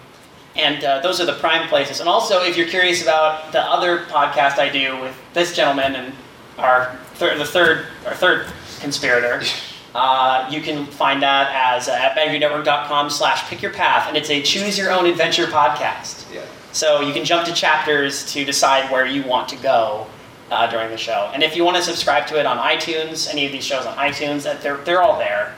and 0.56 0.84
uh, 0.84 1.00
those 1.02 1.22
are 1.22 1.26
the 1.26 1.34
prime 1.34 1.68
places. 1.70 2.00
And 2.00 2.10
also, 2.10 2.44
if 2.44 2.58
you're 2.58 2.68
curious 2.68 3.02
about 3.02 3.52
the 3.52 3.62
other 3.62 4.00
podcast 4.06 4.60
I 4.60 4.70
do 4.70 5.00
with 5.00 5.16
this 5.34 5.56
gentleman 5.56 5.96
and 5.96 6.14
our 6.58 6.96
third, 7.16 7.40
the 7.40 7.46
third, 7.46 7.86
our 8.06 8.14
third 8.14 8.48
conspirator, 8.80 9.42
uh, 9.96 10.48
you 10.52 10.62
can 10.62 10.86
find 10.86 11.22
that 11.24 11.52
as 11.76 11.88
uh, 11.88 11.94
at 11.94 12.16
BangryNetwork.com 12.18 13.10
slash 13.10 13.48
pick 13.50 13.62
your 13.62 13.72
path. 13.72 14.08
And 14.08 14.18
it's 14.18 14.30
a 14.30 14.42
choose 14.42 14.78
your 14.78 14.92
own 14.92 15.06
adventure 15.06 15.46
podcast. 15.46 16.32
yeah. 16.34 16.46
So 16.74 17.02
you 17.02 17.14
can 17.14 17.26
jump 17.26 17.46
to 17.48 17.54
chapters 17.54 18.32
to 18.34 18.46
decide 18.46 18.90
where 18.92 19.06
you 19.06 19.24
want 19.24 19.50
to 19.50 19.58
go 19.58 20.08
uh, 20.52 20.68
during 20.68 20.90
the 20.90 20.98
show. 20.98 21.32
And 21.34 21.42
if 21.42 21.56
you 21.56 21.64
want 21.64 21.78
to 21.78 21.84
subscribe 21.84 22.28
to 22.28 22.40
it 22.40 22.46
on 22.46 22.58
iTunes, 22.58 23.32
any 23.32 23.46
of 23.46 23.52
these 23.52 23.66
shows 23.66 23.86
on 23.86 23.98
iTunes, 23.98 24.44
they're, 24.62 24.78
they're 24.78 25.02
all 25.02 25.18
there. 25.18 25.56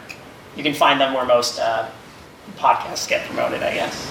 You 0.55 0.63
can 0.63 0.73
find 0.73 1.01
them 1.01 1.13
where 1.13 1.25
most 1.25 1.59
uh, 1.59 1.89
podcasts 2.57 3.09
get 3.09 3.25
promoted, 3.25 3.63
I 3.63 3.73
guess. 3.73 4.09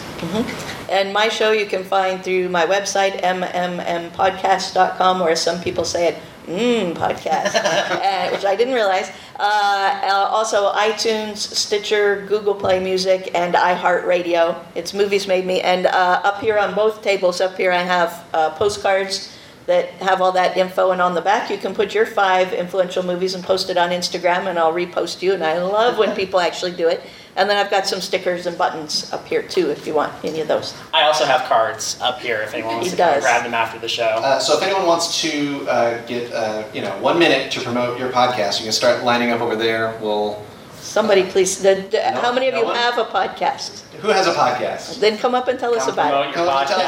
And 0.88 1.12
my 1.12 1.28
show 1.28 1.52
you 1.52 1.66
can 1.66 1.84
find 1.84 2.22
through 2.22 2.48
my 2.48 2.66
website, 2.66 3.20
mmmpodcast.com, 3.22 5.22
or 5.22 5.30
as 5.30 5.40
some 5.40 5.60
people 5.60 5.84
say 5.84 6.08
it, 6.08 6.18
mmm, 6.46 6.94
podcast, 6.94 7.54
uh, 7.64 8.30
which 8.30 8.44
I 8.44 8.56
didn't 8.56 8.74
realize. 8.74 9.10
Uh, 9.38 10.00
uh, 10.04 10.28
also, 10.30 10.72
iTunes, 10.72 11.38
Stitcher, 11.38 12.26
Google 12.28 12.54
Play 12.54 12.80
Music, 12.80 13.30
and 13.34 13.54
iHeartRadio. 13.54 14.64
It's 14.74 14.94
Movies 14.94 15.26
Made 15.26 15.46
Me. 15.46 15.60
And 15.60 15.86
uh, 15.86 16.20
up 16.24 16.40
here 16.40 16.58
on 16.58 16.74
both 16.74 17.02
tables, 17.02 17.40
up 17.40 17.56
here, 17.56 17.72
I 17.72 17.82
have 17.82 18.24
uh, 18.32 18.50
postcards 18.50 19.31
that 19.66 19.88
have 20.02 20.20
all 20.20 20.32
that 20.32 20.56
info. 20.56 20.90
And 20.90 21.00
on 21.00 21.14
the 21.14 21.20
back, 21.20 21.50
you 21.50 21.58
can 21.58 21.74
put 21.74 21.94
your 21.94 22.06
five 22.06 22.52
influential 22.52 23.02
movies 23.02 23.34
and 23.34 23.44
post 23.44 23.70
it 23.70 23.76
on 23.76 23.90
Instagram, 23.90 24.46
and 24.46 24.58
I'll 24.58 24.72
repost 24.72 25.22
you. 25.22 25.32
And 25.34 25.44
I 25.44 25.62
love 25.62 25.98
when 25.98 26.14
people 26.16 26.40
actually 26.40 26.72
do 26.72 26.88
it. 26.88 27.00
And 27.34 27.48
then 27.48 27.56
I've 27.56 27.70
got 27.70 27.86
some 27.86 28.00
stickers 28.02 28.44
and 28.46 28.58
buttons 28.58 29.10
up 29.10 29.26
here 29.26 29.42
too, 29.42 29.70
if 29.70 29.86
you 29.86 29.94
want 29.94 30.12
any 30.22 30.40
of 30.40 30.48
those. 30.48 30.74
I 30.92 31.04
also 31.04 31.24
have 31.24 31.44
cards 31.48 31.98
up 32.02 32.20
here 32.20 32.42
if 32.42 32.52
anyone 32.52 32.74
wants 32.74 32.88
He 32.88 32.90
to 32.90 32.96
does. 32.98 33.22
grab 33.22 33.42
them 33.44 33.54
after 33.54 33.78
the 33.78 33.88
show. 33.88 34.04
Uh, 34.04 34.38
so 34.38 34.56
if 34.58 34.62
anyone 34.62 34.84
wants 34.86 35.22
to 35.22 35.66
uh, 35.66 36.04
get 36.06 36.30
uh, 36.32 36.64
you 36.74 36.82
know 36.82 36.90
one 37.00 37.18
minute 37.18 37.50
to 37.52 37.60
promote 37.62 37.98
your 37.98 38.10
podcast, 38.10 38.58
you 38.58 38.64
can 38.64 38.72
start 38.72 39.02
lining 39.02 39.30
up 39.30 39.40
over 39.40 39.56
there. 39.56 39.96
We'll. 40.02 40.44
Somebody 40.80 41.22
please, 41.24 41.62
the, 41.62 41.76
the- 41.90 42.10
No- 42.12 42.20
how 42.20 42.32
many 42.34 42.48
of 42.48 42.54
no 42.54 42.60
you 42.60 42.66
one? 42.66 42.76
have 42.76 42.98
a 42.98 43.04
podcast? 43.06 43.80
Who 44.02 44.08
has 44.08 44.26
a 44.26 44.34
podcast? 44.34 45.00
Then 45.00 45.16
come 45.16 45.34
up 45.34 45.48
and 45.48 45.58
tell 45.58 45.74
us 45.74 45.88
about 45.88 46.10
promote 46.10 46.26
it. 46.26 46.36
your 46.36 46.44
Come 46.44 46.48
on, 46.48 46.66
tell 46.66 46.80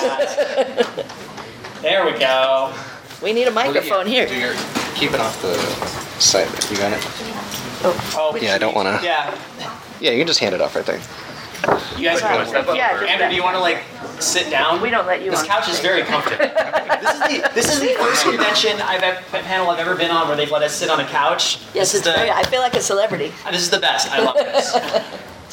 us. 1.00 1.24
podcast. 1.84 1.90
there 1.90 2.04
we 2.12 2.18
go. 2.18 2.74
We 3.22 3.32
need 3.32 3.48
a 3.48 3.50
microphone 3.52 4.06
here. 4.06 4.26
Do 4.26 4.36
your, 4.38 4.54
keep 4.94 5.12
it 5.12 5.20
off 5.20 5.40
the 5.42 5.54
side. 6.20 6.48
You 6.70 6.76
got 6.76 6.92
it? 6.92 7.02
Oh, 8.16 8.36
Yeah, 8.40 8.54
I 8.54 8.58
don't 8.58 8.74
want 8.74 8.88
to. 8.88 9.04
yeah. 9.04 9.34
Yeah, 10.00 10.10
you 10.10 10.18
can 10.18 10.26
just 10.26 10.40
hand 10.40 10.54
it 10.54 10.60
off 10.60 10.74
right 10.76 10.84
there. 10.84 11.00
You 11.96 12.04
guys 12.04 12.20
wanna 12.22 12.46
step 12.46 12.68
up 12.68 12.76
Yeah, 12.76 12.92
just 12.92 13.10
Andrew, 13.10 13.28
do 13.30 13.34
you 13.36 13.42
want 13.42 13.54
to 13.56 13.60
like 13.60 13.82
sit 14.20 14.50
down? 14.50 14.82
We 14.82 14.90
don't 14.90 15.06
let 15.06 15.22
you 15.22 15.30
This 15.30 15.40
on 15.40 15.46
couch 15.46 15.68
is 15.68 15.80
very 15.80 16.02
comfortable. 16.02 16.44
this 17.00 17.14
is 17.14 17.20
the 17.20 17.50
this 17.54 17.72
is 17.72 17.80
the 17.80 17.94
first 17.98 18.24
convention 18.24 18.80
I've 18.82 19.02
ever, 19.02 19.20
panel 19.30 19.70
I've 19.70 19.78
ever 19.78 19.94
been 19.94 20.10
on 20.10 20.28
where 20.28 20.36
they've 20.36 20.50
let 20.50 20.62
us 20.62 20.74
sit 20.74 20.90
on 20.90 21.00
a 21.00 21.06
couch. 21.06 21.60
Yes, 21.72 21.92
this 21.92 21.94
it's 21.94 21.94
is 21.94 22.02
the 22.02 22.12
very, 22.12 22.30
I 22.30 22.42
feel 22.42 22.60
like 22.60 22.74
a 22.74 22.80
celebrity. 22.82 23.32
this 23.50 23.62
is 23.62 23.70
the 23.70 23.78
best. 23.80 24.10
I 24.10 24.20
love 24.20 24.36
this. 24.36 24.72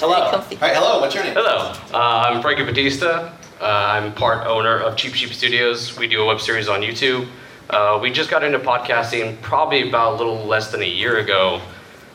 Very 0.02 0.14
Hello. 0.14 0.32
comfy. 0.32 0.56
All 0.56 0.62
right, 0.62 0.76
hello. 0.76 1.00
What's 1.00 1.14
your 1.14 1.24
name? 1.24 1.34
Hello, 1.36 1.74
uh, 1.94 2.24
I'm 2.28 2.42
Frankie 2.42 2.64
Batista. 2.64 3.32
Uh, 3.62 3.92
I'm 3.92 4.12
part 4.14 4.48
owner 4.48 4.80
of 4.80 4.98
Cheap 4.98 5.14
Sheep 5.14 5.32
Studios. 5.34 5.96
We 5.96 6.08
do 6.08 6.24
a 6.24 6.26
web 6.26 6.42
series 6.42 6.68
on 6.68 6.82
YouTube. 6.82 7.28
Uh, 7.70 8.00
we 8.02 8.10
just 8.12 8.28
got 8.28 8.44
into 8.44 8.58
podcasting 8.58 9.40
probably 9.44 9.88
about 9.88 10.14
a 10.14 10.16
little 10.16 10.44
less 10.46 10.72
than 10.72 10.82
a 10.82 10.90
year 10.90 11.20
ago. 11.20 11.62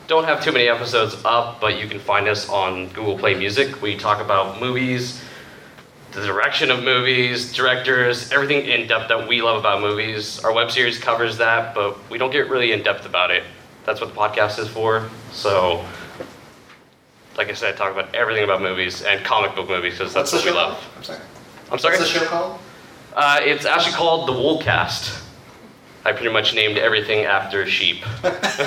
Don't 0.07 0.25
have 0.25 0.43
too 0.43 0.51
many 0.51 0.67
episodes 0.67 1.15
up, 1.23 1.61
but 1.61 1.79
you 1.79 1.87
can 1.87 1.99
find 1.99 2.27
us 2.27 2.49
on 2.49 2.89
Google 2.89 3.17
Play 3.17 3.33
Music. 3.33 3.81
We 3.81 3.95
talk 3.95 4.19
about 4.19 4.59
movies, 4.59 5.23
the 6.11 6.25
direction 6.25 6.69
of 6.69 6.83
movies, 6.83 7.53
directors, 7.53 8.29
everything 8.33 8.65
in 8.65 8.85
depth 8.85 9.07
that 9.07 9.25
we 9.25 9.41
love 9.41 9.57
about 9.57 9.79
movies. 9.79 10.43
Our 10.43 10.51
web 10.51 10.69
series 10.69 10.99
covers 10.99 11.37
that, 11.37 11.73
but 11.73 11.97
we 12.09 12.17
don't 12.17 12.31
get 12.31 12.49
really 12.49 12.73
in 12.73 12.83
depth 12.83 13.05
about 13.05 13.31
it. 13.31 13.43
That's 13.85 14.01
what 14.01 14.09
the 14.13 14.19
podcast 14.19 14.59
is 14.59 14.67
for. 14.67 15.09
So, 15.31 15.85
like 17.37 17.47
I 17.47 17.53
said, 17.53 17.77
talk 17.77 17.93
about 17.93 18.13
everything 18.13 18.43
about 18.43 18.61
movies 18.61 19.01
and 19.01 19.23
comic 19.23 19.55
book 19.55 19.69
movies 19.69 19.97
because 19.97 20.13
that's 20.13 20.33
what 20.33 20.43
we 20.43 20.51
love. 20.51 20.83
Called? 21.67 21.73
I'm 21.73 21.79
sorry. 21.79 21.95
I'm. 21.95 22.01
What's 22.01 22.13
the 22.13 22.19
show 22.19 22.25
called? 22.25 22.59
Uh, 23.15 23.39
it's 23.41 23.65
actually 23.65 23.93
called 23.93 24.27
the 24.27 24.33
Woolcast. 24.33 25.23
I 26.05 26.11
pretty 26.13 26.31
much 26.31 26.53
named 26.55 26.77
everything 26.77 27.25
after 27.25 27.65
sheep. 27.65 28.03
That's 28.21 28.59
I 28.59 28.63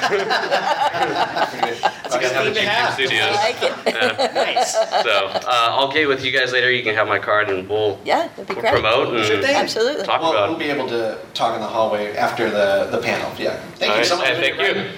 have 2.23 2.45
the 2.45 2.53
theme 2.53 2.55
to 2.55 2.61
Cheap 2.71 2.91
Studios. 2.93 3.31
I 3.31 3.33
like 3.33 3.63
it. 3.63 3.73
Yeah. 3.95 4.33
Nice. 4.35 4.73
So 4.75 5.27
uh, 5.29 5.43
I'll 5.71 5.91
get 5.91 6.07
with 6.07 6.23
you 6.23 6.33
guys 6.33 6.53
later. 6.53 6.71
You 6.71 6.83
can 6.83 6.95
have 6.95 7.09
my 7.09 7.19
card 7.19 7.49
and 7.49 7.67
we'll 7.67 7.99
Yeah, 8.05 8.29
that'd 8.29 8.47
be 8.47 8.55
great. 8.61 8.71
promote 8.73 9.15
and 9.15 9.25
Sure 9.25 9.41
thing. 9.41 9.57
Absolutely. 9.57 10.05
talk 10.05 10.21
Well, 10.21 10.33
about. 10.33 10.51
we'll 10.51 10.59
be 10.59 10.69
able 10.69 10.87
to 10.89 11.17
talk 11.33 11.55
in 11.55 11.63
the 11.63 11.67
hallway 11.67 12.15
after 12.15 12.51
the, 12.51 12.89
the 12.91 12.99
panel. 12.99 13.33
Yeah. 13.39 13.57
Thank 13.77 13.91
All 13.93 13.97
you 13.97 14.03
right, 14.03 14.07
so 14.07 14.17
much. 14.19 14.27
and 14.27 14.37
thank 14.39 14.59
you. 14.77 14.91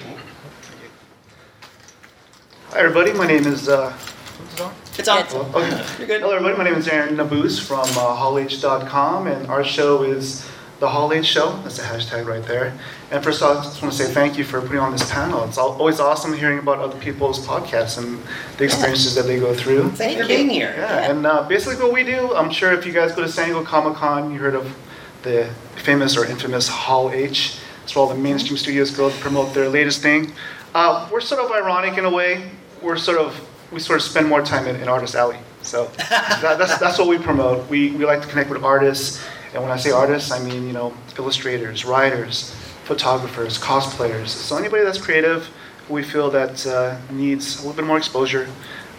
Hi, 2.71 2.79
everybody. 2.79 3.13
My 3.13 3.25
name 3.27 3.45
is. 3.47 3.69
Uh, 3.69 3.89
what's 3.91 4.53
it 4.55 4.61
on? 4.61 4.73
It's 4.95 5.07
on. 5.07 5.17
Yes. 5.17 5.33
Okay. 5.33 5.97
You're 5.97 6.07
good. 6.07 6.21
Hello, 6.21 6.35
everybody. 6.35 6.55
My 6.55 6.63
name 6.65 6.75
is 6.75 6.87
Aaron 6.87 7.15
Nabuz 7.15 7.59
from 7.59 7.79
uh, 7.79 8.15
HallH.com, 8.15 9.25
and 9.25 9.47
our 9.47 9.63
show 9.63 10.03
is 10.03 10.47
the 10.79 10.87
Hall 10.87 11.11
H 11.11 11.25
Show. 11.25 11.57
That's 11.63 11.77
the 11.77 11.83
hashtag 11.83 12.27
right 12.27 12.43
there. 12.43 12.77
And 13.09 13.23
first 13.23 13.41
of 13.41 13.49
all, 13.49 13.57
I 13.57 13.63
just 13.63 13.81
want 13.81 13.91
to 13.91 14.03
say 14.03 14.13
thank 14.13 14.37
you 14.37 14.43
for 14.43 14.61
putting 14.61 14.77
on 14.77 14.91
this 14.91 15.09
panel. 15.09 15.43
It's 15.45 15.57
always 15.57 15.99
awesome 15.99 16.33
hearing 16.33 16.59
about 16.59 16.77
other 16.77 16.99
people's 16.99 17.43
podcasts 17.43 17.97
and 17.97 18.21
the 18.57 18.65
experiences 18.65 19.15
that 19.15 19.23
they 19.23 19.39
go 19.39 19.55
through. 19.55 19.89
Thank 19.91 20.17
you 20.17 20.23
for 20.23 20.27
being 20.27 20.49
here. 20.49 20.75
Yeah, 20.77 21.09
and 21.09 21.25
uh, 21.25 21.47
basically 21.47 21.83
what 21.83 21.91
we 21.91 22.03
do, 22.03 22.35
I'm 22.35 22.51
sure 22.51 22.71
if 22.71 22.85
you 22.85 22.93
guys 22.93 23.13
go 23.13 23.23
to 23.23 23.29
San 23.29 23.45
Diego 23.45 23.63
Comic 23.63 23.97
Con, 23.97 24.31
you 24.31 24.37
heard 24.37 24.55
of 24.55 24.75
the 25.23 25.49
famous 25.75 26.15
or 26.15 26.25
infamous 26.25 26.67
Hall 26.67 27.09
H. 27.09 27.57
It's 27.83 27.95
where 27.95 28.03
all 28.03 28.09
the 28.09 28.15
mainstream 28.15 28.57
studios 28.57 28.91
go 28.91 29.09
to 29.09 29.15
promote 29.17 29.55
their 29.55 29.69
latest 29.69 30.03
thing. 30.03 30.33
Uh, 30.75 31.09
we're 31.11 31.19
sort 31.19 31.41
of 31.43 31.51
ironic 31.51 31.97
in 31.97 32.05
a 32.05 32.11
way. 32.11 32.51
We're 32.81 32.97
sort 32.97 33.17
of 33.17 33.49
we 33.73 33.79
sort 33.79 33.99
of 33.99 34.03
spend 34.03 34.27
more 34.27 34.41
time 34.41 34.67
in, 34.67 34.75
in 34.77 34.87
Artist 34.87 35.15
Alley. 35.15 35.37
So 35.61 35.85
that, 35.97 36.57
that's 36.57 36.77
that's 36.77 36.99
what 36.99 37.07
we 37.07 37.17
promote. 37.17 37.67
We 37.69 37.91
we 37.91 38.05
like 38.05 38.21
to 38.21 38.27
connect 38.27 38.49
with 38.49 38.63
artists, 38.63 39.23
and 39.53 39.61
when 39.63 39.71
I 39.71 39.77
say 39.77 39.91
artists, 39.91 40.31
I 40.31 40.39
mean 40.43 40.67
you 40.67 40.73
know 40.73 40.93
illustrators, 41.17 41.85
writers, 41.85 42.51
photographers, 42.83 43.57
cosplayers. 43.57 44.27
So 44.27 44.57
anybody 44.57 44.83
that's 44.83 45.01
creative, 45.01 45.49
we 45.89 46.03
feel 46.03 46.29
that 46.31 46.65
uh, 46.67 46.97
needs 47.11 47.55
a 47.55 47.57
little 47.59 47.73
bit 47.73 47.85
more 47.85 47.97
exposure, 47.97 48.47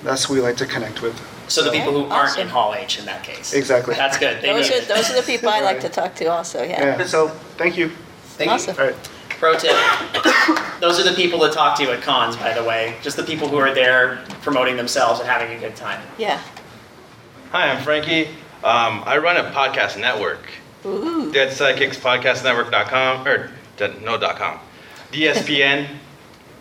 that's 0.02 0.24
who 0.24 0.34
we 0.34 0.40
like 0.40 0.56
to 0.58 0.66
connect 0.66 1.02
with. 1.02 1.14
So 1.48 1.62
the 1.62 1.70
people 1.70 1.92
who 1.92 2.06
aren't 2.10 2.38
in 2.38 2.48
Hall 2.48 2.74
H 2.74 2.98
in 2.98 3.04
that 3.04 3.22
case. 3.22 3.52
Exactly. 3.52 3.94
That's 3.94 4.18
good. 4.18 4.40
They 4.40 4.52
Those 4.52 4.70
need 4.70 4.82
are, 4.82 4.86
those 4.86 5.10
are 5.10 5.16
the 5.16 5.22
people 5.22 5.50
I 5.50 5.60
like 5.60 5.80
to 5.80 5.88
talk 6.00 6.14
to 6.16 6.26
also, 6.26 6.62
yeah. 6.62 6.98
Yeah. 6.98 7.06
So 7.06 7.28
thank 7.58 7.76
you. 7.76 7.90
Thank 8.38 8.50
Awesome. 8.50 8.76
All 8.78 8.86
right. 8.86 9.10
Pro 9.38 9.58
tip. 9.58 9.76
Those 10.80 10.98
are 10.98 11.04
the 11.08 11.14
people 11.14 11.40
to 11.40 11.50
talk 11.50 11.76
to 11.78 11.92
at 11.92 12.02
cons, 12.02 12.36
by 12.36 12.52
the 12.54 12.62
way. 12.64 12.96
Just 13.02 13.16
the 13.16 13.22
people 13.22 13.48
who 13.48 13.56
are 13.56 13.74
there 13.74 14.24
promoting 14.42 14.76
themselves 14.76 15.20
and 15.20 15.28
having 15.28 15.56
a 15.56 15.60
good 15.60 15.76
time. 15.76 16.00
Yeah. 16.18 16.40
Hi, 17.50 17.70
I'm 17.70 17.82
Frankie. 17.82 18.28
Um, 18.62 19.02
I 19.04 19.18
run 19.18 19.36
a 19.36 19.50
podcast 19.50 19.98
network. 20.00 20.46
Ooh. 20.86 21.32
Dead 21.32 21.50
Sidekicks 21.52 21.96
Podcast 21.96 22.44
Network.com 22.44 23.26
or 23.26 23.50
de- 23.76 24.00
no 24.00 24.18
dot 24.18 24.36
com. 24.36 24.58
DSPN. 25.12 25.88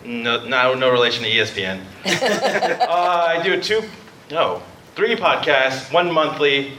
No, 0.06 0.46
no, 0.46 0.74
no 0.74 0.92
relation 0.92 1.24
to 1.24 1.30
ESPN. 1.30 1.82
uh, 2.06 2.88
I 2.90 3.42
do 3.42 3.62
two, 3.62 3.84
no, 4.30 4.62
three 4.96 5.16
podcasts. 5.16 5.94
One 5.94 6.12
monthly, 6.12 6.74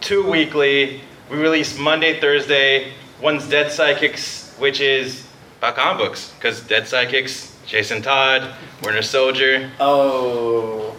two 0.00 0.28
weekly. 0.30 1.00
We 1.30 1.38
release 1.38 1.78
Monday, 1.78 2.20
Thursday. 2.20 2.92
One's 3.20 3.48
Dead 3.48 3.66
Sidekicks, 3.72 4.58
which 4.58 4.80
is 4.80 5.25
about 5.58 5.76
comic 5.76 5.98
books, 5.98 6.32
because 6.38 6.60
Dead 6.60 6.84
Sidekicks, 6.84 7.52
Jason 7.66 8.02
Todd, 8.02 8.54
Winter 8.82 9.02
Soldier. 9.02 9.70
Oh. 9.80 10.94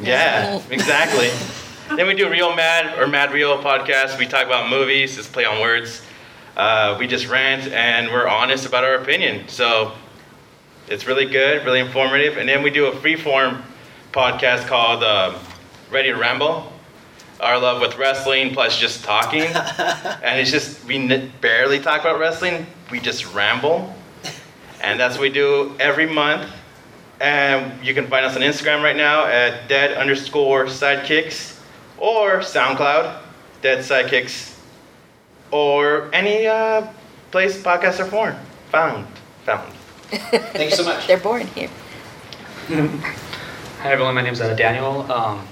Yeah, 0.00 0.62
exactly. 0.70 1.30
then 1.96 2.06
we 2.06 2.14
do 2.14 2.30
Real 2.30 2.54
Mad 2.54 2.98
or 2.98 3.06
Mad 3.06 3.32
Real 3.32 3.58
podcast. 3.62 4.18
We 4.18 4.26
talk 4.26 4.46
about 4.46 4.70
movies, 4.70 5.16
just 5.16 5.32
play 5.32 5.44
on 5.44 5.60
words. 5.60 6.02
Uh, 6.56 6.96
we 6.98 7.06
just 7.06 7.28
rant 7.28 7.70
and 7.72 8.08
we're 8.10 8.26
honest 8.26 8.66
about 8.66 8.84
our 8.84 8.94
opinion. 8.94 9.46
So 9.48 9.92
it's 10.88 11.06
really 11.06 11.26
good, 11.26 11.64
really 11.64 11.80
informative. 11.80 12.36
And 12.36 12.48
then 12.48 12.62
we 12.62 12.70
do 12.70 12.86
a 12.86 12.92
freeform 12.92 13.62
podcast 14.12 14.66
called 14.66 15.04
um, 15.04 15.36
Ready 15.90 16.10
to 16.10 16.16
Ramble. 16.16 16.72
Our 17.40 17.58
love 17.58 17.80
with 17.80 17.96
wrestling 17.96 18.52
plus 18.52 18.76
just 18.78 19.04
talking. 19.04 19.42
and 19.44 20.40
it's 20.40 20.50
just, 20.50 20.84
we 20.84 20.96
n- 20.96 21.30
barely 21.40 21.78
talk 21.78 22.00
about 22.00 22.18
wrestling, 22.18 22.66
we 22.90 23.00
just 23.00 23.32
ramble. 23.34 23.94
And 24.80 24.98
that's 24.98 25.14
what 25.16 25.22
we 25.22 25.30
do 25.30 25.74
every 25.80 26.06
month. 26.06 26.50
And 27.20 27.84
you 27.84 27.94
can 27.94 28.06
find 28.06 28.24
us 28.24 28.36
on 28.36 28.42
Instagram 28.42 28.82
right 28.82 28.96
now 28.96 29.26
at 29.26 29.68
dead 29.68 29.96
underscore 29.96 30.66
sidekicks 30.66 31.58
or 31.98 32.38
SoundCloud, 32.38 33.20
dead 33.60 33.78
sidekicks, 33.78 34.56
or 35.50 36.08
any 36.14 36.46
uh, 36.46 36.86
place 37.30 37.60
podcasts 37.60 37.98
are 37.98 38.04
found. 38.04 38.36
Found. 38.70 39.06
Found. 39.44 39.72
Thank 40.10 40.70
you 40.70 40.76
so 40.76 40.84
much. 40.84 41.06
They're 41.08 41.18
born 41.18 41.46
here. 41.48 41.70
Hi 42.68 43.92
everyone, 43.92 44.14
my 44.14 44.22
name 44.22 44.32
is 44.32 44.40
uh, 44.40 44.54
Daniel. 44.54 45.10
Um, 45.10 45.46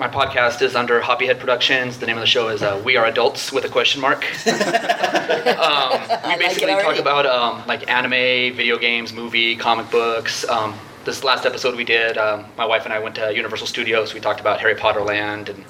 my 0.00 0.08
podcast 0.08 0.62
is 0.62 0.74
under 0.74 0.98
Hobbyhead 0.98 1.38
Productions. 1.38 1.98
The 1.98 2.06
name 2.06 2.16
of 2.16 2.22
the 2.22 2.26
show 2.26 2.48
is 2.48 2.62
uh, 2.62 2.80
We 2.82 2.96
Are 2.96 3.04
Adults 3.04 3.52
with 3.52 3.66
a 3.66 3.68
question 3.68 4.00
mark. 4.00 4.24
um, 4.46 4.54
we 4.54 4.56
like 4.56 6.22
it 6.24 6.38
basically 6.38 6.72
talk 6.72 6.98
about 6.98 7.26
um, 7.26 7.62
like 7.66 7.86
anime, 7.90 8.56
video 8.56 8.78
games, 8.78 9.12
movie, 9.12 9.54
comic 9.56 9.90
books. 9.90 10.48
Um, 10.48 10.74
this 11.04 11.22
last 11.22 11.44
episode 11.44 11.76
we 11.76 11.84
did, 11.84 12.16
um, 12.16 12.46
my 12.56 12.64
wife 12.64 12.86
and 12.86 12.94
I 12.94 12.98
went 12.98 13.14
to 13.16 13.30
Universal 13.36 13.66
Studios. 13.66 14.14
We 14.14 14.20
talked 14.20 14.40
about 14.40 14.58
Harry 14.60 14.74
Potter 14.74 15.02
Land 15.02 15.50
and 15.50 15.66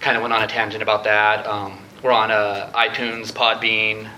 kind 0.00 0.16
of 0.16 0.22
went 0.24 0.34
on 0.34 0.42
a 0.42 0.48
tangent 0.48 0.82
about 0.82 1.04
that. 1.04 1.46
Um, 1.46 1.78
we're 2.02 2.10
on 2.10 2.32
uh, 2.32 2.72
iTunes, 2.74 3.30
Podbean. 3.30 4.10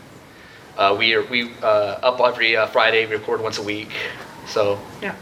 Uh, 0.78 0.96
we 0.98 1.12
are 1.12 1.22
we 1.26 1.52
uh, 1.62 1.98
up 2.02 2.18
every 2.18 2.56
uh, 2.56 2.66
Friday. 2.68 3.04
We 3.04 3.16
record 3.16 3.42
once 3.42 3.58
a 3.58 3.62
week. 3.62 3.90
So 4.46 4.80
yeah, 5.02 5.14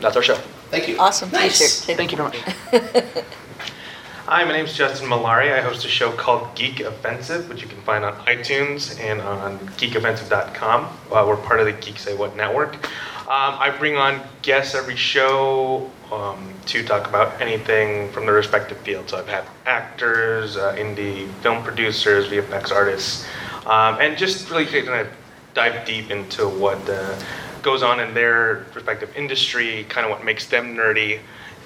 that's 0.00 0.16
our 0.16 0.22
show. 0.22 0.34
Thank 0.68 0.86
you. 0.86 0.98
Awesome 0.98 1.30
Nice. 1.30 1.58
t-shirt. 1.58 1.86
too. 1.86 1.94
Thank 1.96 2.12
you 2.12 2.18
very 2.18 3.14
much. 3.14 3.24
Hi, 4.28 4.42
my 4.42 4.50
name 4.50 4.64
is 4.64 4.76
Justin 4.76 5.08
Malari. 5.08 5.56
I 5.56 5.60
host 5.60 5.84
a 5.84 5.88
show 5.88 6.10
called 6.10 6.52
Geek 6.56 6.80
Offensive, 6.80 7.48
which 7.48 7.62
you 7.62 7.68
can 7.68 7.80
find 7.82 8.04
on 8.04 8.12
iTunes 8.26 8.98
and 8.98 9.20
on 9.20 9.56
geekoffensive.com. 9.78 10.84
Uh, 11.12 11.24
we're 11.28 11.36
part 11.36 11.60
of 11.60 11.66
the 11.66 11.72
Geek 11.74 11.96
Say 11.96 12.16
What 12.16 12.34
network. 12.34 12.74
Um, 12.74 13.54
I 13.54 13.72
bring 13.78 13.94
on 13.94 14.20
guests 14.42 14.74
every 14.74 14.96
show 14.96 15.88
um, 16.10 16.52
to 16.66 16.82
talk 16.82 17.06
about 17.06 17.40
anything 17.40 18.10
from 18.10 18.26
their 18.26 18.34
respective 18.34 18.78
fields. 18.78 19.12
So 19.12 19.18
I've 19.18 19.28
had 19.28 19.44
actors, 19.64 20.56
uh, 20.56 20.74
indie 20.74 21.28
film 21.34 21.62
producers, 21.62 22.26
VFX 22.26 22.72
artists, 22.72 23.28
um, 23.64 24.00
and 24.00 24.18
just 24.18 24.50
really 24.50 24.66
kind 24.66 25.06
of 25.06 25.08
dive 25.54 25.86
deep 25.86 26.10
into 26.10 26.48
what 26.48 26.80
uh, 26.90 27.16
goes 27.62 27.84
on 27.84 28.00
in 28.00 28.12
their 28.12 28.66
respective 28.74 29.14
industry, 29.14 29.86
kind 29.88 30.04
of 30.04 30.10
what 30.10 30.24
makes 30.24 30.48
them 30.48 30.74
nerdy 30.74 31.20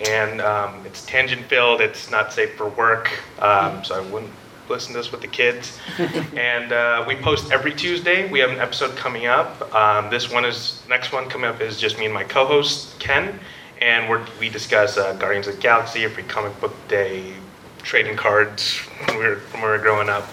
and 0.07 0.41
um, 0.41 0.85
it's 0.87 1.05
tangent 1.05 1.47
filled. 1.47 1.81
It's 1.81 2.11
not 2.11 2.33
safe 2.33 2.55
for 2.55 2.69
work, 2.69 3.11
um, 3.39 3.85
so 3.85 3.97
I 3.97 4.01
wouldn't 4.11 4.33
listen 4.69 4.93
to 4.93 4.99
this 4.99 5.13
with 5.13 5.21
the 5.21 5.27
kids. 5.29 5.79
and 6.37 6.73
uh, 6.73 7.05
we 7.07 7.17
post 7.17 7.53
every 7.53 7.75
Tuesday. 7.75 8.31
We 8.31 8.39
have 8.39 8.51
an 8.51 8.61
episode 8.61 8.97
coming 8.97 9.27
up. 9.27 9.75
Um, 9.75 10.09
this 10.11 10.31
one 10.31 10.45
is 10.45 10.83
next 10.89 11.13
one 11.13 11.29
coming 11.29 11.51
up 11.51 11.61
is 11.61 11.79
just 11.79 11.99
me 11.99 12.07
and 12.07 12.15
my 12.15 12.25
co-host 12.25 12.99
Ken, 12.99 13.39
and 13.83 14.09
we're, 14.09 14.25
we 14.39 14.49
discuss 14.49 14.97
uh, 14.97 15.13
Guardians 15.15 15.49
of 15.49 15.57
the 15.57 15.61
Galaxy, 15.61 16.05
every 16.05 16.23
Comic 16.23 16.59
Book 16.61 16.75
Day, 16.89 17.35
trading 17.83 18.17
cards 18.17 18.79
when 19.07 19.19
we 19.19 19.25
were 19.27 19.37
when 19.53 19.63
we 19.63 19.69
were 19.69 19.79
growing 19.79 20.09
up, 20.09 20.29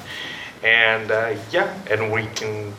and 0.64 1.12
uh, 1.12 1.36
yeah, 1.52 1.78
and 1.90 2.12
we 2.12 2.28
can. 2.28 2.74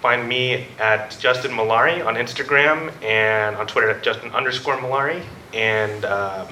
Find 0.00 0.26
me 0.26 0.66
at 0.78 1.16
Justin 1.20 1.50
Malari 1.50 2.04
on 2.04 2.14
Instagram 2.14 2.90
and 3.02 3.54
on 3.56 3.66
Twitter 3.66 3.90
at 3.90 4.02
Justin 4.02 4.30
underscore 4.30 4.76
Malari. 4.78 5.22
And 5.52 6.06
um, 6.06 6.48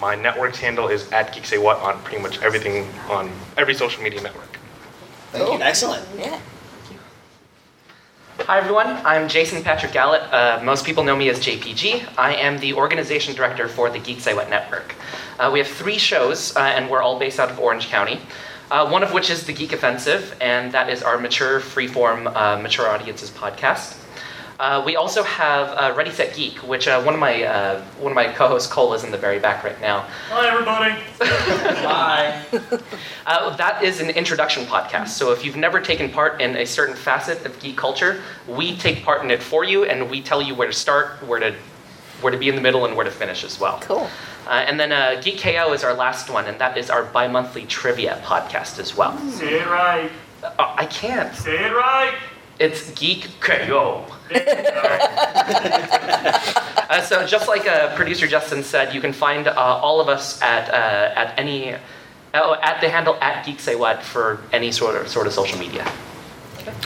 my 0.00 0.14
network's 0.14 0.58
handle 0.58 0.88
is 0.88 1.10
at 1.10 1.32
Geek 1.34 1.46
Say 1.46 1.56
What 1.56 1.78
on 1.78 2.02
pretty 2.02 2.22
much 2.22 2.42
everything 2.42 2.86
on 3.08 3.30
every 3.56 3.74
social 3.74 4.02
media 4.02 4.20
network. 4.20 4.58
Thank 5.32 5.50
you. 5.50 5.62
Excellent. 5.62 6.06
Yeah. 6.18 6.40
Hi 8.46 8.58
everyone, 8.58 8.86
I'm 9.04 9.28
Jason 9.28 9.62
Patrick 9.62 9.92
Gallett. 9.92 10.22
Uh, 10.32 10.60
most 10.64 10.86
people 10.86 11.04
know 11.04 11.14
me 11.14 11.28
as 11.28 11.38
JPG. 11.38 12.08
I 12.18 12.34
am 12.34 12.58
the 12.58 12.72
organization 12.72 13.34
director 13.34 13.68
for 13.68 13.90
the 13.90 13.98
Geek 13.98 14.18
Say 14.18 14.32
What 14.34 14.48
Network. 14.48 14.94
Uh, 15.38 15.50
we 15.52 15.58
have 15.58 15.68
three 15.68 15.98
shows, 15.98 16.56
uh, 16.56 16.60
and 16.60 16.90
we're 16.90 17.02
all 17.02 17.18
based 17.18 17.38
out 17.38 17.50
of 17.50 17.60
Orange 17.60 17.88
County. 17.88 18.18
Uh, 18.70 18.88
one 18.88 19.02
of 19.02 19.12
which 19.12 19.30
is 19.30 19.44
the 19.46 19.52
Geek 19.52 19.72
Offensive, 19.72 20.36
and 20.40 20.70
that 20.72 20.88
is 20.88 21.02
our 21.02 21.18
mature, 21.18 21.58
freeform, 21.58 22.32
uh, 22.36 22.60
mature 22.62 22.86
audiences 22.88 23.30
podcast. 23.30 23.96
Uh, 24.60 24.82
we 24.84 24.94
also 24.94 25.22
have 25.22 25.68
uh, 25.70 25.96
Ready 25.96 26.10
Set 26.10 26.36
Geek, 26.36 26.58
which 26.58 26.86
uh, 26.86 27.02
one 27.02 27.14
of 27.14 27.18
my 27.18 27.42
uh, 27.42 27.82
one 27.98 28.12
of 28.12 28.14
my 28.14 28.30
co-hosts 28.30 28.70
Cole 28.70 28.92
is 28.92 29.02
in 29.02 29.10
the 29.10 29.16
very 29.16 29.38
back 29.38 29.64
right 29.64 29.80
now. 29.80 30.06
Hi, 30.28 30.48
everybody. 30.48 30.94
Bye. 31.82 32.42
Uh, 33.26 33.56
that 33.56 33.82
is 33.82 34.00
an 34.00 34.10
introduction 34.10 34.66
podcast. 34.66 35.08
So 35.08 35.32
if 35.32 35.46
you've 35.46 35.56
never 35.56 35.80
taken 35.80 36.10
part 36.10 36.42
in 36.42 36.56
a 36.56 36.66
certain 36.66 36.94
facet 36.94 37.44
of 37.46 37.58
geek 37.58 37.78
culture, 37.78 38.22
we 38.46 38.76
take 38.76 39.02
part 39.02 39.24
in 39.24 39.30
it 39.30 39.42
for 39.42 39.64
you, 39.64 39.84
and 39.84 40.10
we 40.10 40.20
tell 40.20 40.42
you 40.42 40.54
where 40.54 40.68
to 40.68 40.74
start, 40.74 41.26
where 41.26 41.40
to 41.40 41.54
where 42.20 42.30
to 42.30 42.38
be 42.38 42.50
in 42.50 42.54
the 42.54 42.60
middle, 42.60 42.84
and 42.84 42.94
where 42.94 43.04
to 43.04 43.10
finish 43.10 43.44
as 43.44 43.58
well. 43.58 43.80
Cool. 43.80 44.10
Uh, 44.46 44.64
and 44.66 44.80
then 44.80 44.92
uh, 44.92 45.20
Geek 45.22 45.40
KO 45.40 45.72
is 45.72 45.84
our 45.84 45.94
last 45.94 46.30
one, 46.30 46.46
and 46.46 46.58
that 46.58 46.76
is 46.76 46.90
our 46.90 47.04
bi-monthly 47.04 47.66
trivia 47.66 48.20
podcast 48.24 48.78
as 48.78 48.96
well. 48.96 49.16
Say 49.30 49.60
it 49.60 49.66
right. 49.66 50.10
Uh, 50.42 50.74
I 50.76 50.86
can't. 50.86 51.34
Say 51.34 51.66
it 51.66 51.72
right. 51.72 52.14
It's 52.58 52.90
Geek 52.92 53.28
KO. 53.40 54.06
Uh, 56.90 57.00
so 57.00 57.24
just 57.24 57.46
like 57.46 57.68
uh, 57.68 57.94
producer 57.94 58.26
Justin 58.26 58.64
said, 58.64 58.92
you 58.92 59.00
can 59.00 59.12
find 59.12 59.46
uh, 59.46 59.52
all 59.54 60.00
of 60.00 60.08
us 60.08 60.42
at 60.42 60.68
uh, 60.70 61.12
at 61.14 61.38
any 61.38 61.76
oh, 62.34 62.56
at 62.62 62.80
the 62.80 62.88
handle 62.88 63.14
at 63.20 63.46
Geek 63.46 63.60
Say 63.60 63.76
What 63.76 64.02
for 64.02 64.42
any 64.52 64.72
sort 64.72 64.96
of 64.96 65.06
sort 65.06 65.28
of 65.28 65.32
social 65.32 65.56
media. 65.56 65.84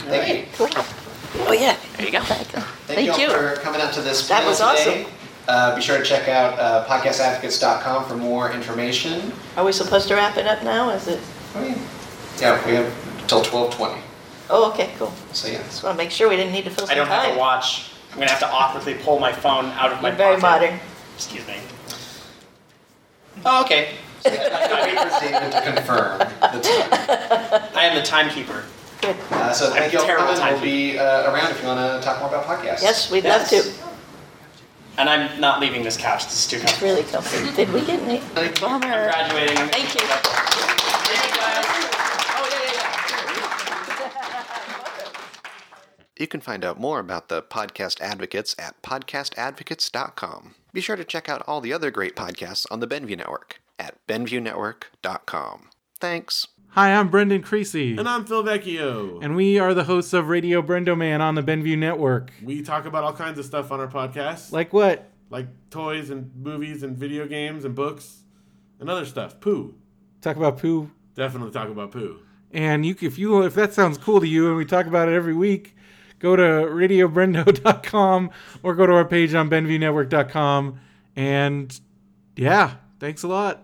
Thank 0.05 0.27
you. 0.29 0.45
Cool. 0.57 0.67
Oh, 1.47 1.53
yeah. 1.53 1.75
There 1.97 2.05
you 2.05 2.11
go. 2.11 2.21
Thank 2.21 2.53
you. 2.53 2.59
Thank, 2.59 3.09
Thank 3.09 3.19
you 3.19 3.25
you. 3.25 3.31
for 3.31 3.55
coming 3.61 3.81
out 3.81 3.93
to 3.93 4.01
this 4.01 4.27
That 4.27 4.45
was 4.45 4.59
today. 4.59 5.07
Uh, 5.47 5.75
be 5.75 5.81
sure 5.81 5.97
to 5.97 6.03
check 6.03 6.27
out 6.27 6.57
uh, 6.57 6.85
podcastadvocates.com 6.87 8.05
for 8.05 8.15
more 8.17 8.51
information. 8.51 9.31
Are 9.57 9.63
we 9.65 9.71
supposed 9.71 10.07
to 10.07 10.15
wrap 10.15 10.37
it 10.37 10.47
up 10.47 10.63
now? 10.63 10.89
Is 10.89 11.07
it? 11.07 11.19
Oh, 11.55 11.63
yeah. 11.63 11.77
Yeah, 12.39 12.65
we 12.67 12.73
have 12.73 12.87
till 13.27 13.39
1220. 13.43 14.01
Oh, 14.49 14.71
okay, 14.71 14.91
cool. 14.97 15.13
So 15.33 15.47
yeah. 15.47 15.57
Just 15.63 15.83
want 15.83 15.97
to 15.97 16.03
make 16.03 16.11
sure 16.11 16.29
we 16.29 16.35
didn't 16.35 16.51
need 16.53 16.65
to 16.65 16.69
fill 16.71 16.85
I 16.85 16.87
some 16.89 16.97
don't 16.97 17.07
have 17.07 17.35
a 17.35 17.37
watch. 17.39 17.91
I'm 18.11 18.19
gonna 18.19 18.29
have 18.31 18.39
to 18.39 18.49
awkwardly 18.51 18.93
pull 18.95 19.19
my 19.19 19.31
phone 19.31 19.65
out 19.71 19.91
of 19.91 20.01
my 20.01 20.09
You're 20.09 20.17
very 20.17 20.39
pocket. 20.39 20.61
modern. 20.71 20.79
Excuse 21.15 21.45
me. 21.47 21.55
Oh, 23.45 23.63
okay. 23.65 23.95
I 24.25 24.29
have 24.29 24.69
to 24.69 25.21
wait 25.21 25.31
David 25.33 25.51
to 25.51 25.73
confirm 25.75 26.19
the 26.19 26.61
time. 26.61 27.69
I 27.75 27.83
am 27.85 27.95
the 27.95 28.01
timekeeper. 28.01 28.63
Good. 29.01 29.15
Uh, 29.29 29.51
so 29.51 29.69
thank 29.71 29.85
I'm 29.87 29.91
you 29.91 29.99
all 29.99 30.05
for 30.07 30.15
coming. 30.37 30.53
We'll 30.53 30.61
be 30.61 30.97
uh, 30.97 31.31
around 31.31 31.51
if 31.51 31.61
you 31.61 31.67
want 31.67 32.01
to 32.01 32.05
talk 32.07 32.19
more 32.21 32.29
about 32.29 32.45
podcasts. 32.45 32.81
Yes, 32.81 33.11
we'd 33.11 33.25
Yes. 33.25 33.51
love 33.51 33.63
to. 33.63 33.94
And 34.97 35.09
I'm 35.09 35.39
not 35.41 35.59
leaving 35.59 35.83
this 35.83 35.97
couch. 35.97 36.23
This 36.25 36.45
is 36.45 36.47
too 36.47 36.55
It's 36.57 36.65
comfortable. 36.71 36.93
really 36.95 37.03
comfy. 37.11 37.51
Did 37.55 37.73
we 37.73 37.85
get 37.85 37.99
any? 38.03 38.21
I'm 38.35 38.53
Bummer. 38.53 38.79
graduating. 39.11 39.57
I'm 39.57 39.67
Thank 39.69 39.93
you. 39.93 39.99
Thank 40.01 41.25
you, 41.25 41.37
guys. 41.37 41.65
Oh, 42.37 42.47
yeah, 42.49 42.61
yeah, 42.63 42.73
yeah. 45.05 45.11
You 46.17 46.27
can 46.27 46.39
find 46.39 46.63
out 46.63 46.79
more 46.79 46.99
about 46.99 47.27
the 47.27 47.41
Podcast 47.43 47.99
Advocates 47.99 48.55
at 48.57 48.81
podcastadvocates.com. 48.81 50.55
Be 50.71 50.81
sure 50.81 50.95
to 50.95 51.03
check 51.03 51.27
out 51.27 51.43
all 51.45 51.59
the 51.59 51.73
other 51.73 51.91
great 51.91 52.15
podcasts 52.15 52.65
on 52.71 52.79
the 52.79 52.87
Benview 52.87 53.17
Network 53.17 53.59
at 53.77 53.95
benviewnetwork.com. 54.07 55.69
Thanks. 55.99 56.47
Hi, 56.75 56.93
I'm 56.93 57.07
Brendan 57.09 57.41
Creasy. 57.41 57.95
And 57.97 58.07
I'm 58.07 58.25
Phil 58.25 58.43
Vecchio. 58.43 59.23
And 59.23 59.33
we 59.35 59.59
are 59.59 59.73
the 59.73 59.85
hosts 59.85 60.11
of 60.11 60.27
Radio 60.27 60.61
Brendo 60.61 60.97
Man 60.97 61.21
on 61.21 61.35
the 61.35 61.41
Benview 61.41 61.77
Network. 61.77 62.31
we 62.43 62.61
talk 62.61 62.85
about 62.85 63.05
all 63.05 63.13
kinds 63.13 63.39
of 63.39 63.45
stuff 63.45 63.71
on 63.71 63.79
our 63.79 63.87
podcast, 63.87 64.51
Like 64.51 64.73
what? 64.73 65.09
like 65.29 65.47
toys 65.69 66.09
and 66.09 66.35
movies 66.35 66.83
and 66.83 66.97
video 66.97 67.27
games 67.27 67.63
and 67.65 67.73
books 67.75 68.23
and 68.79 68.89
other 68.89 69.05
stuff. 69.05 69.39
Poo. 69.39 69.73
Talk 70.21 70.35
about 70.35 70.57
poo. 70.59 70.91
Definitely 71.15 71.51
talk 71.51 71.69
about 71.69 71.91
poo. 71.91 72.19
And 72.51 72.85
you, 72.85 72.95
if 73.01 73.17
you, 73.17 73.41
if 73.43 73.55
that 73.55 73.73
sounds 73.73 73.97
cool 73.97 74.19
to 74.19 74.27
you, 74.27 74.49
and 74.49 74.57
we 74.57 74.65
talk 74.65 74.85
about 74.85 75.07
it 75.07 75.13
every 75.15 75.33
week, 75.33 75.75
go 76.19 76.35
to 76.35 76.41
radiobrendo.com 76.43 78.29
or 78.63 78.75
go 78.75 78.85
to 78.85 78.93
our 78.93 79.05
page 79.05 79.33
on 79.33 79.49
benviewnetwork.com. 79.49 80.79
And 81.15 81.79
yeah, 82.35 82.75
thanks 82.99 83.23
a 83.23 83.27
lot. 83.29 83.63